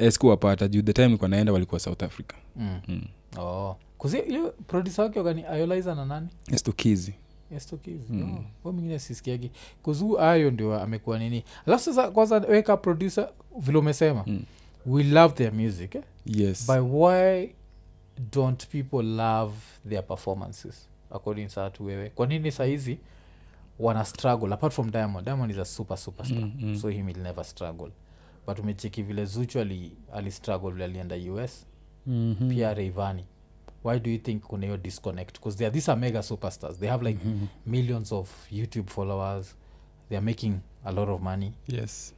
eh, 0.00 0.12
sikuwapata 0.12 0.68
juu 0.68 0.82
the 0.82 0.92
time 0.92 1.06
nilikuwa 1.06 1.28
naenda 1.28 1.52
walikuwa 1.52 1.80
south 1.80 2.02
africa 2.02 2.32
mm. 2.56 2.80
mm. 2.88 3.02
oh. 3.38 3.76
Kuzi 4.00 4.20
hiyo 4.22 4.54
produsa 4.66 5.02
wake 5.02 5.18
wagani 5.18 5.44
iolizer 5.58 5.94
na 5.96 6.04
nani? 6.04 6.28
Estokizi 6.52 7.14
estokiz 7.56 8.00
Mm. 8.10 8.44
oh, 8.64 8.72
mwingine 8.72 8.98
sisikiagi. 8.98 9.50
Kuzuu 9.82 10.18
ayo 10.20 10.50
ndio 10.50 10.80
amekuwa 10.80 11.18
nini. 11.18 11.44
Alafu 11.66 11.84
sasa 11.84 12.10
kwanza 12.10 12.38
weka 12.38 12.76
producer 12.76 13.28
vile 13.58 13.78
umesema 13.78 14.24
Mm. 14.26 14.42
we 14.86 15.02
love 15.04 15.34
their 15.34 15.52
music 15.52 15.94
eh? 15.94 16.02
yes. 16.26 16.66
By 16.66 16.78
why 16.78 17.54
don't 18.32 18.66
people 18.66 19.02
love 19.02 19.54
their 19.88 20.06
performances? 20.06 20.88
According 21.10 21.48
saa 21.48 21.70
tu 21.70 21.84
wewe. 21.84 22.10
Kwa 22.10 22.26
nini 22.26 22.52
sahizi 22.52 22.98
wana 23.78 24.04
struggle? 24.04 24.54
Apart 24.54 24.72
from 24.72 24.90
diamond. 24.90 25.24
Diamond 25.24 25.50
is 25.50 25.58
a 25.58 25.64
super 25.64 25.96
superstar 25.98 26.38
Mm, 26.42 26.52
mm. 26.60 26.76
so 26.76 26.88
him 26.88 27.06
will 27.06 27.18
never 27.18 27.44
struggle. 27.44 27.90
But 28.46 28.58
umecheki 28.58 29.02
vile 29.02 29.24
zuchu 29.24 29.60
ali, 29.60 29.92
ali 30.12 30.30
struggle 30.30 30.70
vile 30.70 30.84
alienda 30.84 31.16
us 31.44 31.66
Mhm. 32.06 32.48
pia 32.48 32.74
reivani 32.74 33.24
why 33.84 33.98
do 34.00 34.10
you 34.10 34.18
think 34.18 34.42
kuna 34.42 34.66
hiyo 34.66 34.76
disconnect? 34.76 35.32
Because 35.32 35.58
they 35.58 35.66
are, 35.66 35.74
these 35.74 35.90
are 35.92 36.00
mega 36.00 36.22
superstars. 36.22 36.78
They 36.78 36.88
have 36.88 37.08
like 37.08 37.24
Mhm. 37.24 37.46
millions 37.66 38.12
of 38.12 38.30
youtube 38.52 38.88
followers. 38.90 39.56
They 40.08 40.18
are 40.18 40.24
making 40.26 40.54
a 40.84 40.92
lot 40.92 41.12
of 41.12 41.20
money. 41.20 41.52
Yes. 41.68 42.14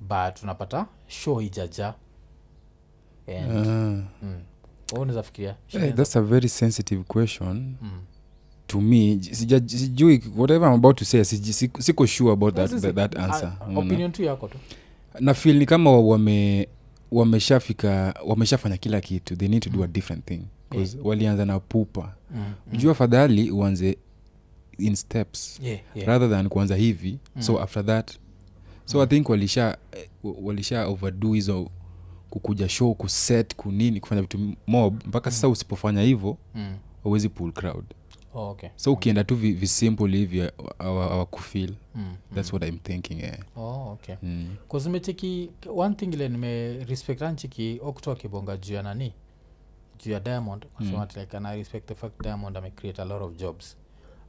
But 0.00 0.42
unapata 0.42 0.86
show 1.06 1.40
ijaja. 1.42 1.94
And 3.26 3.50
uh, 3.66 3.66
mm. 4.22 4.40
Unaweza 4.92 5.22
fikiria 5.22 5.56
hey, 5.66 5.92
that's 5.92 6.16
a 6.16 6.22
very 6.22 6.48
sensitive 6.48 7.04
question. 7.04 7.76
Mm. 7.82 8.00
to 8.66 8.80
me 8.80 9.18
sijui 9.32 10.22
whatever 10.36 10.68
i'm 10.68 10.74
about 10.74 10.96
to 10.98 11.04
say 11.04 11.24
siko 11.24 11.82
siko 11.82 12.06
sure 12.06 12.32
about 12.32 12.54
that, 12.54 12.70
that, 12.70 12.94
that 12.94 13.16
answer. 13.18 13.52
uh, 13.70 13.78
opinion 13.78 14.12
tu 14.12 14.22
yako 14.22 14.48
tu. 14.48 14.58
Na 15.20 15.34
feel 15.34 15.56
ni 15.58 15.66
kama 15.66 15.90
wame 15.90 16.68
wameshafika 17.12 18.14
wameshafanya 18.26 18.76
kila 18.76 19.00
kitu. 19.00 19.36
They 19.36 19.48
need 19.48 19.62
to 19.62 19.70
do 19.70 19.84
a 19.84 19.86
different 19.86 20.24
thing 20.26 20.42
'Cause 20.74 20.98
walianza 21.04 21.44
na 21.44 21.60
pupa 21.60 22.14
mm. 22.34 22.52
juu 22.78 22.90
afadhali 22.90 23.50
uanze 23.50 23.98
in 24.78 24.94
steps 24.94 25.60
yeah, 25.62 25.80
yeah. 25.94 26.08
rather 26.08 26.30
than 26.30 26.48
kuanza 26.48 26.76
hivi 26.76 27.18
Mm. 27.36 27.42
so 27.42 27.60
after 27.60 27.86
that 27.86 28.10
so 28.84 29.02
i 29.02 29.06
think 29.06 29.28
walisha 29.28 29.78
eh, 29.92 30.08
walisha 30.42 30.86
overdo 30.86 31.32
hizo 31.32 31.70
kukuja 32.30 32.68
show 32.68 32.94
kuset 32.94 33.54
kunini 33.56 34.00
kufanya 34.00 34.22
vitu 34.22 34.38
mob 34.66 35.02
mpaka 35.06 35.30
sasa 35.30 35.48
usipofanya 35.48 36.02
hivyo 36.02 36.36
Mm. 36.54 36.76
awezi 37.06 37.28
pull 37.28 37.52
crowd 37.52 37.84
Oh, 38.36 38.50
okay. 38.50 38.68
so 38.76 38.92
ukienda 38.92 39.24
tu 39.24 39.36
vi- 39.36 39.52
visimple 39.52 40.16
hivi 40.16 40.50
awakufil 40.78 41.74
Mm. 41.94 42.14
thats 42.34 42.52
what 42.52 42.68
i'm 42.68 42.78
thinking 42.78 43.20
yeah. 43.20 43.38
Oh, 43.56 43.92
okay 43.92 44.14
mm. 44.22 44.56
kazimecheki 44.72 45.50
one 45.76 45.94
thing 45.94 46.06
ile 46.12 46.28
nime 46.28 46.84
respect 46.84 47.22
anchiki 47.22 47.80
okto 47.82 48.12
akibonga 48.12 48.56
juu 48.56 48.74
ya 48.74 48.82
nani 48.82 49.12
juu 49.98 50.12
ya 50.12 50.20
diamond 50.20 50.66
Mm. 50.80 50.86
mm. 50.92 51.06
like, 51.16 51.36
and 51.36 51.46
i 51.46 51.56
respect 51.56 51.86
the 51.88 51.94
fact 51.94 52.22
diamond 52.22 52.56
amecreate 52.56 53.02
a 53.02 53.04
lot 53.04 53.24
of 53.24 53.36
jobs 53.36 53.76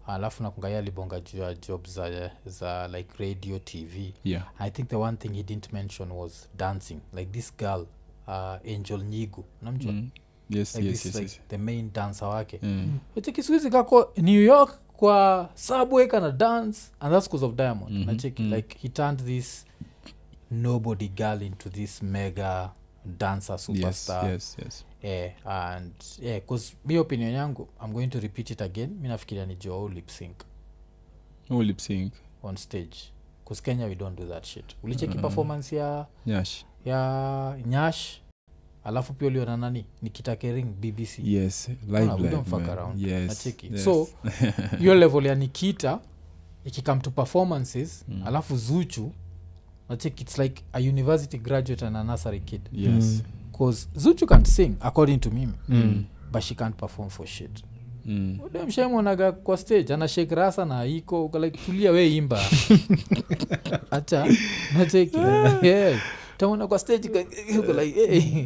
alafu 0.07 0.43
nakungaia 0.43 0.79
alibonga 0.79 1.19
juu 1.19 1.39
ya 1.41 1.53
jobs 1.53 1.93
za, 1.93 2.31
za 2.45 2.87
like 2.87 3.09
radio 3.23 3.59
tv 3.59 4.13
yeah 4.23 4.43
i 4.59 4.71
think 4.71 4.89
the 4.89 4.95
one 4.95 5.17
thing 5.17 5.29
he 5.33 5.43
didn't 5.43 5.73
mention 5.73 6.11
was 6.11 6.49
dancing 6.57 6.99
like 7.13 7.31
this 7.31 7.57
girl 7.57 7.85
uh, 8.27 8.33
angel 8.75 9.03
nyigu 9.03 9.45
namjua 9.61 9.93
mm. 9.93 10.09
yes 10.49 10.75
like 10.75 10.87
yes 10.87 10.97
this 11.03 11.05
yes, 11.05 11.15
like 11.15 11.31
yes. 11.35 11.41
the 11.47 11.57
main 11.57 11.91
dancer 11.93 12.27
wake 12.27 12.59
Mm. 12.63 12.99
kako 13.71 14.11
new 14.17 14.41
york 14.41 14.79
kwa 14.97 15.49
subway 15.55 16.07
kana 16.07 16.31
dance 16.31 16.81
and 16.99 17.13
that's 17.13 17.25
because 17.29 17.45
of 17.45 17.55
diamond 17.55 17.89
Mhm, 17.91 18.05
nacheki 18.05 18.41
mhm. 18.43 18.53
like 18.53 18.77
he 18.79 18.89
turned 18.89 19.23
this 19.25 19.65
nobody 20.51 21.07
girl 21.07 21.41
into 21.41 21.69
this 21.69 22.03
mega 22.03 22.71
dancer 23.17 23.53
yes 23.53 23.65
superstar. 23.65 24.31
yes 24.31 24.57
yes. 24.63 24.85
Eh, 25.01 25.31
and 25.45 25.93
yeah, 26.21 26.41
cause 26.41 26.73
mi 26.85 26.97
opinion 26.97 27.31
yangu 27.31 27.67
i'm 27.85 27.93
going 27.93 28.07
to 28.07 28.19
repeat 28.19 28.49
it 28.49 28.61
again. 28.61 28.89
Mi 29.01 29.07
nafikiria 29.07 29.45
ni 29.45 29.55
joau 29.55 29.89
lip 29.89 30.09
no 31.49 31.57
oh 31.57 32.09
on 32.43 32.57
stage. 32.57 32.97
Cause 33.45 33.61
kenya 33.61 33.85
we 33.85 33.95
don't 33.95 34.17
do 34.19 34.25
that 34.27 34.45
shit. 34.45 34.75
Ulicheki 34.83 35.15
uh, 35.17 35.21
performance 35.21 35.75
ya 35.75 36.05
nyash. 36.25 36.65
ya 36.85 37.57
nyash? 37.65 38.21
Alafu 38.83 39.13
pia 39.13 39.27
uliona 39.27 39.57
nani? 39.57 39.85
Nikitakering 40.01 40.63
bbc 40.65 41.19
yes 41.23 41.69
yes 42.95 43.27
Nacheki. 43.27 43.67
yes. 43.73 43.83
so 43.83 44.07
hiyo 44.79 44.95
level 44.95 45.25
ya 45.25 45.35
nikita 45.35 45.99
ikikam 46.65 47.01
to 47.01 47.11
performances 47.11 48.05
Mm. 48.07 48.27
alafu 48.27 48.57
zuchu 48.57 49.11
nacheki 49.89 50.23
its 50.23 50.37
like 50.37 50.61
a 50.73 50.79
university 50.79 51.37
graduate 51.37 51.85
and 51.85 51.97
a 51.97 52.03
nursery 52.03 52.39
kid 52.39 52.61
yes 52.73 53.23
bcause 53.51 53.87
zuchu 53.95 54.25
can 54.27 54.45
sing 54.45 54.75
according 54.81 55.17
to 55.17 55.31
mimi 55.31 55.53
Mm. 55.69 56.03
but 56.31 56.41
she 56.43 56.55
can't 56.55 56.75
perform 56.75 57.09
for 57.09 57.27
shit 57.27 57.63
Mm. 58.05 58.39
demshaimonaga 58.53 59.31
kwa 59.31 59.57
stage 59.57 59.93
anashake 59.93 60.35
rasa 60.35 60.65
na 60.65 60.85
iko 60.85 61.31
like 61.41 61.57
tulia 61.65 61.91
we 61.91 62.15
imba 62.15 62.39
acha 63.91 64.27
nacheki 64.77 65.17
yeah. 65.61 65.99
Tamona 66.37 66.67
kwa 66.67 66.79
stage 66.79 67.09
uko 67.59 67.73
like 67.73 68.07
hey. 68.07 68.45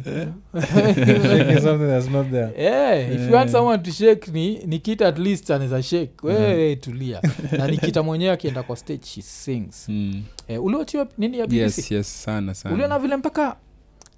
That's 0.54 2.08
not 2.10 2.30
there. 2.30 2.52
Yeah, 2.58 3.12
if 3.14 3.20
you 3.28 3.34
want 3.34 3.50
someone 3.50 3.82
to 3.82 3.90
shake 3.92 4.30
ni 4.32 4.58
nikita 4.58 5.08
at 5.08 5.18
least 5.18 5.50
anaweza 5.50 5.82
shake. 5.82 6.12
We 6.22 6.76
tulia. 6.76 7.22
Na 7.52 7.66
nikita 7.68 8.02
mwenyewe 8.02 8.32
akienda 8.32 8.62
kwa 8.62 8.76
stage 8.76 9.06
she 9.06 9.22
sings. 9.22 9.88
Mm. 9.88 10.22
eh, 10.48 10.64
uliotiwa 10.64 11.08
nini 11.18 11.38
ya 11.38 11.46
bbc 11.46 11.56
yes 11.56 11.90
yes 11.90 12.22
sana 12.24 12.54
sana. 12.54 12.74
Uliona 12.74 12.98
vile 12.98 13.16
mpaka 13.16 13.56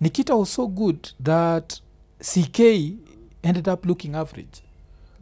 nikita 0.00 0.34
was 0.34 0.54
so 0.54 0.66
good 0.66 1.06
that 1.22 1.80
ck 2.18 2.58
ended 3.42 3.68
up 3.68 3.86
looking 3.86 4.14
average. 4.14 4.62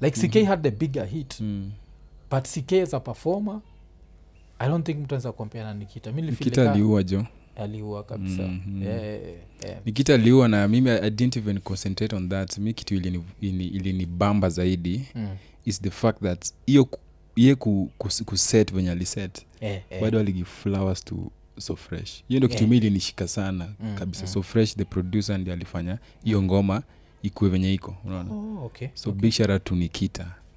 Like 0.01 0.29
ck 0.29 0.35
Mhm. 0.37 0.47
had 0.47 0.63
the 0.63 0.71
bigger 0.71 1.05
hit. 1.07 1.41
Mm. 1.41 1.71
but 2.31 2.45
ck 2.49 2.73
as 2.73 2.95
a 2.95 3.01
performer 3.01 3.61
i 4.59 4.69
don't 4.69 4.87
think 4.87 4.99
mtu 4.99 5.15
anaweza 5.15 5.33
compare 5.33 5.65
na 5.65 5.75
nikita 5.75 6.13
mi 6.13 6.37
aliua 6.69 7.03
jo 7.03 7.25
aliua 7.57 8.03
kabisa 8.03 8.43
Mhm. 8.43 8.83
yeah, 8.83 9.03
yeah, 9.03 9.21
yeah. 9.65 9.81
nikita 9.87 10.15
aliua 10.15 10.49
na 10.49 10.69
mimi 10.69 10.91
i 10.91 11.11
didn't 11.11 11.37
even 11.37 11.59
concentrate 11.61 12.17
on 12.17 12.29
that 12.29 12.59
mi 12.59 12.75
kitu 12.75 12.95
ilinibamba 12.95 13.27
ilini, 13.41 13.67
ili 13.67 14.49
zaidi 14.51 15.07
Mm. 15.15 15.29
is 15.65 15.83
the 15.83 15.91
fact 15.91 16.21
that 16.23 16.53
hiyo 16.67 16.89
ye 17.37 17.45
iye 17.47 17.55
ku, 17.55 17.91
ku 17.99 18.37
venye 18.73 18.91
aliset 18.91 19.47
yeah, 19.61 19.81
yeah. 19.91 20.03
bado 20.05 20.21
aligi 20.21 20.45
flowers 20.45 21.05
to 21.05 21.31
so 21.59 21.77
fresh 21.77 22.23
hiyo 22.29 22.39
ndo 22.41 22.49
kitu 22.49 22.59
Yeah. 22.63 22.71
mi 22.71 22.77
ilinishika 22.77 23.29
sana 23.29 23.69
Mm, 23.81 23.95
kabisa 23.99 24.21
mm. 24.23 24.27
so 24.29 24.43
fresh 24.43 24.77
the 24.77 24.85
producer 24.85 25.39
ndi 25.39 25.51
alifanya 25.51 25.99
hiyo 26.25 26.43
ngoma 26.43 26.83
ikue 27.23 27.49
venye 27.49 27.75
iko 27.75 27.97
unaona 28.05 28.33
Oh, 28.33 28.65
okay. 28.67 28.89
so 28.95 29.11
okay. 29.11 29.23
bishara 29.23 29.55
out 29.55 29.65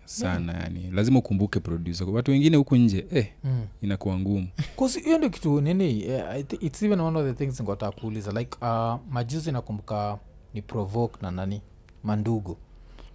sana 0.06 0.54
yani 0.54 0.92
lazima 0.92 1.20
ukumbuke 1.20 1.60
producer 1.60 2.10
watu 2.10 2.32
wengine 2.32 2.58
huku 2.58 2.76
nje 2.76 3.06
eh, 3.12 3.28
Mm. 3.44 3.66
inakuwa 3.82 4.20
ngumu 4.20 4.48
hiyo 5.04 5.18
ndio 5.18 5.30
kitu 5.30 5.62
nini 5.62 6.04
eh, 6.04 6.46
its 6.60 6.84
even 6.84 7.00
one 7.00 7.20
of 7.20 7.26
the 7.26 7.46
things 7.46 7.62
ngota 7.62 7.92
kuuliza 7.92 8.32
like 8.32 8.58
uh, 8.62 8.96
majuzi 9.12 9.52
nakumbuka 9.52 10.20
ni 10.54 10.62
provoke 10.62 11.18
na 11.22 11.32
nani 11.32 11.62
mandugu 12.04 12.58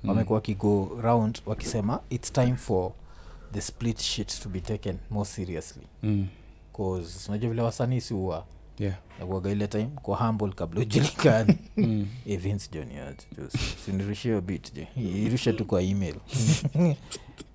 Mm. 0.05 0.11
wamekuwa 0.11 0.35
wakigo 0.37 0.99
round 1.03 1.41
wakisema 1.47 2.01
its 2.11 2.33
time 2.33 2.57
for 2.57 2.93
the 3.53 3.61
split 3.61 4.01
shit 4.01 4.41
to 4.43 4.49
be 4.49 4.61
taken 4.61 4.97
more 5.11 5.29
seriously 5.29 5.83
mm. 6.03 6.27
cause 6.77 7.29
unajua 7.29 7.51
vile 7.51 7.63
wasanii 7.63 8.01
si 8.01 8.15
huwa 8.15 8.45
yeah. 8.79 8.95
nakuaga 9.21 9.51
ile 9.51 9.67
time 9.67 9.89
kwa 10.03 10.17
humble 10.17 10.53
kabla 10.53 10.81
ujulikani 10.81 11.59
mm. 11.77 12.07
Eh, 12.27 12.39
vince 12.41 12.69
jonior 12.73 13.15
sinirushie 13.85 14.41
bit 14.41 14.75
je? 14.75 14.89
Irushe 15.27 15.53
tu 15.53 15.65
kwa 15.65 15.83
email. 15.83 16.15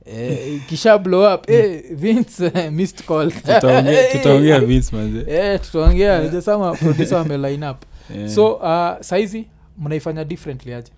Eh, 0.06 0.62
kisha 0.70 0.98
blow 0.98 1.34
up. 1.36 1.50
Eh, 1.50 1.84
vince 1.96 2.52
eh, 2.56 2.72
missed 2.72 3.06
call. 3.06 3.28
Tutaongea- 3.32 4.12
tutaongea 4.18 4.60
Vince 4.60 4.96
manze. 4.96 5.32
Eh, 5.32 5.60
tutaongea. 5.62 6.20
Najasama 6.24 6.74
producer 6.76 7.18
wame 7.18 7.70
up. 7.70 7.78
Eh. 8.16 8.30
so 8.30 8.54
uh, 8.54 9.02
saizi 9.02 9.48
mnaifanya 9.78 10.26
differently 10.26 10.74
aje? 10.74 10.92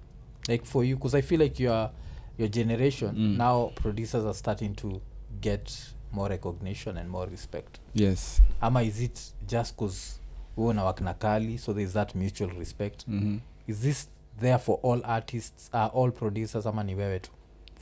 Like 0.48 0.66
for 0.66 0.86
you 0.86 0.98
because 0.98 1.18
i 1.18 1.22
feel 1.22 1.42
like 1.42 1.64
your, 1.64 1.90
your 2.38 2.50
generation 2.50 3.12
Mm. 3.16 3.38
now 3.38 3.70
producers 3.76 4.26
are 4.26 4.34
starting 4.34 4.70
to 4.76 5.02
get 5.42 5.72
more 6.16 6.30
recognition 6.30 6.97
and 6.97 7.09
more 7.09 7.32
respect 7.32 7.78
yes 7.95 8.41
ama 8.61 8.84
is 8.84 9.01
it 9.01 9.20
just 9.47 9.76
bcause 9.76 10.20
huo 10.55 10.74
na 10.74 10.84
wakna 10.84 11.13
kali 11.13 11.57
so 11.57 11.74
there 11.74 11.86
is 11.86 11.91
that 11.93 12.16
mutual 12.16 12.49
respect 12.59 13.07
mm-hmm. 13.07 13.38
is 13.68 13.78
this 13.80 14.09
there 14.39 14.57
for 14.59 14.80
all 14.84 15.01
artists 15.05 15.70
uh, 15.74 15.95
all 16.03 16.11
producers 16.11 16.66
ama 16.66 16.84
ni 16.84 16.95
wewe 16.95 17.20
tu 17.20 17.32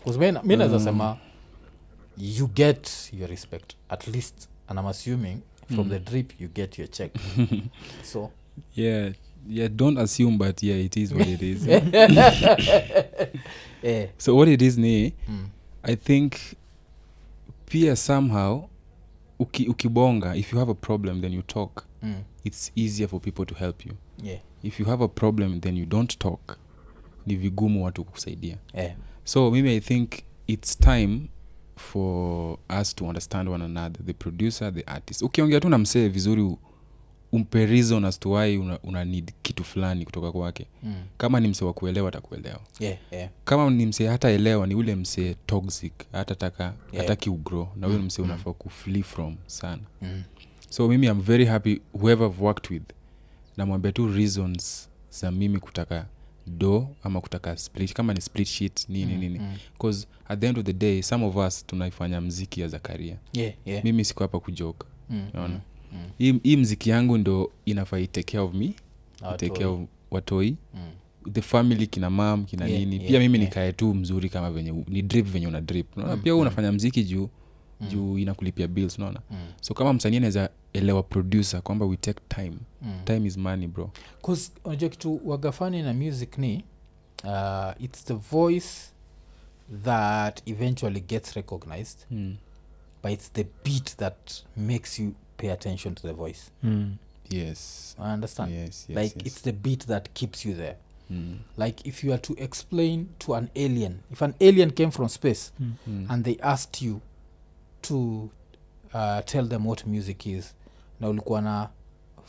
bcause 0.01 0.19
mi 0.43 0.55
naweza 0.55 0.77
Mm. 0.77 0.84
sema 0.84 1.17
you 2.17 2.47
get 2.47 2.89
your 3.13 3.29
respect 3.29 3.73
at 3.89 4.07
least 4.07 4.49
and 4.67 4.79
i'm 4.79 4.86
assuming 4.88 5.38
from 5.67 5.79
Mm. 5.88 5.89
the 5.89 5.99
drip 5.99 6.41
you 6.41 6.49
get 6.49 6.79
your 6.79 6.89
check 6.91 7.11
so 8.11 8.29
yeah 8.75 9.13
yeah 9.49 9.69
don't 9.71 9.99
assume 9.99 10.38
but 10.38 10.63
yeah 10.63 10.86
it 10.86 10.97
is 10.97 11.11
what 11.11 11.27
it 11.27 11.41
is 11.41 11.67
yeah. 11.67 11.84
so 14.17 14.36
what 14.36 14.49
it 14.49 14.61
is 14.61 14.77
ni 14.77 15.13
mm, 15.29 15.47
i 15.84 15.95
think 15.95 16.34
pia 17.74 17.95
somehow 17.95 18.63
uki, 19.39 19.67
ukibonga 19.67 20.36
if 20.36 20.53
you 20.53 20.59
have 20.59 20.71
a 20.71 20.76
problem 20.76 21.21
then 21.21 21.34
you 21.34 21.41
talk. 21.41 21.86
Mm, 22.03 22.24
it's 22.43 22.71
easier 22.76 23.07
for 23.09 23.19
people 23.21 23.45
to 23.45 23.55
help 23.55 23.86
you. 23.86 23.93
Yeah, 24.24 24.39
if 24.63 24.80
you 24.80 24.86
have 24.86 25.03
a 25.03 25.07
problem 25.07 25.59
then 25.61 25.78
you 25.78 25.86
don't 25.86 26.17
talk. 26.17 26.57
Ni 27.26 27.36
vigumu 27.36 27.84
watu 27.86 28.03
kukusaidia. 28.05 28.57
Yeah. 28.74 28.95
so 29.24 29.51
maybe 29.51 29.69
i 29.76 29.80
think 29.80 30.11
it's 30.47 30.78
time 30.80 31.19
for 31.76 32.57
us 32.82 32.95
to 32.95 33.05
understand 33.05 33.49
one 33.49 33.65
another 33.65 34.05
the 34.05 34.13
producer 34.13 34.74
the 34.74 34.82
artist. 34.82 35.21
Ukiongea 35.21 35.59
tu 35.59 35.69
na 35.69 35.78
msee 35.78 36.07
vizuri 36.09 36.41
u- 36.41 36.57
umpe 37.34 37.65
reason 37.65 38.05
as 38.05 38.19
to 38.19 38.31
why 38.31 38.57
una, 38.57 38.79
una 38.84 39.05
need 39.05 39.31
kitu 39.41 39.63
fulani 39.63 40.05
kutoka 40.05 40.31
kwake. 40.31 40.65
Mm, 40.84 40.93
kama 41.17 41.39
ni 41.39 41.47
msee 41.47 41.65
wa 41.65 41.73
kuelewa 41.73 42.09
atakuelewa. 42.09 42.59
Yeah, 42.79 42.97
yeah, 43.11 43.29
kama 43.45 43.69
ni 43.69 43.86
msee 43.86 44.07
hataelewa 44.07 44.67
ni 44.67 44.75
ule 44.75 44.95
msee 44.95 45.36
toxic 45.45 45.93
hatataka 46.11 46.63
Yeah. 46.63 47.05
hataki 47.05 47.29
ugrow 47.29 47.67
na 47.75 47.88
huyo 47.88 47.99
Mm, 47.99 48.05
msee 48.05 48.21
mm. 48.23 48.29
unafaa 48.29 48.53
kuflee 48.53 49.03
from 49.03 49.36
sana. 49.47 49.81
Mm, 50.01 50.23
so 50.69 50.88
mimi 50.88 51.07
am 51.07 51.21
very 51.21 51.45
happy 51.45 51.81
whoever 51.93 52.27
I've 52.27 52.43
worked 52.43 52.71
with 52.71 52.84
namwambia 53.57 53.91
tu 53.91 54.07
reasons 54.07 54.89
za 55.11 55.31
mimi 55.31 55.59
kutaka 55.59 56.05
do 56.47 56.88
ama 57.03 57.21
kutaka 57.21 57.57
split 57.57 57.93
kama 57.93 58.13
ni 58.13 58.21
split 58.21 58.47
sheet 58.47 58.89
nini 58.89 59.13
mm, 59.13 59.19
nini. 59.19 59.39
mm, 59.39 59.57
at 60.27 60.39
the 60.39 60.47
end 60.47 60.57
of 60.59 60.65
the 60.65 60.73
day 60.73 61.01
some 61.01 61.25
of 61.25 61.36
us 61.36 61.65
tunaifanya 61.65 62.21
mziki 62.21 62.61
ya 62.61 62.67
zakaria. 62.67 63.17
Yeah, 63.34 63.53
yeah, 63.65 63.84
mimi 63.84 64.05
siko 64.05 64.23
hapa 64.23 64.39
kujoka 64.39 64.88
mm, 65.09 65.27
naona. 65.34 65.53
mm, 65.53 65.59
mm, 65.94 66.00
hii 66.18 66.39
hii 66.44 66.58
mziki 66.58 66.89
yangu 66.89 67.18
ndo 67.18 67.52
inafaa 67.66 68.00
itake 68.00 68.39
of 68.39 68.54
me 68.54 68.74
take 69.38 69.66
of 69.66 69.80
watoi 70.12 70.56
Mm, 70.74 71.32
the 71.34 71.41
family 71.41 71.88
kina 71.88 72.10
mam 72.10 72.46
kina 72.46 72.66
Yeah, 72.68 72.80
nini 72.80 72.96
yeah, 72.96 73.08
pia 73.08 73.20
mimi 73.20 73.38
yeah. 73.38 73.50
nikae 73.50 73.72
tu 73.74 73.94
mzuri 73.94 74.30
kama 74.30 74.52
venye 74.52 74.72
ni 74.88 75.02
drip 75.02 75.26
venye 75.28 75.48
una 75.48 75.62
drip 75.62 75.98
unaona 75.98 76.16
Mm, 76.16 76.22
pia 76.22 76.32
huu 76.34 76.39
mm. 76.39 76.41
unafanya 76.41 76.72
mziki 76.72 77.04
juu 77.04 77.30
Mm. 77.82 77.88
juu 77.89 78.18
inakulipia 78.18 78.68
bills 78.68 78.98
unaona 78.98 79.20
mm, 79.32 79.38
so 79.62 79.74
kama 79.74 79.94
msanii 79.94 80.18
anaweza 80.18 80.50
elewa 80.74 81.04
producer 81.04 81.62
kwamba 81.62 81.86
we 81.86 81.98
take 81.98 82.20
time 82.28 82.54
mm. 82.82 83.00
time 83.06 83.28
is 83.28 83.38
money 83.38 83.68
bro 83.68 83.91
'Cause 84.26 84.52
unajua 84.64 84.89
kitu 84.89 85.22
wagafani 85.26 85.82
na 85.82 85.94
music 85.94 86.38
ni 86.38 86.64
uh, 87.24 87.84
its 87.84 88.06
the 88.06 88.14
voice 88.14 88.68
that 89.84 90.41
eventually 90.46 91.02
gets 91.02 91.34
recognized 91.34 91.98
mm. 92.12 92.36
but 93.04 93.12
it's 93.12 93.32
the 93.34 93.46
beat 93.66 93.96
that 93.98 94.32
makes 94.58 95.00
you 95.00 95.14
pay 95.44 95.52
attention 95.52 95.96
to 95.96 96.02
the 96.08 96.14
voice 96.14 96.52
Mm. 96.64 96.96
yes 97.30 97.96
i 98.00 98.14
understand 98.14 98.52
yes, 98.54 98.86
yes, 98.89 98.98
like 99.04 99.16
yes. 99.20 99.28
it's 99.28 99.41
the 99.41 99.52
beat 99.52 99.86
that 99.88 100.10
keeps 100.14 100.46
you 100.46 100.54
there 100.56 100.76
mm. 101.10 101.38
like 101.58 101.89
if 101.89 102.04
you 102.04 102.14
are 102.14 102.22
to 102.22 102.34
explain 102.38 103.06
to 103.18 103.36
an 103.36 103.48
alien 103.56 104.00
if 104.12 104.22
an 104.22 104.34
alien 104.39 104.72
came 104.72 104.91
from 104.91 105.10
space 105.10 105.52
Mm. 105.60 106.06
and 106.10 106.26
they 106.26 106.38
asked 106.41 106.82
you 106.88 107.00
to 107.82 108.30
uh, 108.94 109.22
tell 109.26 109.48
them 109.50 109.66
what 109.68 109.86
music 109.88 110.26
is 110.26 110.56
na 111.00 111.10
ulikuwa 111.10 111.41
na 111.41 111.70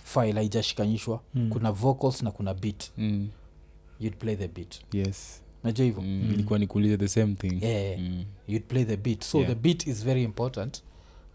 file 0.05 0.33
haijashikanishwa 0.33 1.21
Mm. 1.35 1.51
kuna 1.51 1.73
vocals 1.73 2.23
na 2.23 2.31
kuna 2.31 2.55
beat 2.55 2.91
Mm. 2.99 3.29
you'd 4.01 4.17
play 4.19 4.37
the 4.37 4.49
beat 4.49 4.81
yes 4.93 5.41
najua 5.65 5.85
hivyo 5.87 6.03
mm. 6.03 6.09
Mm. 6.25 6.35
ilikuwa 6.35 6.59
nikuuliza 6.59 6.97
the 6.97 7.09
same 7.09 7.35
thing 7.35 7.59
yeah 7.65 7.99
mm. 8.01 8.25
you'd 8.49 8.67
play 8.67 8.85
the 8.85 8.97
beat 8.97 9.25
so 9.25 9.39
Yeah. 9.39 9.51
the 9.51 9.55
beat 9.61 9.87
is 9.87 10.05
very 10.05 10.23
important 10.25 10.83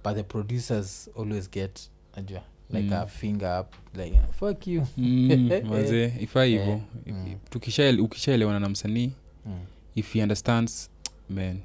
but 0.04 0.16
the 0.16 0.24
producers 0.24 1.10
always 1.18 1.50
get 1.52 1.80
najua 2.16 2.41
like 2.70 2.88
Mm. 2.88 2.93
a 2.93 3.08
finger 3.08 3.60
up 3.62 3.74
like 3.97 4.20
fuck 4.39 4.68
you 4.68 4.88
mm. 4.97 5.50
mazee 5.70 6.14
ifaa 6.20 6.43
hivo 6.43 6.82
mm. 7.06 7.36
Ukishaelewana 8.04 8.60
na 8.60 8.70
msanii 8.70 9.12
mm. 9.45 9.60
if 9.95 10.14
he 10.14 10.22
understands 10.22 10.89
man 11.30 11.60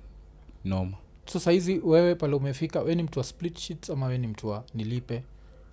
noma 0.64 0.96
so 1.26 1.40
sahizi 1.40 1.78
wewe 1.84 2.14
pale 2.14 2.34
umefika 2.34 2.80
we 2.80 2.94
ni 2.94 3.02
mtu 3.02 3.18
wa 3.18 3.24
split 3.24 3.58
sheets 3.58 3.90
ama 3.90 4.06
we 4.06 4.18
ni 4.18 4.26
mtu 4.26 4.48
wa 4.48 4.64
nilipe 4.74 5.22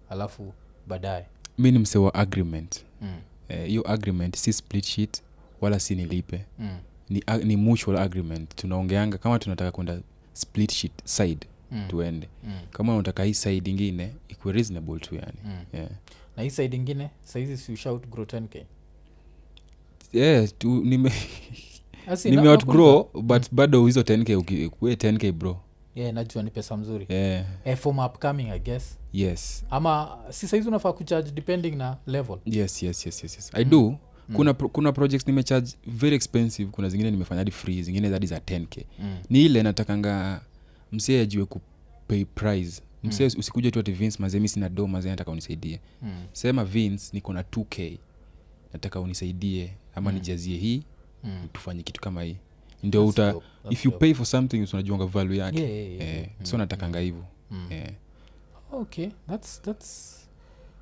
alafu 0.09 0.53
baadaye 0.87 1.25
mi 1.57 1.71
ni 1.71 1.79
mse 1.79 1.97
wa 1.97 2.13
agreement 2.13 2.85
mm. 3.01 3.15
Eh, 3.49 3.67
hiyo 3.67 3.81
uh, 3.81 3.89
agreement 3.91 4.35
si 4.35 4.53
split 4.53 4.85
sheet 4.85 5.21
wala 5.61 5.79
si 5.79 5.95
nilipe 5.95 6.45
mm. 6.59 6.77
ni, 7.09 7.23
uh, 7.27 7.43
ni 7.43 7.55
mutual 7.57 7.97
agreement 7.97 8.55
tunaongeanga 8.55 9.17
kama 9.17 9.39
tunataka 9.39 9.71
kwenda 9.71 9.99
split 10.33 10.71
sheet 10.71 10.91
side 11.03 11.47
mm. 11.71 11.85
tuende 11.87 12.29
mm. 12.43 12.51
kama 12.71 12.93
unataka 12.93 13.23
hii 13.23 13.33
side 13.33 13.69
ingine 13.71 14.13
ikuwe 14.27 14.53
reasonable 14.53 14.99
tu 14.99 15.15
yani 15.15 15.37
mm. 15.45 15.57
yeah. 15.73 15.89
na 16.37 16.43
hii 16.43 16.49
side 16.49 16.77
ingine 16.77 17.09
sahizi 17.23 17.57
si 17.57 17.73
grow 18.11 18.25
10k 18.25 18.63
yeah, 20.13 20.47
tu, 20.57 20.83
nime, 20.85 21.11
nime 22.25 22.49
outgrow 22.49 23.09
but 23.21 23.43
bado 23.51 23.85
hizo 23.85 24.01
10k 24.01 24.65
ukue 24.67 24.93
10k 24.93 25.31
bro 25.31 25.59
yeah, 25.95 26.13
najua 26.13 26.43
ni 26.43 26.51
pesa 26.51 26.77
mzuri 26.77 27.05
yeah. 27.09 27.45
eh, 27.65 27.77
from 27.77 27.99
upcoming 27.99 28.49
i 28.49 28.59
guess 28.59 28.97
yes 29.13 29.65
ama 29.69 30.17
si 30.29 30.47
saizi 30.47 30.67
unafaa 30.67 30.93
kucharge 30.93 31.31
depending 31.31 31.71
na 31.71 31.97
level 32.07 32.37
yes 32.45 32.83
yes 32.83 33.05
yes 33.05 33.23
yes, 33.23 33.35
yes. 33.35 33.51
i 33.53 33.63
Mm. 33.63 33.69
do 33.69 33.95
Mm. 34.29 34.35
kuna, 34.37 34.53
pro, 34.53 34.69
kuna 34.69 34.91
projects 34.91 35.27
nimecharge 35.27 35.71
very 35.87 36.15
expensive 36.15 36.71
kuna 36.71 36.89
zingine 36.89 37.11
nimefanya 37.11 37.39
hadi 37.39 37.51
free 37.51 37.83
zingine 37.83 38.09
hadi 38.09 38.27
za 38.27 38.37
10k 38.37 38.83
mm. 38.99 39.17
ni 39.29 39.45
ile 39.45 39.63
natakanga 39.63 40.41
msee 40.91 41.21
ajue 41.21 41.45
kupay 41.45 42.25
price 42.25 42.81
msee 43.03 43.27
Mm. 43.29 43.39
usikuja 43.39 43.71
tu 43.71 43.79
ati 43.79 43.91
vince 43.91 44.17
mazee 44.21 44.39
mi 44.39 44.47
sina 44.47 44.69
do 44.69 44.87
mazee 44.87 45.09
nataka 45.09 45.31
unisaidie 45.31 45.79
Mm. 46.01 46.23
sema 46.33 46.65
vince 46.65 47.09
niko 47.13 47.33
na 47.33 47.41
2k 47.43 47.97
nataka 48.73 48.99
unisaidie 48.99 49.73
ama 49.95 50.11
Mm. 50.11 50.17
nijazie 50.17 50.57
hii 50.57 50.83
Mm. 51.23 51.47
tufanye 51.53 51.83
kitu 51.83 52.01
kama 52.01 52.23
hii 52.23 52.37
ndio 52.83 53.07
uta 53.07 53.31
dope, 53.31 53.45
that's 53.63 53.73
if 53.73 53.85
you 53.85 53.91
dope. 53.91 54.05
pay 54.05 54.13
for 54.13 54.25
something 54.25 54.67
unajuanga 54.73 55.05
value 55.05 55.37
yake 55.37 55.59
Yeah, 55.59 55.71
yeah, 55.71 55.91
yeah, 55.91 56.01
eh, 56.09 56.15
yeah. 56.17 56.29
so 56.43 56.55
Mm, 56.57 56.59
natakanga 56.61 56.99
hivo 56.99 57.25
mm. 57.51 57.67
eh. 57.71 57.91
okay 58.71 59.09
that's 59.29 59.61
that's 59.61 60.17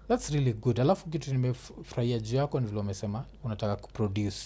that's 0.07 0.29
really 0.31 0.53
good 0.53 0.79
alafu 0.79 1.09
kitu 1.09 1.31
nimefurahia 1.31 2.19
juu 2.19 2.35
yako 2.37 2.59
ni 2.59 2.67
vile 2.67 2.79
umesema 2.79 3.25
unataka 3.43 3.75
kuproduce 3.75 4.37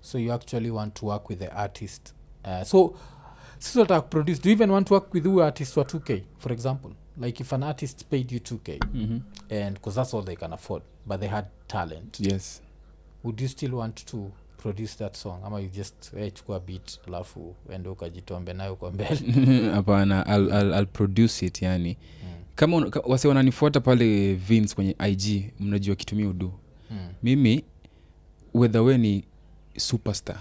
so 0.00 0.18
you 0.18 0.32
actually 0.32 0.70
want 0.70 0.94
to 0.94 1.06
work 1.06 1.28
with 1.30 1.38
the 1.38 1.48
artist 1.48 2.14
uh, 2.44 2.62
so 2.62 2.94
sisi 3.58 3.78
unataka 3.78 4.00
kuproduce 4.00 4.42
do 4.42 4.50
you 4.50 4.56
even 4.56 4.70
want 4.70 4.88
to 4.88 4.94
work 4.94 5.14
with 5.14 5.24
huyo 5.24 5.44
artist 5.44 5.76
wa 5.76 5.84
2k 5.84 6.22
for 6.38 6.52
example? 6.52 6.90
Like 7.22 7.42
if 7.42 7.52
an 7.52 7.62
artist 7.62 8.04
paid 8.04 8.32
you 8.32 8.38
2k 8.38 8.78
Mhm. 8.94 9.20
and 9.64 9.72
because 9.74 9.96
that's 9.96 10.14
all 10.14 10.24
they 10.24 10.36
can 10.36 10.52
afford 10.52 10.82
but 11.06 11.20
they 11.20 11.28
had 11.28 11.46
talent. 11.66 12.20
Yes. 12.20 12.62
Would 13.24 13.40
you 13.40 13.48
still 13.48 13.74
want 13.74 14.04
to 14.04 14.30
produce 14.56 14.96
that 14.98 15.16
song? 15.16 15.40
Ama 15.44 15.60
you 15.60 15.68
just 15.68 16.12
eh, 16.16 16.32
chukua 16.32 16.60
beat 16.60 17.00
alafu 17.06 17.54
ende 17.72 17.88
ukajitombe 17.88 18.52
nayo 18.52 18.76
kwa 18.76 18.92
mbele. 18.92 19.70
Hapana 19.74 20.24
I'll, 20.28 20.48
I'll, 20.50 20.72
I'll 20.74 20.86
produce 20.86 21.46
it 21.46 21.62
yani. 21.62 21.96
Mm. 22.24 22.28
kama 22.54 22.90
ka- 22.90 23.00
wase 23.06 23.28
wananifuata 23.28 23.80
pale 23.80 24.34
vins 24.34 24.74
kwenye 24.74 24.96
ig 25.08 25.52
mnajua 25.60 25.96
kitumia 25.96 26.28
udu. 26.28 26.52
Mm. 26.90 27.08
mimi 27.22 27.64
wedha 28.54 28.82
we 28.82 28.98
ni 28.98 29.24
superstar 29.76 30.38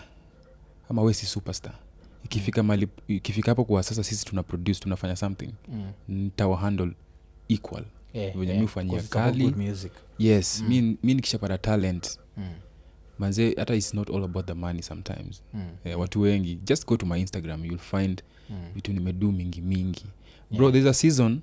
ama 0.90 1.02
we 1.02 1.14
si 1.14 1.26
superstar 1.26 1.74
ikifika 2.26 2.64
mali 2.64 2.88
ikifika 3.08 3.52
hapo 3.52 3.66
kwa 3.66 3.84
sasa 3.84 4.04
sisi 4.04 4.26
tuna 4.26 4.44
produce 4.44 4.80
tunafanya 4.80 5.16
something 5.16 5.50
Mm. 5.68 5.92
ntawa 6.10 6.58
handle 6.58 6.92
equal 7.50 7.86
Yeah, 8.14 8.34
Venye 8.38 8.54
yeah, 8.54 8.62
mi 8.76 8.90
about 8.90 9.10
kali. 9.10 9.54
yes 10.20 10.62
Mm. 10.62 10.68
mi, 10.70 10.82
mi 11.04 11.14
nikishapata 11.14 11.58
talent 11.58 12.20
Mm. 12.38 12.44
manze 13.20 13.56
hata 13.58 13.76
its 13.76 13.94
not 13.94 14.10
all 14.10 14.24
about 14.24 14.46
the 14.48 14.54
money 14.54 14.82
sometimes 14.82 15.44
Mm. 15.54 15.68
eh, 15.84 16.00
watu 16.00 16.22
wengi 16.22 16.56
just 16.56 16.88
go 16.88 16.98
to 16.98 17.06
my 17.06 17.20
instagram 17.22 17.66
you'll 17.66 17.78
find 17.80 18.22
Mm. 18.50 18.66
vitu 18.76 18.94
nimedu 18.94 19.32
mingi 19.32 19.62
mingi 19.62 20.06
bro 20.52 20.62
Yeah. 20.62 20.74
there's 20.74 20.88
a 20.88 20.94
season 20.94 21.40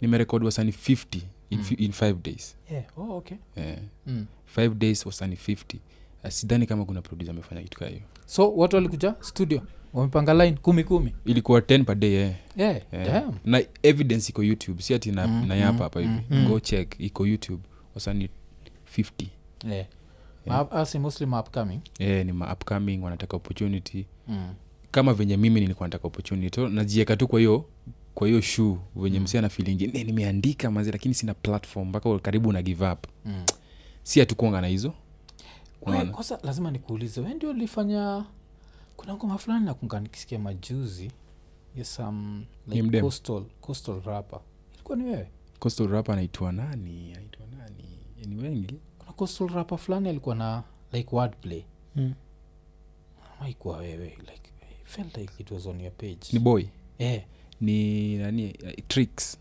nimerekod 0.00 0.44
wasani 0.44 0.72
50 0.72 1.22
in, 1.50 1.58
Mm. 1.58 1.66
in 1.78 1.92
five 1.92 2.22
days 2.22 2.56
Yeah. 2.70 2.84
Oh, 2.98 3.16
okay. 3.16 3.36
eh, 3.56 3.78
Mm. 4.06 4.26
five 4.46 4.74
days 4.74 5.06
wasani 5.06 5.36
50 5.36 5.80
Uh, 6.24 6.30
sidhani 6.32 6.66
kama 6.66 6.84
kuna 6.84 7.02
producer 7.02 7.30
amefanya 7.30 7.62
kitu 7.62 7.78
kaa 7.78 7.86
hiyo 7.86 8.00
so 8.26 8.52
watu 8.56 8.76
walikuja 8.76 9.14
studio 9.20 9.62
wamepanga 9.92 10.34
line 10.34 10.56
kumi 10.62 10.84
kumi 10.84 11.14
ilikuwa 11.24 11.60
10 11.60 11.84
per 11.84 11.94
day 11.94 12.14
eh. 12.14 12.34
yeah, 12.56 12.80
yeah. 12.92 13.30
na 13.44 13.62
evidence 13.82 14.30
iko 14.30 14.42
youtube 14.42 14.82
si 14.82 14.94
ati 14.94 15.12
na, 15.12 15.26
Mm, 15.26 15.46
nayapa 15.48 15.72
mm, 15.72 15.78
hapa 15.78 16.00
hivi 16.00 16.20
mm, 16.30 16.48
go 16.48 16.60
check 16.60 16.94
iko 17.00 17.26
youtube 17.26 17.62
wasani 17.94 18.28
50 18.98 19.04
yeah. 19.64 19.76
Yeah. 19.76 19.86
Ma- 20.46 20.70
asi 20.72 20.98
mostly 20.98 21.26
upcoming 21.26 21.80
yeah, 21.98 22.26
ni 22.26 22.32
ma 22.32 22.52
upcoming 22.52 22.98
wanataka 23.02 23.36
opportunity 23.36 24.06
mm. 24.28 24.54
kama 24.90 25.14
venye 25.14 25.36
mimi 25.36 25.60
nilikuwa 25.60 25.88
nataka 25.88 26.06
opportunity 26.06 26.60
najieka 26.68 27.16
tu 27.16 27.28
kwa 27.28 27.38
hiyo 27.38 27.64
kwa 28.14 28.28
hiyo 28.28 28.40
shoe 28.40 28.76
venye 28.96 29.18
Mm. 29.18 29.24
msi 29.24 29.38
ana 29.38 29.48
filingi 29.48 29.86
"Ne, 29.86 30.04
nimeandika 30.04 30.70
mazi 30.70 30.92
lakini 30.92 31.14
sina 31.14 31.34
platform 31.34 31.88
mpaka 31.88 32.18
karibu 32.18 32.52
na 32.52 32.62
give 32.62 32.88
up 32.90 33.06
Mm. 33.24 33.44
si 34.02 34.20
hatukuanga 34.20 34.60
na 34.60 34.66
hizo 34.66 34.92
Unaona? 35.82 36.12
lazima 36.42 36.70
nikuulize 36.70 37.20
we 37.20 37.34
ndio 37.34 37.50
ulifanya 37.50 38.24
kuna 38.96 39.14
ngoma 39.14 39.38
fulani 39.38 39.64
nakunga 39.64 40.00
nikisikia 40.00 40.38
majuzi 40.38 41.10
ya 41.76 41.84
some 41.84 42.46
like 42.68 42.82
mdem. 42.82 43.00
coastal, 43.02 43.44
coastal 43.60 44.00
rapper. 44.04 44.40
Ilikuwa 44.74 44.98
ni 44.98 45.04
wewe? 45.04 45.30
Coastal 45.58 45.88
rap 45.88 46.10
anaitwa 46.10 46.52
nani? 46.52 47.12
Anaitwa 47.14 47.46
nani? 47.58 47.98
Ni 48.26 48.36
wengi. 48.42 48.74
Kuna 48.98 49.12
coastal 49.12 49.48
rapper 49.48 49.78
fulani 49.78 50.08
alikuwa 50.08 50.34
na 50.34 50.62
like 50.92 51.16
wordplay. 51.16 51.62
Mm. 51.96 52.14
maikuwa 53.40 53.76
wewe 53.76 54.06
like 54.06 54.50
I 54.62 54.84
felt 54.84 55.16
like 55.16 55.32
it 55.38 55.50
was 55.50 55.66
on 55.66 55.80
your 55.80 55.92
page. 55.92 56.18
Ni 56.32 56.38
boy? 56.38 56.64
Eh. 56.98 57.24
Ni 57.60 58.16
nani? 58.18 58.44
Eh, 58.64 58.76
tricks 58.88 59.38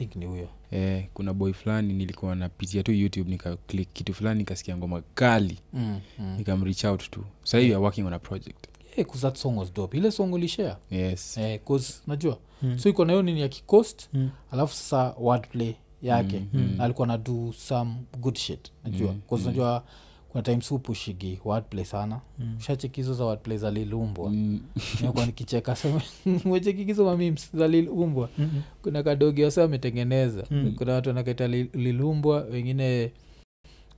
think 0.00 0.16
ni 0.16 0.26
huyo 0.26 0.48
eh, 0.70 1.06
kuna 1.14 1.32
boy 1.34 1.52
fulani 1.52 1.92
nilikuwa 1.92 2.34
napitia 2.34 2.82
tu 2.82 2.92
youtube 2.92 3.30
nika 3.30 3.56
click 3.56 3.88
kitu 3.92 4.14
fulani 4.14 4.38
nikasikia 4.38 4.76
ngoma 4.76 5.02
kali 5.14 5.58
mm, 5.72 6.00
mm. 6.18 6.34
nikamreach 6.38 6.84
out 6.84 7.10
tu 7.10 7.24
sahii 7.44 7.68
Yeah. 7.68 7.82
working 7.82 8.06
on 8.06 8.12
a 8.12 8.18
project 8.18 8.66
yeah, 8.96 9.06
'cause 9.10 9.20
that 9.20 9.36
song 9.36 9.58
was 9.58 9.72
dope 9.74 9.96
ile 9.98 10.10
song 10.10 10.32
ulishare 10.32 10.76
yes 10.90 11.38
eh, 11.38 11.60
'cause 11.66 11.94
najua 12.06 12.38
Mm. 12.62 12.78
so 12.78 12.88
iko 12.88 13.04
nayo 13.04 13.22
nini 13.22 13.40
ya 13.40 13.48
kikost 13.48 14.08
Mm. 14.12 14.30
alafu 14.50 14.74
sasa 14.74 15.14
wordplay 15.18 15.74
yake 16.02 16.38
Mm, 16.38 16.48
mm. 16.52 16.74
na 16.76 16.84
alikuwa 16.84 17.06
na 17.06 17.18
do 17.18 17.52
some 17.58 17.94
good 18.18 18.36
shit 18.38 18.72
najua 18.84 19.12
Mm, 19.12 19.20
mm. 19.30 19.44
najua 19.46 19.84
kuna 20.32 20.42
time 20.42 20.60
supushigi 20.60 21.40
wordplay 21.44 21.84
sana. 21.84 22.20
Mm. 22.38 22.56
shacheki 22.58 23.00
hizo 23.00 23.14
za 23.14 23.24
wordplay 23.24 23.58
za 23.58 23.70
lilumbwa 23.70 24.30
Mm, 24.30 24.60
nakuwa 25.02 25.26
nikicheka 25.26 25.76
mechekikizo 26.44 27.04
mamims 27.04 27.56
za 27.56 27.68
lilumbwa 27.68 28.28
Mm. 28.38 28.62
kuna 28.82 29.02
kadogi 29.02 29.44
wasa 29.44 29.64
ametengeneza 29.64 30.44
Mm. 30.50 30.74
kuna 30.78 30.92
watu 30.92 31.08
wanakaita 31.08 31.48
li- 31.48 31.70
lilumbwa 31.74 32.40
wengine 32.40 33.12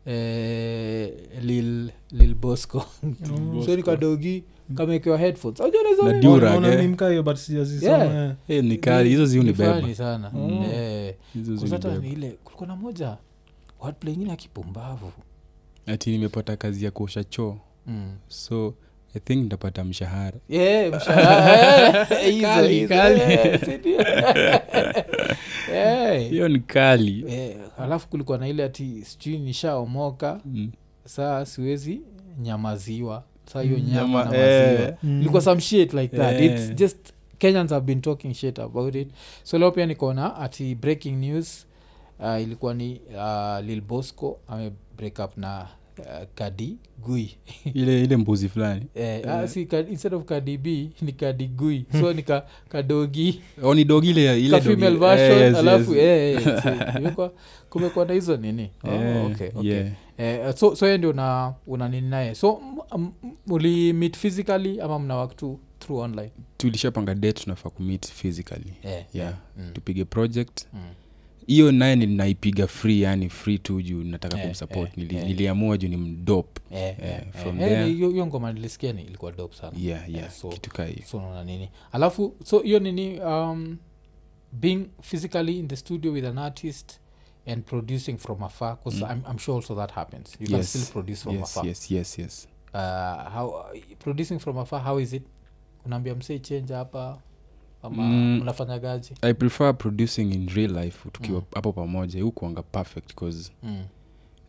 eh, 0.07 1.13
lil, 1.43 1.91
lil 2.11 2.35
bosco. 2.35 2.85
So 3.67 3.77
ni 3.77 3.83
kadogi 3.83 4.45
hizo 5.89 6.03
sijazisoma, 7.37 8.05
Yeah. 8.05 8.31
eh. 8.49 8.57
eh, 8.57 8.65
ni 8.65 8.77
sana. 9.95 10.33
Eh, 10.75 11.15
ile 12.13 12.31
kulikuwa 12.45 12.67
na 12.67 12.77
moja 12.77 13.17
wordplay 13.81 14.15
ingine 14.15 14.31
ya 14.31 14.37
kipumbavu 14.37 15.13
ati 15.87 16.11
nimepata 16.11 16.57
kazi 16.57 16.85
ya 16.85 16.91
kuosha 16.91 17.25
choo. 17.25 17.57
Mm. 17.87 18.13
so 18.29 18.75
i 19.15 19.21
think 19.21 19.45
ntapata 19.47 19.85
mshahara. 19.85 20.39
Yeah, 20.49 20.97
mshahara. 20.97 22.05
Hiyo 26.29 26.49
ni 26.49 26.61
kali. 26.61 27.25
Eh, 27.29 27.57
alafu 27.79 28.09
kulikuwa 28.09 28.39
na 28.39 28.49
ile 28.49 28.65
ati 28.65 29.03
sijui 29.05 29.39
nishaomoka. 29.39 30.41
Mm. 30.45 30.71
saa 31.05 31.45
siwezi 31.47 32.01
nyamaziwa. 32.41 33.25
Saa 33.53 33.63
hiyo 33.63 33.79
Mm, 33.79 33.91
nyama 33.95 34.25
na 34.25 34.31
nyama, 34.31 34.37
eh. 34.39 34.95
Mm. 35.03 35.21
ilikuwa 35.21 35.43
some 35.43 35.61
shit 35.61 35.93
like 35.95 36.17
that. 36.17 36.41
Eh. 36.41 36.45
its 36.55 36.75
just 36.75 36.97
kenyans 37.39 37.71
have 37.71 37.87
been 37.87 38.01
talking 38.01 38.35
shit 38.35 38.59
about 38.59 38.95
it. 38.95 39.09
So 39.43 39.59
leo 39.59 39.71
pia 39.71 39.87
nikaona 39.87 40.37
ati 40.37 40.75
breaking 40.75 41.17
news. 41.17 41.67
Uh, 42.21 42.43
ilikuwa 42.43 42.75
ni 42.75 43.01
uh, 43.17 43.65
lil 43.67 43.81
bosco 43.81 44.41
ame 44.49 44.73
break 45.03 45.19
up 45.19 45.37
na 45.37 45.67
uh, 45.99 46.25
kadi 46.35 46.77
gui. 47.03 47.37
Ile 47.75 48.03
ile 48.05 48.17
mbuzi 48.17 48.49
fulani. 48.49 48.87
Eh, 48.95 49.23
uh, 49.27 49.49
si, 49.49 49.67
ka, 49.67 49.79
instead 49.81 50.15
of 50.15 50.25
kadi 50.25 50.59
b 50.59 50.91
ni 51.03 51.13
kadi 51.13 51.47
gui. 51.47 51.85
So 52.01 52.13
ni 52.13 52.23
ka, 52.23 52.47
kadogi. 52.69 53.41
Oh, 53.63 53.75
ni 53.75 53.85
dogi 53.85 54.11
ile 54.11 54.41
ile 54.41 54.61
female 54.61 54.97
version 54.97 55.39
eh, 55.39 55.41
yes, 55.49 55.57
alafu 55.57 55.95
yes. 55.95 56.05
eh, 56.05 56.47
eh, 56.47 56.63
si, 56.63 56.99
imekuwa- 56.99 57.33
kumekuwa 57.71 58.05
na 58.05 58.15
hizo 58.15 58.37
nini? 58.37 58.71
Oh, 58.85 58.91
Eh, 58.93 59.27
okay, 59.27 59.49
okay. 59.55 59.71
yeah. 59.71 59.93
Eh, 60.19 60.55
so 60.55 60.77
so 60.77 60.99
ndio 60.99 61.11
una, 61.11 61.55
una 61.67 61.89
nini 61.89 62.09
naye? 62.09 62.35
So 62.35 62.61
muli 63.47 63.93
meet 63.93 64.17
physically 64.17 64.81
ama 64.81 64.99
mna 64.99 65.17
work 65.17 65.37
tu 65.37 65.59
through 65.79 66.01
online? 66.03 66.31
Tulishapanga 66.57 67.15
date 67.15 67.43
tunafaa 67.43 67.71
kumit 67.71 68.07
physically. 68.13 68.73
Yeah, 68.85 69.05
yeah 69.15 69.35
Mm. 69.59 69.71
tupige 69.73 70.05
project. 70.05 70.67
Mm. 70.73 70.81
Hiyo 71.47 71.73
naye 71.73 71.97
ninaipiga 71.97 72.67
free 72.67 73.01
yani 73.01 73.29
free 73.31 73.59
tu 73.59 73.83
juu 73.83 74.05
nataka 74.05 74.37
yeah, 74.37 74.49
kumsupport. 74.49 74.79
yeah, 74.87 74.97
Nili, 74.99 75.15
yeah. 75.15 75.27
niliamua 75.29 75.79
juu 75.79 75.89
ni 75.89 75.97
mdop 75.97 76.59
Eh, 76.71 76.81
yeah, 76.81 77.01
eh, 77.03 77.33
from 77.33 77.61
yeah. 77.61 77.71
there- 77.73 77.89
eh, 77.89 77.95
hiyo 77.95 78.11
hiyo 78.11 78.27
ngoma 78.27 78.53
nilisikia 78.53 78.93
ni 78.93 79.03
ilikuwa 79.03 79.33
dop 79.33 79.53
sana. 79.55 79.73
Yeah 79.81 80.11
yeah 80.11 80.25
Eh, 80.27 80.31
so- 80.33 80.49
kitu 80.49 80.71
kaa 80.71 80.85
hiyo. 80.85 81.03
so 81.07 81.21
naona 81.21 81.45
nini. 81.45 81.69
Alafu 81.93 82.35
so 82.45 82.59
hiyo 82.61 82.79
nini 82.79 83.21
um, 83.21 83.77
being 84.53 84.87
physically 85.03 85.59
in 85.59 85.69
the 85.69 85.77
studio 85.77 86.13
with 86.13 86.25
an 86.25 86.39
artist 86.39 86.93
and 87.47 87.65
producing 87.65 88.17
from 88.19 88.43
afar 88.43 88.77
because 88.77 89.05
Mm. 89.05 89.11
I'm, 89.11 89.23
i'm 89.33 89.39
sure 89.39 89.57
also 89.57 89.75
that 89.77 89.93
happens. 89.93 90.37
You 90.41 90.49
can 90.49 90.63
still 90.63 90.85
produce 90.93 91.23
from 91.23 91.37
yes 91.37 91.43
afar. 91.51 91.67
yes 91.67 91.91
yes 91.91 92.19
yes. 92.19 92.49
Uh, 92.75 92.79
how 93.35 93.65
producing 93.99 94.39
from 94.39 94.59
afar 94.59 94.83
how 94.85 95.01
is 95.01 95.13
it? 95.13 95.23
Unaambia 95.87 96.15
msee 96.15 96.39
change 96.39 96.75
hapa 96.75 97.19
ama 97.83 98.03
Mm. 98.03 98.49
i 99.23 99.35
prefer 99.35 99.79
producing 99.79 100.23
in 100.35 100.49
real 100.49 100.71
life 100.85 101.11
tukiwa 101.13 101.39
Mm. 101.39 101.45
hapo 101.55 101.73
pamoja 101.73 102.23
hukuanga 102.23 102.63
perfect 102.63 103.15
cause 103.15 103.53
mm. 103.63 103.85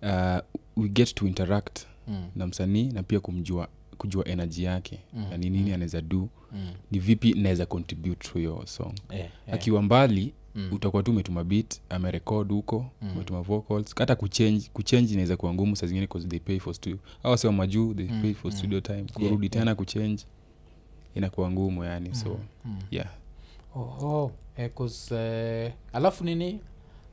uh, 0.01 0.37
we 0.83 0.89
get 0.89 1.15
to 1.15 1.27
interact 1.27 1.79
Mm. 2.07 2.25
na 2.35 2.47
msanii 2.47 2.91
na 2.91 3.03
pia 3.03 3.19
kumjua 3.19 3.67
kujua 3.97 4.27
energy 4.27 4.63
yake 4.63 4.99
Mm. 5.13 5.25
na 5.29 5.37
ni 5.37 5.49
nini 5.49 5.69
Mm. 5.69 5.73
anaweza 5.75 6.01
do 6.01 6.29
Mm. 6.51 6.71
ni 6.91 6.99
vipi 6.99 7.33
naweza 7.33 7.65
contribute 7.65 8.29
to 8.29 8.39
your 8.39 8.67
song 8.67 8.93
Eh, 9.09 9.19
eh. 9.19 9.29
akiwa 9.53 9.81
mbali 9.81 10.33
Mm. 10.55 10.69
utakuwa 10.71 11.03
tu 11.03 11.11
umetuma 11.11 11.43
bit 11.43 11.81
amerekod 11.89 12.49
huko 12.51 12.85
Mm. 13.01 13.11
umetuma 13.15 13.41
vocals 13.41 13.95
hata 13.95 14.15
kuchange 14.15 14.69
kuchange 14.73 15.13
inaweza 15.13 15.37
kuwa 15.37 15.53
ngumu 15.53 15.75
saa 15.75 15.87
zingine 15.87 16.07
cause 16.07 16.27
they 16.27 16.39
pay 16.39 16.59
for 16.59 16.73
studio 16.73 16.99
au 17.23 17.31
wasema 17.31 17.53
majuu 17.53 17.93
they 17.93 18.07
Mm, 18.07 18.21
pay 18.21 18.33
for 18.33 18.51
mm. 18.51 18.57
studio 18.57 18.81
time 18.81 19.05
Yeah, 19.19 19.39
tena 19.49 19.63
yeah. 19.65 19.75
kuchange 19.75 20.23
inakuwa 21.15 21.51
ngumu 21.51 21.83
yani 21.83 22.15
so 22.15 22.39
Mm. 22.65 22.79
yeah 22.91 23.09
oh, 23.75 24.31
eh, 24.57 24.69
'cause, 24.75 25.15
eh, 25.15 25.73
alafu 25.93 26.23
nini? 26.23 26.59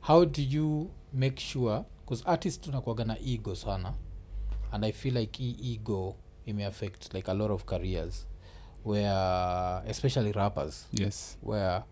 How 0.01 0.25
do 0.25 0.41
you 0.41 0.89
make 1.13 1.39
sure 1.41 1.83
bcause 2.05 2.23
artist 2.25 2.61
tunakuaga 2.63 3.05
na 3.05 3.17
ego 3.19 3.55
sana 3.55 3.93
and 4.71 4.85
i 4.85 4.91
feel 4.91 5.17
like 5.17 5.43
hii 5.43 5.73
ego 5.73 6.15
imeaffect 6.45 7.13
like 7.13 7.31
a 7.31 7.33
lot 7.33 7.53
of 7.53 7.63
careers 7.65 8.27
where 8.85 9.09
especially 9.89 10.31
rappers. 10.31 10.87
Yes. 10.93 11.37
Where 11.43 11.83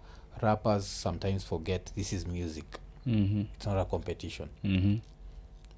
rappers 0.41 1.01
sometimes 1.01 1.45
forget 1.45 1.93
this 1.95 2.13
is 2.13 2.27
music. 2.27 2.65
Mm-hmm. 3.07 3.41
it's 3.41 3.65
not 3.67 3.77
a 3.77 3.85
competition. 3.85 4.49
Mm-hmm. 4.63 4.97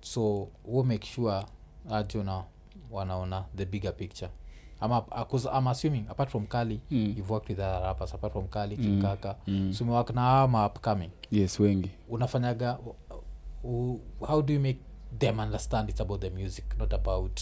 so 0.01 0.49
we'll 0.65 0.85
make 0.85 1.05
sure 1.05 1.45
ajona 1.91 2.43
wanaona 2.91 3.45
the 3.55 3.65
bigger 3.65 3.91
picture 3.95 4.29
ama 4.81 5.01
'cause 5.01 5.49
i'm 5.57 5.67
assuming 5.67 6.03
apart 6.09 6.29
from 6.29 6.47
kali 6.47 6.79
Mm. 6.91 7.13
you've 7.17 7.33
worked 7.33 7.49
with 7.49 7.59
other 7.59 7.81
rappers 7.81 8.13
apart 8.13 8.33
from 8.33 8.47
kali 8.47 8.75
Mm. 8.77 8.83
kinkaka 8.83 9.35
Mm. 9.47 9.73
so 9.73 9.83
umewak 9.83 10.09
na 10.09 10.41
ama 10.41 10.65
upcoming 10.65 11.09
yes 11.31 11.59
wengi 11.59 11.89
unafanyaga 12.09 12.79
uh, 13.63 13.95
how 14.19 14.41
do 14.41 14.53
you 14.53 14.59
make 14.59 14.79
them 15.17 15.39
understand 15.39 15.89
it's 15.89 16.01
about 16.01 16.21
the 16.21 16.29
music 16.29 16.65
not 16.79 16.93
about 16.93 17.39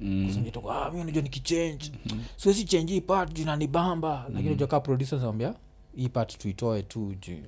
mm. 0.00 0.30
ah, 0.70 0.90
unajua 0.90 1.22
nikichange 1.22 1.92
siwezi 2.36 2.64
change 2.64 2.92
hii 2.92 3.00
part 3.00 3.32
juu 3.32 3.44
nanibamba 3.44 4.24
lakini 4.28 4.48
unajua 4.48 4.66
kaa 4.68 4.80
producer 4.80 5.18
naambia 5.20 5.54
hii 5.96 6.08
part 6.08 6.38
tuitoe 6.38 6.82
tu 6.82 7.14
juu 7.20 7.38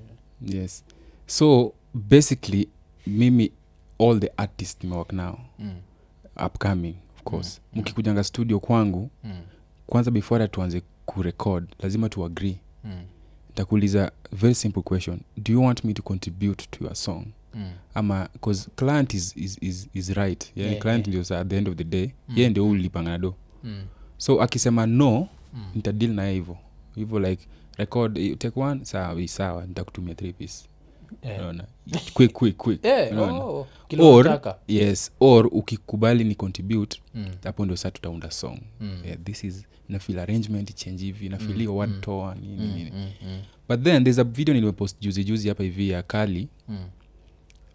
yes 0.41 0.85
so 1.27 1.73
basically 1.95 2.69
mimi 3.07 3.53
all 3.99 4.21
the 4.21 4.31
artist 4.37 4.85
mm. 4.85 5.35
upcoming 6.47 6.95
of 7.27 7.61
mm. 7.73 7.81
mkikujanga 7.81 8.25
studio 8.25 8.61
kwangu 8.61 9.11
Mm. 9.25 9.41
kwanza 9.87 10.11
before 10.11 10.43
hata 10.43 10.53
tuanze 10.55 10.83
kurekod 11.07 11.65
lazima 11.79 12.09
tu 12.09 12.25
agree 12.25 12.57
Mm. 12.85 13.03
ntakuuliza 13.53 14.13
very 14.33 14.55
simple 14.55 14.83
question 14.83 15.21
do 15.37 15.53
you 15.53 15.63
want 15.65 15.85
me 15.85 15.93
to 15.95 16.03
contribute 16.03 16.67
to 16.71 16.85
your 16.85 16.95
song 16.97 17.25
Mm. 17.55 17.71
ama 17.95 18.29
bcause 18.35 18.71
client 18.77 19.15
is, 19.15 19.37
is, 19.37 19.59
is, 19.61 19.89
is 19.95 20.09
right 20.11 20.53
yeah, 20.57 20.71
Yeah, 20.71 20.83
client 20.83 21.09
yeah. 21.09 21.21
ndio 21.21 21.39
at 21.39 21.49
the 21.49 21.57
end 21.57 21.69
of 21.69 21.77
the 21.77 21.85
day 21.85 22.11
mm. 22.29 22.39
ye 22.39 22.49
ndio 22.49 22.69
ulipangana 22.71 23.19
Mm. 23.65 23.85
so 24.17 24.43
akisema 24.43 24.87
no 24.87 25.29
Mm. 25.55 25.65
nitadil 25.75 26.11
naye 26.15 26.35
hivo 26.35 26.59
hivo 26.95 27.21
like 27.21 27.47
record 27.77 28.39
take 28.39 28.61
one 28.61 28.85
sawa 28.85 29.29
sawa 29.29 29.67
nitakutumia 29.67 30.15
three 30.15 30.33
piece. 30.33 30.65
Unaona? 31.23 31.65
Quick 32.15 32.33
quick 32.33 32.57
quick. 32.57 32.85
Eh, 32.85 33.13
unaona? 33.13 33.33
oh, 33.45 33.67
or 33.99 34.55
yes 34.69 35.13
or 35.21 35.47
ukikubali 35.53 36.25
ni 36.25 36.35
contribute 36.35 37.01
Mm. 37.15 37.27
ndio 37.59 37.77
saa 37.77 37.91
tutaunda 37.91 38.31
song. 38.31 38.59
Mm. 38.81 39.01
yeah, 39.05 39.19
this 39.19 39.45
is 39.45 39.65
nafil 39.89 40.19
arrangement 40.19 40.75
change 40.75 41.05
hivi 41.05 41.29
nafilio 41.29 41.71
mm. 41.71 41.77
word 41.77 42.01
toa 42.01 42.35
nini 42.35 42.67
nini. 42.67 42.91
Mm, 42.91 43.11
mm, 43.27 43.43
but 43.69 43.83
then 43.83 44.05
there's 44.05 44.19
a 44.19 44.25
video 44.25 44.55
nilimepost 44.55 45.01
juzi 45.01 45.25
juzi 45.25 45.49
hapa 45.49 45.63
hivi 45.63 45.89
ya 45.91 46.03
kali 46.03 46.49
mm, 46.69 46.89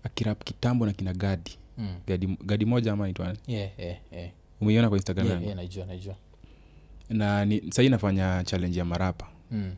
akirap 0.03 0.43
kitambo 0.43 0.85
na 0.85 0.93
kina 0.93 1.13
gadi. 1.13 1.51
Mm. 1.77 1.95
gadi, 2.07 2.37
gadi 2.45 2.65
moja 2.65 2.93
ama 2.93 3.07
nitwa 3.07 3.35
Yeah, 3.47 3.69
yeah, 3.79 3.97
yeah. 4.11 4.29
umeiona 4.61 4.89
kwa 4.89 4.97
instagram 4.97 5.27
Yeah, 5.27 5.43
yeah, 5.43 5.55
najua 5.55 5.85
najua 5.85 6.15
na 7.09 7.45
ni, 7.45 7.71
sahii 7.71 7.89
nafanya 7.89 8.43
challenge 8.43 8.79
ya 8.79 8.85
marapa. 8.85 9.27
Mm, 9.51 9.71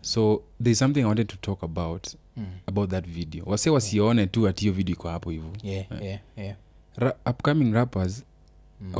so 0.00 0.42
there's 0.62 0.78
something 0.78 1.00
i 1.00 1.04
wanted 1.04 1.26
to 1.26 1.36
talk 1.36 1.64
about 1.64 2.06
mm. 2.40 2.46
about 2.66 2.90
that 2.90 3.06
video 3.08 3.44
wase 3.46 3.70
wasione 3.70 4.26
tu 4.26 4.48
ati 4.48 4.60
hiyo 4.60 4.72
video 4.72 4.92
iko 4.92 5.08
hapo 5.08 5.30
hivo 5.30 5.52
Yeah, 5.62 5.86
yeah, 6.02 6.20
yeah. 6.36 6.56
Ra- 6.96 7.16
upcoming 7.30 7.72
rappers 7.72 8.24
Mm. 8.80 8.92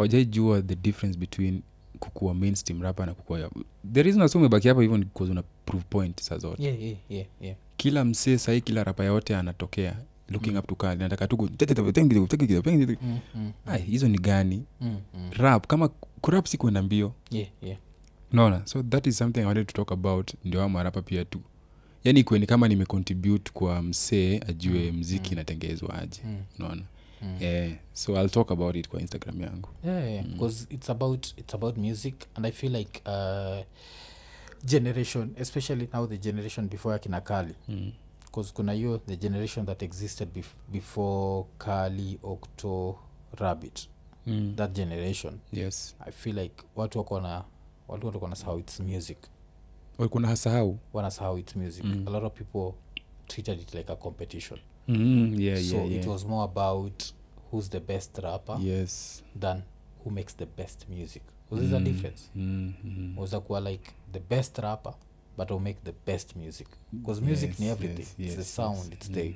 the 0.62 0.74
difference 0.74 1.18
between 1.18 1.62
kukua 1.98 2.34
mainstream 2.34 2.82
rapper 2.82 3.06
na 3.06 3.14
kukua 3.14 3.50
the 3.92 4.02
reason 4.02 4.22
wasi 4.22 4.38
umebaki 4.38 4.68
hapo 4.68 4.80
hivyo 4.80 4.98
ni 4.98 5.04
because 5.04 5.32
una 5.32 5.42
prove 5.64 5.84
point 5.90 6.20
saa 6.20 6.38
zote 6.38 6.62
Yeah, 6.62 6.82
yeah, 6.82 6.96
yeah, 7.08 7.26
yeah. 7.40 7.56
kila 7.76 8.04
msee 8.04 8.38
sahii 8.38 8.60
kila 8.60 8.84
rapa 8.84 9.04
yote 9.04 9.36
anatokea 9.36 9.96
looking 10.28 10.56
up 10.56 10.66
to 10.66 10.74
kali 10.74 10.98
nataka 11.00 11.26
tu 11.28 11.50
Mm, 13.02 13.18
mm, 13.34 13.52
hizo 13.86 14.08
ni 14.08 14.18
gani 14.18 14.64
mm, 14.80 14.96
mm. 15.14 15.30
rap 15.32 15.66
kama 15.66 15.88
kurap 16.20 16.46
si 16.46 16.56
kwenda 16.58 16.82
mbio 16.82 17.12
Yeah, 17.30 17.48
yeah. 17.62 17.78
naona 18.32 18.62
so 18.66 18.82
that 18.82 19.06
is 19.06 19.18
something 19.18 19.40
i 19.40 19.44
wanted 19.46 19.66
to 19.66 19.72
talk 19.72 19.92
about 19.92 20.30
ndio 20.44 20.62
amarapa 20.62 21.02
pia 21.02 21.24
tu 21.24 21.40
yani 22.04 22.24
kweni 22.24 22.46
kama 22.46 22.68
nimecontribute 22.68 23.50
kwa 23.54 23.82
msee 23.82 24.40
ajue 24.48 24.92
mziki 24.92 25.32
inatengezwa 25.32 25.94
aje 25.94 26.20
Mm. 26.24 26.42
unaona 26.58 26.82
Mm. 27.22 27.36
yeah. 27.40 27.72
so 27.92 28.16
i'll 28.20 28.30
talk 28.30 28.50
about 28.50 28.76
it 28.76 28.88
kwa 28.88 29.00
instagram 29.00 29.40
yangu 29.40 29.68
yeah, 29.84 30.10
yeah. 30.12 30.26
because 30.26 30.66
it's 30.70 30.90
about 30.90 31.26
it's 31.36 31.54
about 31.54 31.76
music 31.76 32.14
and 32.34 32.46
i 32.46 32.52
feel 32.52 32.76
like 32.76 33.02
uh, 33.06 33.64
generation 34.64 35.30
especially 35.38 35.88
now 35.92 36.06
the 36.06 36.18
generation 36.18 36.68
before 36.68 36.94
akina 36.94 37.20
kali 37.20 37.54
mm. 37.68 37.92
because 38.24 38.52
kuna 38.52 38.72
hiyo 38.72 38.98
the 38.98 39.16
generation 39.16 39.66
that 39.66 39.82
existed 39.82 40.28
bef- 40.34 40.54
before 40.72 41.44
kali 41.58 42.18
octo 42.22 42.98
rabbit 43.32 43.88
Mm. 44.26 44.52
that 44.56 44.72
generation 44.72 45.38
yes 45.52 45.96
i 46.06 46.12
feel 46.12 46.38
like 46.38 46.54
watu 46.76 46.98
wakona 46.98 47.44
watu 47.88 48.06
watu 48.06 48.22
wanasahau 48.24 48.58
its 48.58 48.80
music 48.80 49.18
walikuwa 50.00 50.22
nasahau 50.22 50.78
wanasahau 50.92 51.38
its 51.38 51.56
music. 51.56 51.84
Mm. 51.84 52.08
a 52.08 52.10
lot 52.10 52.26
of 52.26 52.32
people 52.32 52.78
treated 53.28 53.60
it 53.60 53.74
like 53.74 53.92
a 53.92 53.96
competition. 53.96 54.58
Mm, 54.88 55.40
yeah, 55.40 55.62
so 55.62 55.76
yeah, 55.76 56.00
it 56.00 56.06
was 56.06 56.24
more 56.24 56.44
about 56.44 57.12
who's 57.50 57.70
the 57.70 57.80
best 57.80 58.18
rapper 58.18 58.58
yes. 58.60 59.22
than 59.40 59.62
who 60.04 60.10
makes 60.10 60.36
the 60.36 60.46
best 60.46 60.88
music. 60.88 61.22
Was 61.50 61.62
mm. 61.62 61.76
a 61.76 61.80
difference? 61.80 62.30
mm, 62.36 62.72
mm. 62.84 63.18
was 63.18 63.30
kuwa 63.30 63.60
like 63.60 63.92
the 64.12 64.20
best 64.20 64.58
rapper 64.58 64.94
but 65.36 65.50
will 65.50 65.60
make 65.60 65.78
the 65.84 65.94
best 66.06 66.36
music? 66.36 66.68
Because 66.92 67.20
music 67.20 67.60
ni 67.60 67.68
everything. 67.68 68.06
Yes, 68.18 68.32
it's 68.32 68.36
the 68.36 68.44
sound 68.44 68.76
yes. 68.76 68.88
it's 68.92 69.08
the 69.08 69.34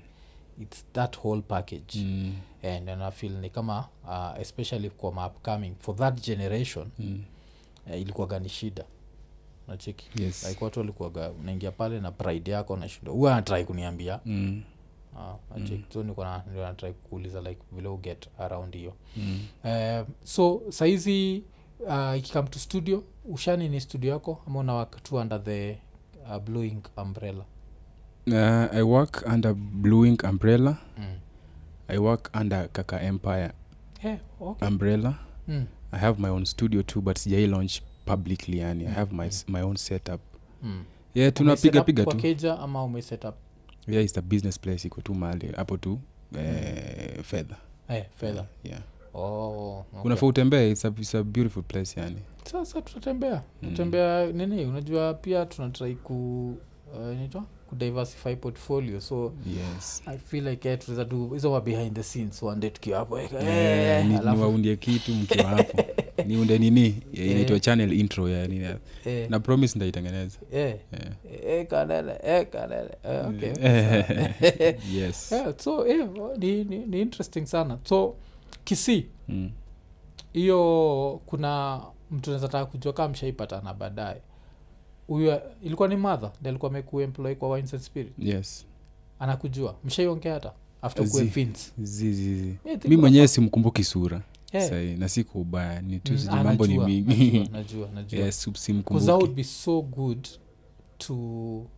it's 0.61 0.85
that 0.93 1.17
whole 1.17 1.43
package. 1.43 1.99
Mm, 1.99 2.33
and 2.63 2.89
and 2.89 3.03
i 3.03 3.11
feel 3.11 3.33
ni 3.33 3.51
kama 3.51 3.89
uh, 4.05 4.41
especially 4.41 4.91
kwa 4.91 5.13
maupcoming 5.13 5.75
for 5.79 5.97
that 5.97 6.27
generation 6.27 6.91
mm. 6.99 7.25
uh, 7.87 8.01
ilikuwaga 8.01 8.39
ni 8.39 8.49
shida 8.49 8.85
nacheki 9.69 10.23
yes 10.23 10.49
like 10.49 10.65
watu 10.65 10.81
walikuaga 10.81 11.31
unaingia 11.31 11.71
pale 11.71 12.01
na 12.01 12.11
pride 12.13 12.51
yako 12.51 12.77
nashinda 12.77 13.13
huwa 13.13 13.33
anatrai 13.33 13.65
kuniambia 13.65 14.21
mm, 14.25 14.63
uh, 15.15 15.59
mm. 15.59 15.83
so 15.93 16.03
niko 16.03 16.25
na 16.25 16.43
kuuliza 17.11 17.41
like 17.41 17.61
vile 17.73 17.89
uget 17.89 18.29
around 18.39 18.75
hiyo 18.77 18.95
mm. 19.17 19.41
uh, 19.65 20.07
so 20.25 20.63
saizi 20.69 21.45
uh, 21.81 22.19
ikikam 22.19 22.47
to 22.47 22.59
studio 22.59 23.05
ushani 23.25 23.69
ni 23.69 23.81
studio 23.81 24.13
yako 24.13 24.43
ama 24.47 24.59
unawak 24.59 25.03
tu 25.03 25.17
under 25.17 25.45
the 25.45 25.79
uh, 26.31 26.39
blowing 26.39 26.79
umbrella 26.97 27.45
Uh, 28.27 28.75
i 28.75 28.83
work 28.83 29.25
under 29.35 29.55
bluing 29.55 30.09
ink 30.09 30.23
umbrella 30.25 30.77
mm. 30.99 31.19
i 31.89 31.99
work 31.99 32.31
under 32.41 32.69
kaka 32.73 33.01
empire 33.03 33.51
yeah, 34.05 34.19
okay. 34.41 34.69
umbrella 34.69 35.15
mm. 35.49 35.67
i 35.93 35.99
have 36.01 36.23
my 36.23 36.29
own 36.29 36.45
studio 36.45 36.83
too 36.83 37.01
but 37.01 37.19
sijai 37.19 37.47
launch 37.47 37.81
publicly 38.05 38.59
yani 38.59 38.85
i 38.87 38.91
have 38.93 39.15
my, 39.17 39.31
my 39.49 39.63
own 39.63 39.77
setup. 39.77 40.21
Mm. 40.63 40.85
yeah 41.15 41.33
tunapiga 41.33 41.83
piga 41.85 42.05
tu. 42.05 42.17
keja 42.17 42.59
ama 42.59 42.85
umeset 42.85 43.25
yeah 43.89 44.05
it's 44.05 44.19
a 44.19 44.23
business 44.23 44.61
place 44.61 44.89
iko 44.89 45.01
tu 45.01 45.15
mali 45.15 45.53
hapo 45.57 45.77
tu 45.77 45.99
eh, 46.39 47.23
fedha. 47.23 47.57
Eh, 47.89 48.05
fedha. 48.17 48.47
Yeah 48.65 48.81
oh, 49.15 49.79
okay. 49.93 50.01
unafaa 50.05 50.27
utembee 50.27 50.71
it's 50.71 50.85
a, 50.85 50.89
it's 50.89 51.15
a 51.15 51.23
beautiful 51.23 51.63
place 51.63 52.01
yani. 52.01 52.17
Sasa 52.45 52.83
tutatembea. 52.83 53.43
Mm. 53.63 54.33
nini? 54.35 54.65
Unajua 54.65 55.15
pia 55.15 55.47
tunatrai 55.47 55.95
ku 55.95 56.49
uh, 56.97 57.13
inaitwa? 57.13 57.45
Kudiversify 57.69 58.37
portfolio 58.37 59.01
so 59.01 59.33
yes. 59.47 60.03
I 60.07 60.19
feel 60.19 60.49
like 60.49 60.69
yeah, 60.69 60.81
tunaweza 60.81 61.05
tu 61.05 61.29
hizo 61.29 61.53
wa 61.53 61.61
behind 61.61 61.95
the 61.95 62.03
scenes 62.03 62.43
one 62.43 62.61
day 62.61 62.71
tukiwa 62.71 62.99
hapo 62.99 63.21
yeah, 63.21 63.33
Eh, 63.35 64.07
ni- 64.07 64.17
alafu- 64.17 64.37
niwaundie 64.37 64.77
kitu 64.77 65.13
mkiwa 65.15 65.45
hapo 65.49 65.83
niunde 66.29 66.59
nini? 66.59 67.03
Eh, 67.13 67.31
inaitwa 67.31 67.61
channel 67.61 67.93
intro 67.93 68.29
ya 68.29 68.49
nini 68.49 68.67
eh, 69.05 69.31
na 69.31 69.41
promise 69.41 69.79
ndaitengeneza 69.79 70.39
eh, 70.53 70.77
yeah. 70.93 71.45
eh, 71.47 71.67
kanele 71.67 72.19
eh, 72.25 72.47
kanele. 72.51 72.91
Eh, 73.05 73.29
okay. 73.29 73.53
yes. 75.01 75.33
Yeah, 75.33 75.55
so 75.59 75.87
eh, 75.87 76.09
ni, 76.39 76.65
ni, 76.65 76.79
ni 76.79 77.01
interesting 77.01 77.47
sana. 77.47 77.79
So 77.85 78.15
kisi 78.65 79.07
mm. 79.29 79.51
hiyo 80.33 81.21
kuna 81.27 81.81
mtu 82.11 82.31
naweza 82.31 82.49
taka 82.49 82.67
kujua 82.67 82.93
kama 82.93 83.09
mshaipatana 83.09 83.75
baadaye. 83.75 84.21
Huyo 85.07 85.43
ilikuwa 85.63 85.89
ni 85.89 85.97
madha 85.97 86.33
ndi 86.41 86.49
alikuwa 86.49 86.71
amekuemploy 86.71 87.35
kwa 87.35 87.51
wines 87.51 87.75
and 87.75 87.83
spirit 87.83 88.13
yes. 88.19 88.67
Anakujua. 89.19 89.75
Mshaiongea 89.85 90.35
hata 90.35 90.53
after 90.83 91.09
kuwe 91.09 91.25
think 91.27 91.57
mi 92.89 92.97
mwenyewe 92.97 93.29
simkumbuki 93.29 93.85
sura 93.85 94.23
Yeah. 94.55 94.69
sahii 94.71 94.95
na 94.97 95.09
siku 95.09 95.41
ubaya 95.41 95.83
ni 95.83 96.01
tu 96.01 96.13
Mm, 96.13 96.19
ah, 96.31 96.45
mambo 96.45 96.67
ni 96.67 96.79
mingi. 96.79 97.49
would 99.17 99.35
be 99.35 99.45
so 99.45 99.83
good 99.83 100.29
to 100.99 101.15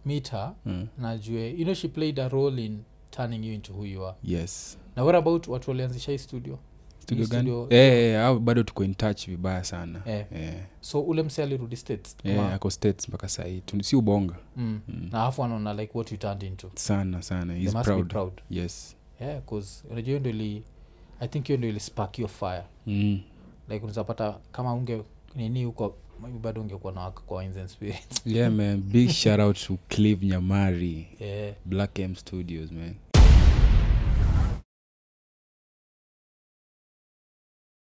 meet 0.04 0.30
her 0.30 0.54
mm. 0.66 0.86
najue 0.98 1.50
you 1.50 1.64
know 1.64 1.74
she 1.74 1.88
played 1.88 2.20
a 2.20 2.28
role 2.28 2.64
in 2.64 2.78
turning 3.10 3.44
you 3.44 3.54
into 3.54 3.72
who 3.72 3.84
you 3.86 4.06
are. 4.06 4.16
Yes. 4.22 4.78
Na 4.96 5.04
what 5.04 5.16
about 5.16 5.48
watu 5.48 5.70
walianzisha 5.70 6.12
hii 6.12 6.18
studio? 6.18 6.58
Studio 6.98 7.26
gani? 7.26 7.48
studio- 7.50 7.66
Eh, 7.70 8.14
eh, 8.14 8.38
bado 8.38 8.62
tuko 8.62 8.84
in 8.84 8.94
touch 8.94 9.26
vibaya 9.26 9.64
sana. 9.64 10.02
Eh. 10.06 10.26
Eh, 10.34 10.54
so 10.80 11.00
ule 11.00 11.22
mse 11.22 11.42
alirudi 11.42 11.76
states? 11.76 12.16
Eh, 12.24 12.40
ako 12.52 12.70
states 12.70 13.08
mpaka 13.08 13.28
sahii 13.28 13.60
si 13.82 13.96
ubonga. 13.96 14.36
Mm. 14.56 14.80
Mm. 14.88 15.08
na 15.12 15.24
afu 15.24 15.44
anaona 15.44 15.74
like 15.74 15.92
what 15.98 16.12
you 16.12 16.18
turned 16.18 16.42
into. 16.42 16.70
Sana 16.74 17.22
sana. 17.22 17.54
He's 17.54 17.72
proud. 17.72 18.08
proud. 18.08 18.32
Yes. 18.50 18.96
Yeah 19.20 19.42
unajua 19.90 20.18
ndo 20.18 20.32
i 21.20 21.28
think 21.28 21.46
hiyo 21.46 21.58
ndio 21.58 21.70
ili 21.70 21.80
spark 21.80 22.18
your 22.18 22.30
fire. 22.30 22.62
Mm. 22.86 23.20
like 23.68 23.84
unazapata 23.84 24.38
kama 24.52 24.74
unge 24.74 25.02
nini 25.34 25.64
huko 25.64 25.94
maybe 26.22 26.38
bado 26.38 26.60
ungekuwa 26.60 26.92
na 26.92 27.00
waka 27.00 27.20
kwa 27.20 27.38
Wines 27.38 27.56
and 27.56 27.68
Spirits. 27.68 28.22
yeah 28.26 28.52
man. 28.52 28.76
Big 28.82 29.10
shout 29.22 29.40
out 29.40 29.66
to 29.66 29.78
clive 29.88 30.26
nyamari. 30.26 31.06
Yeah. 31.20 31.54
Black 31.64 31.98
m 31.98 32.14
studios 32.16 32.72
man 32.72 32.94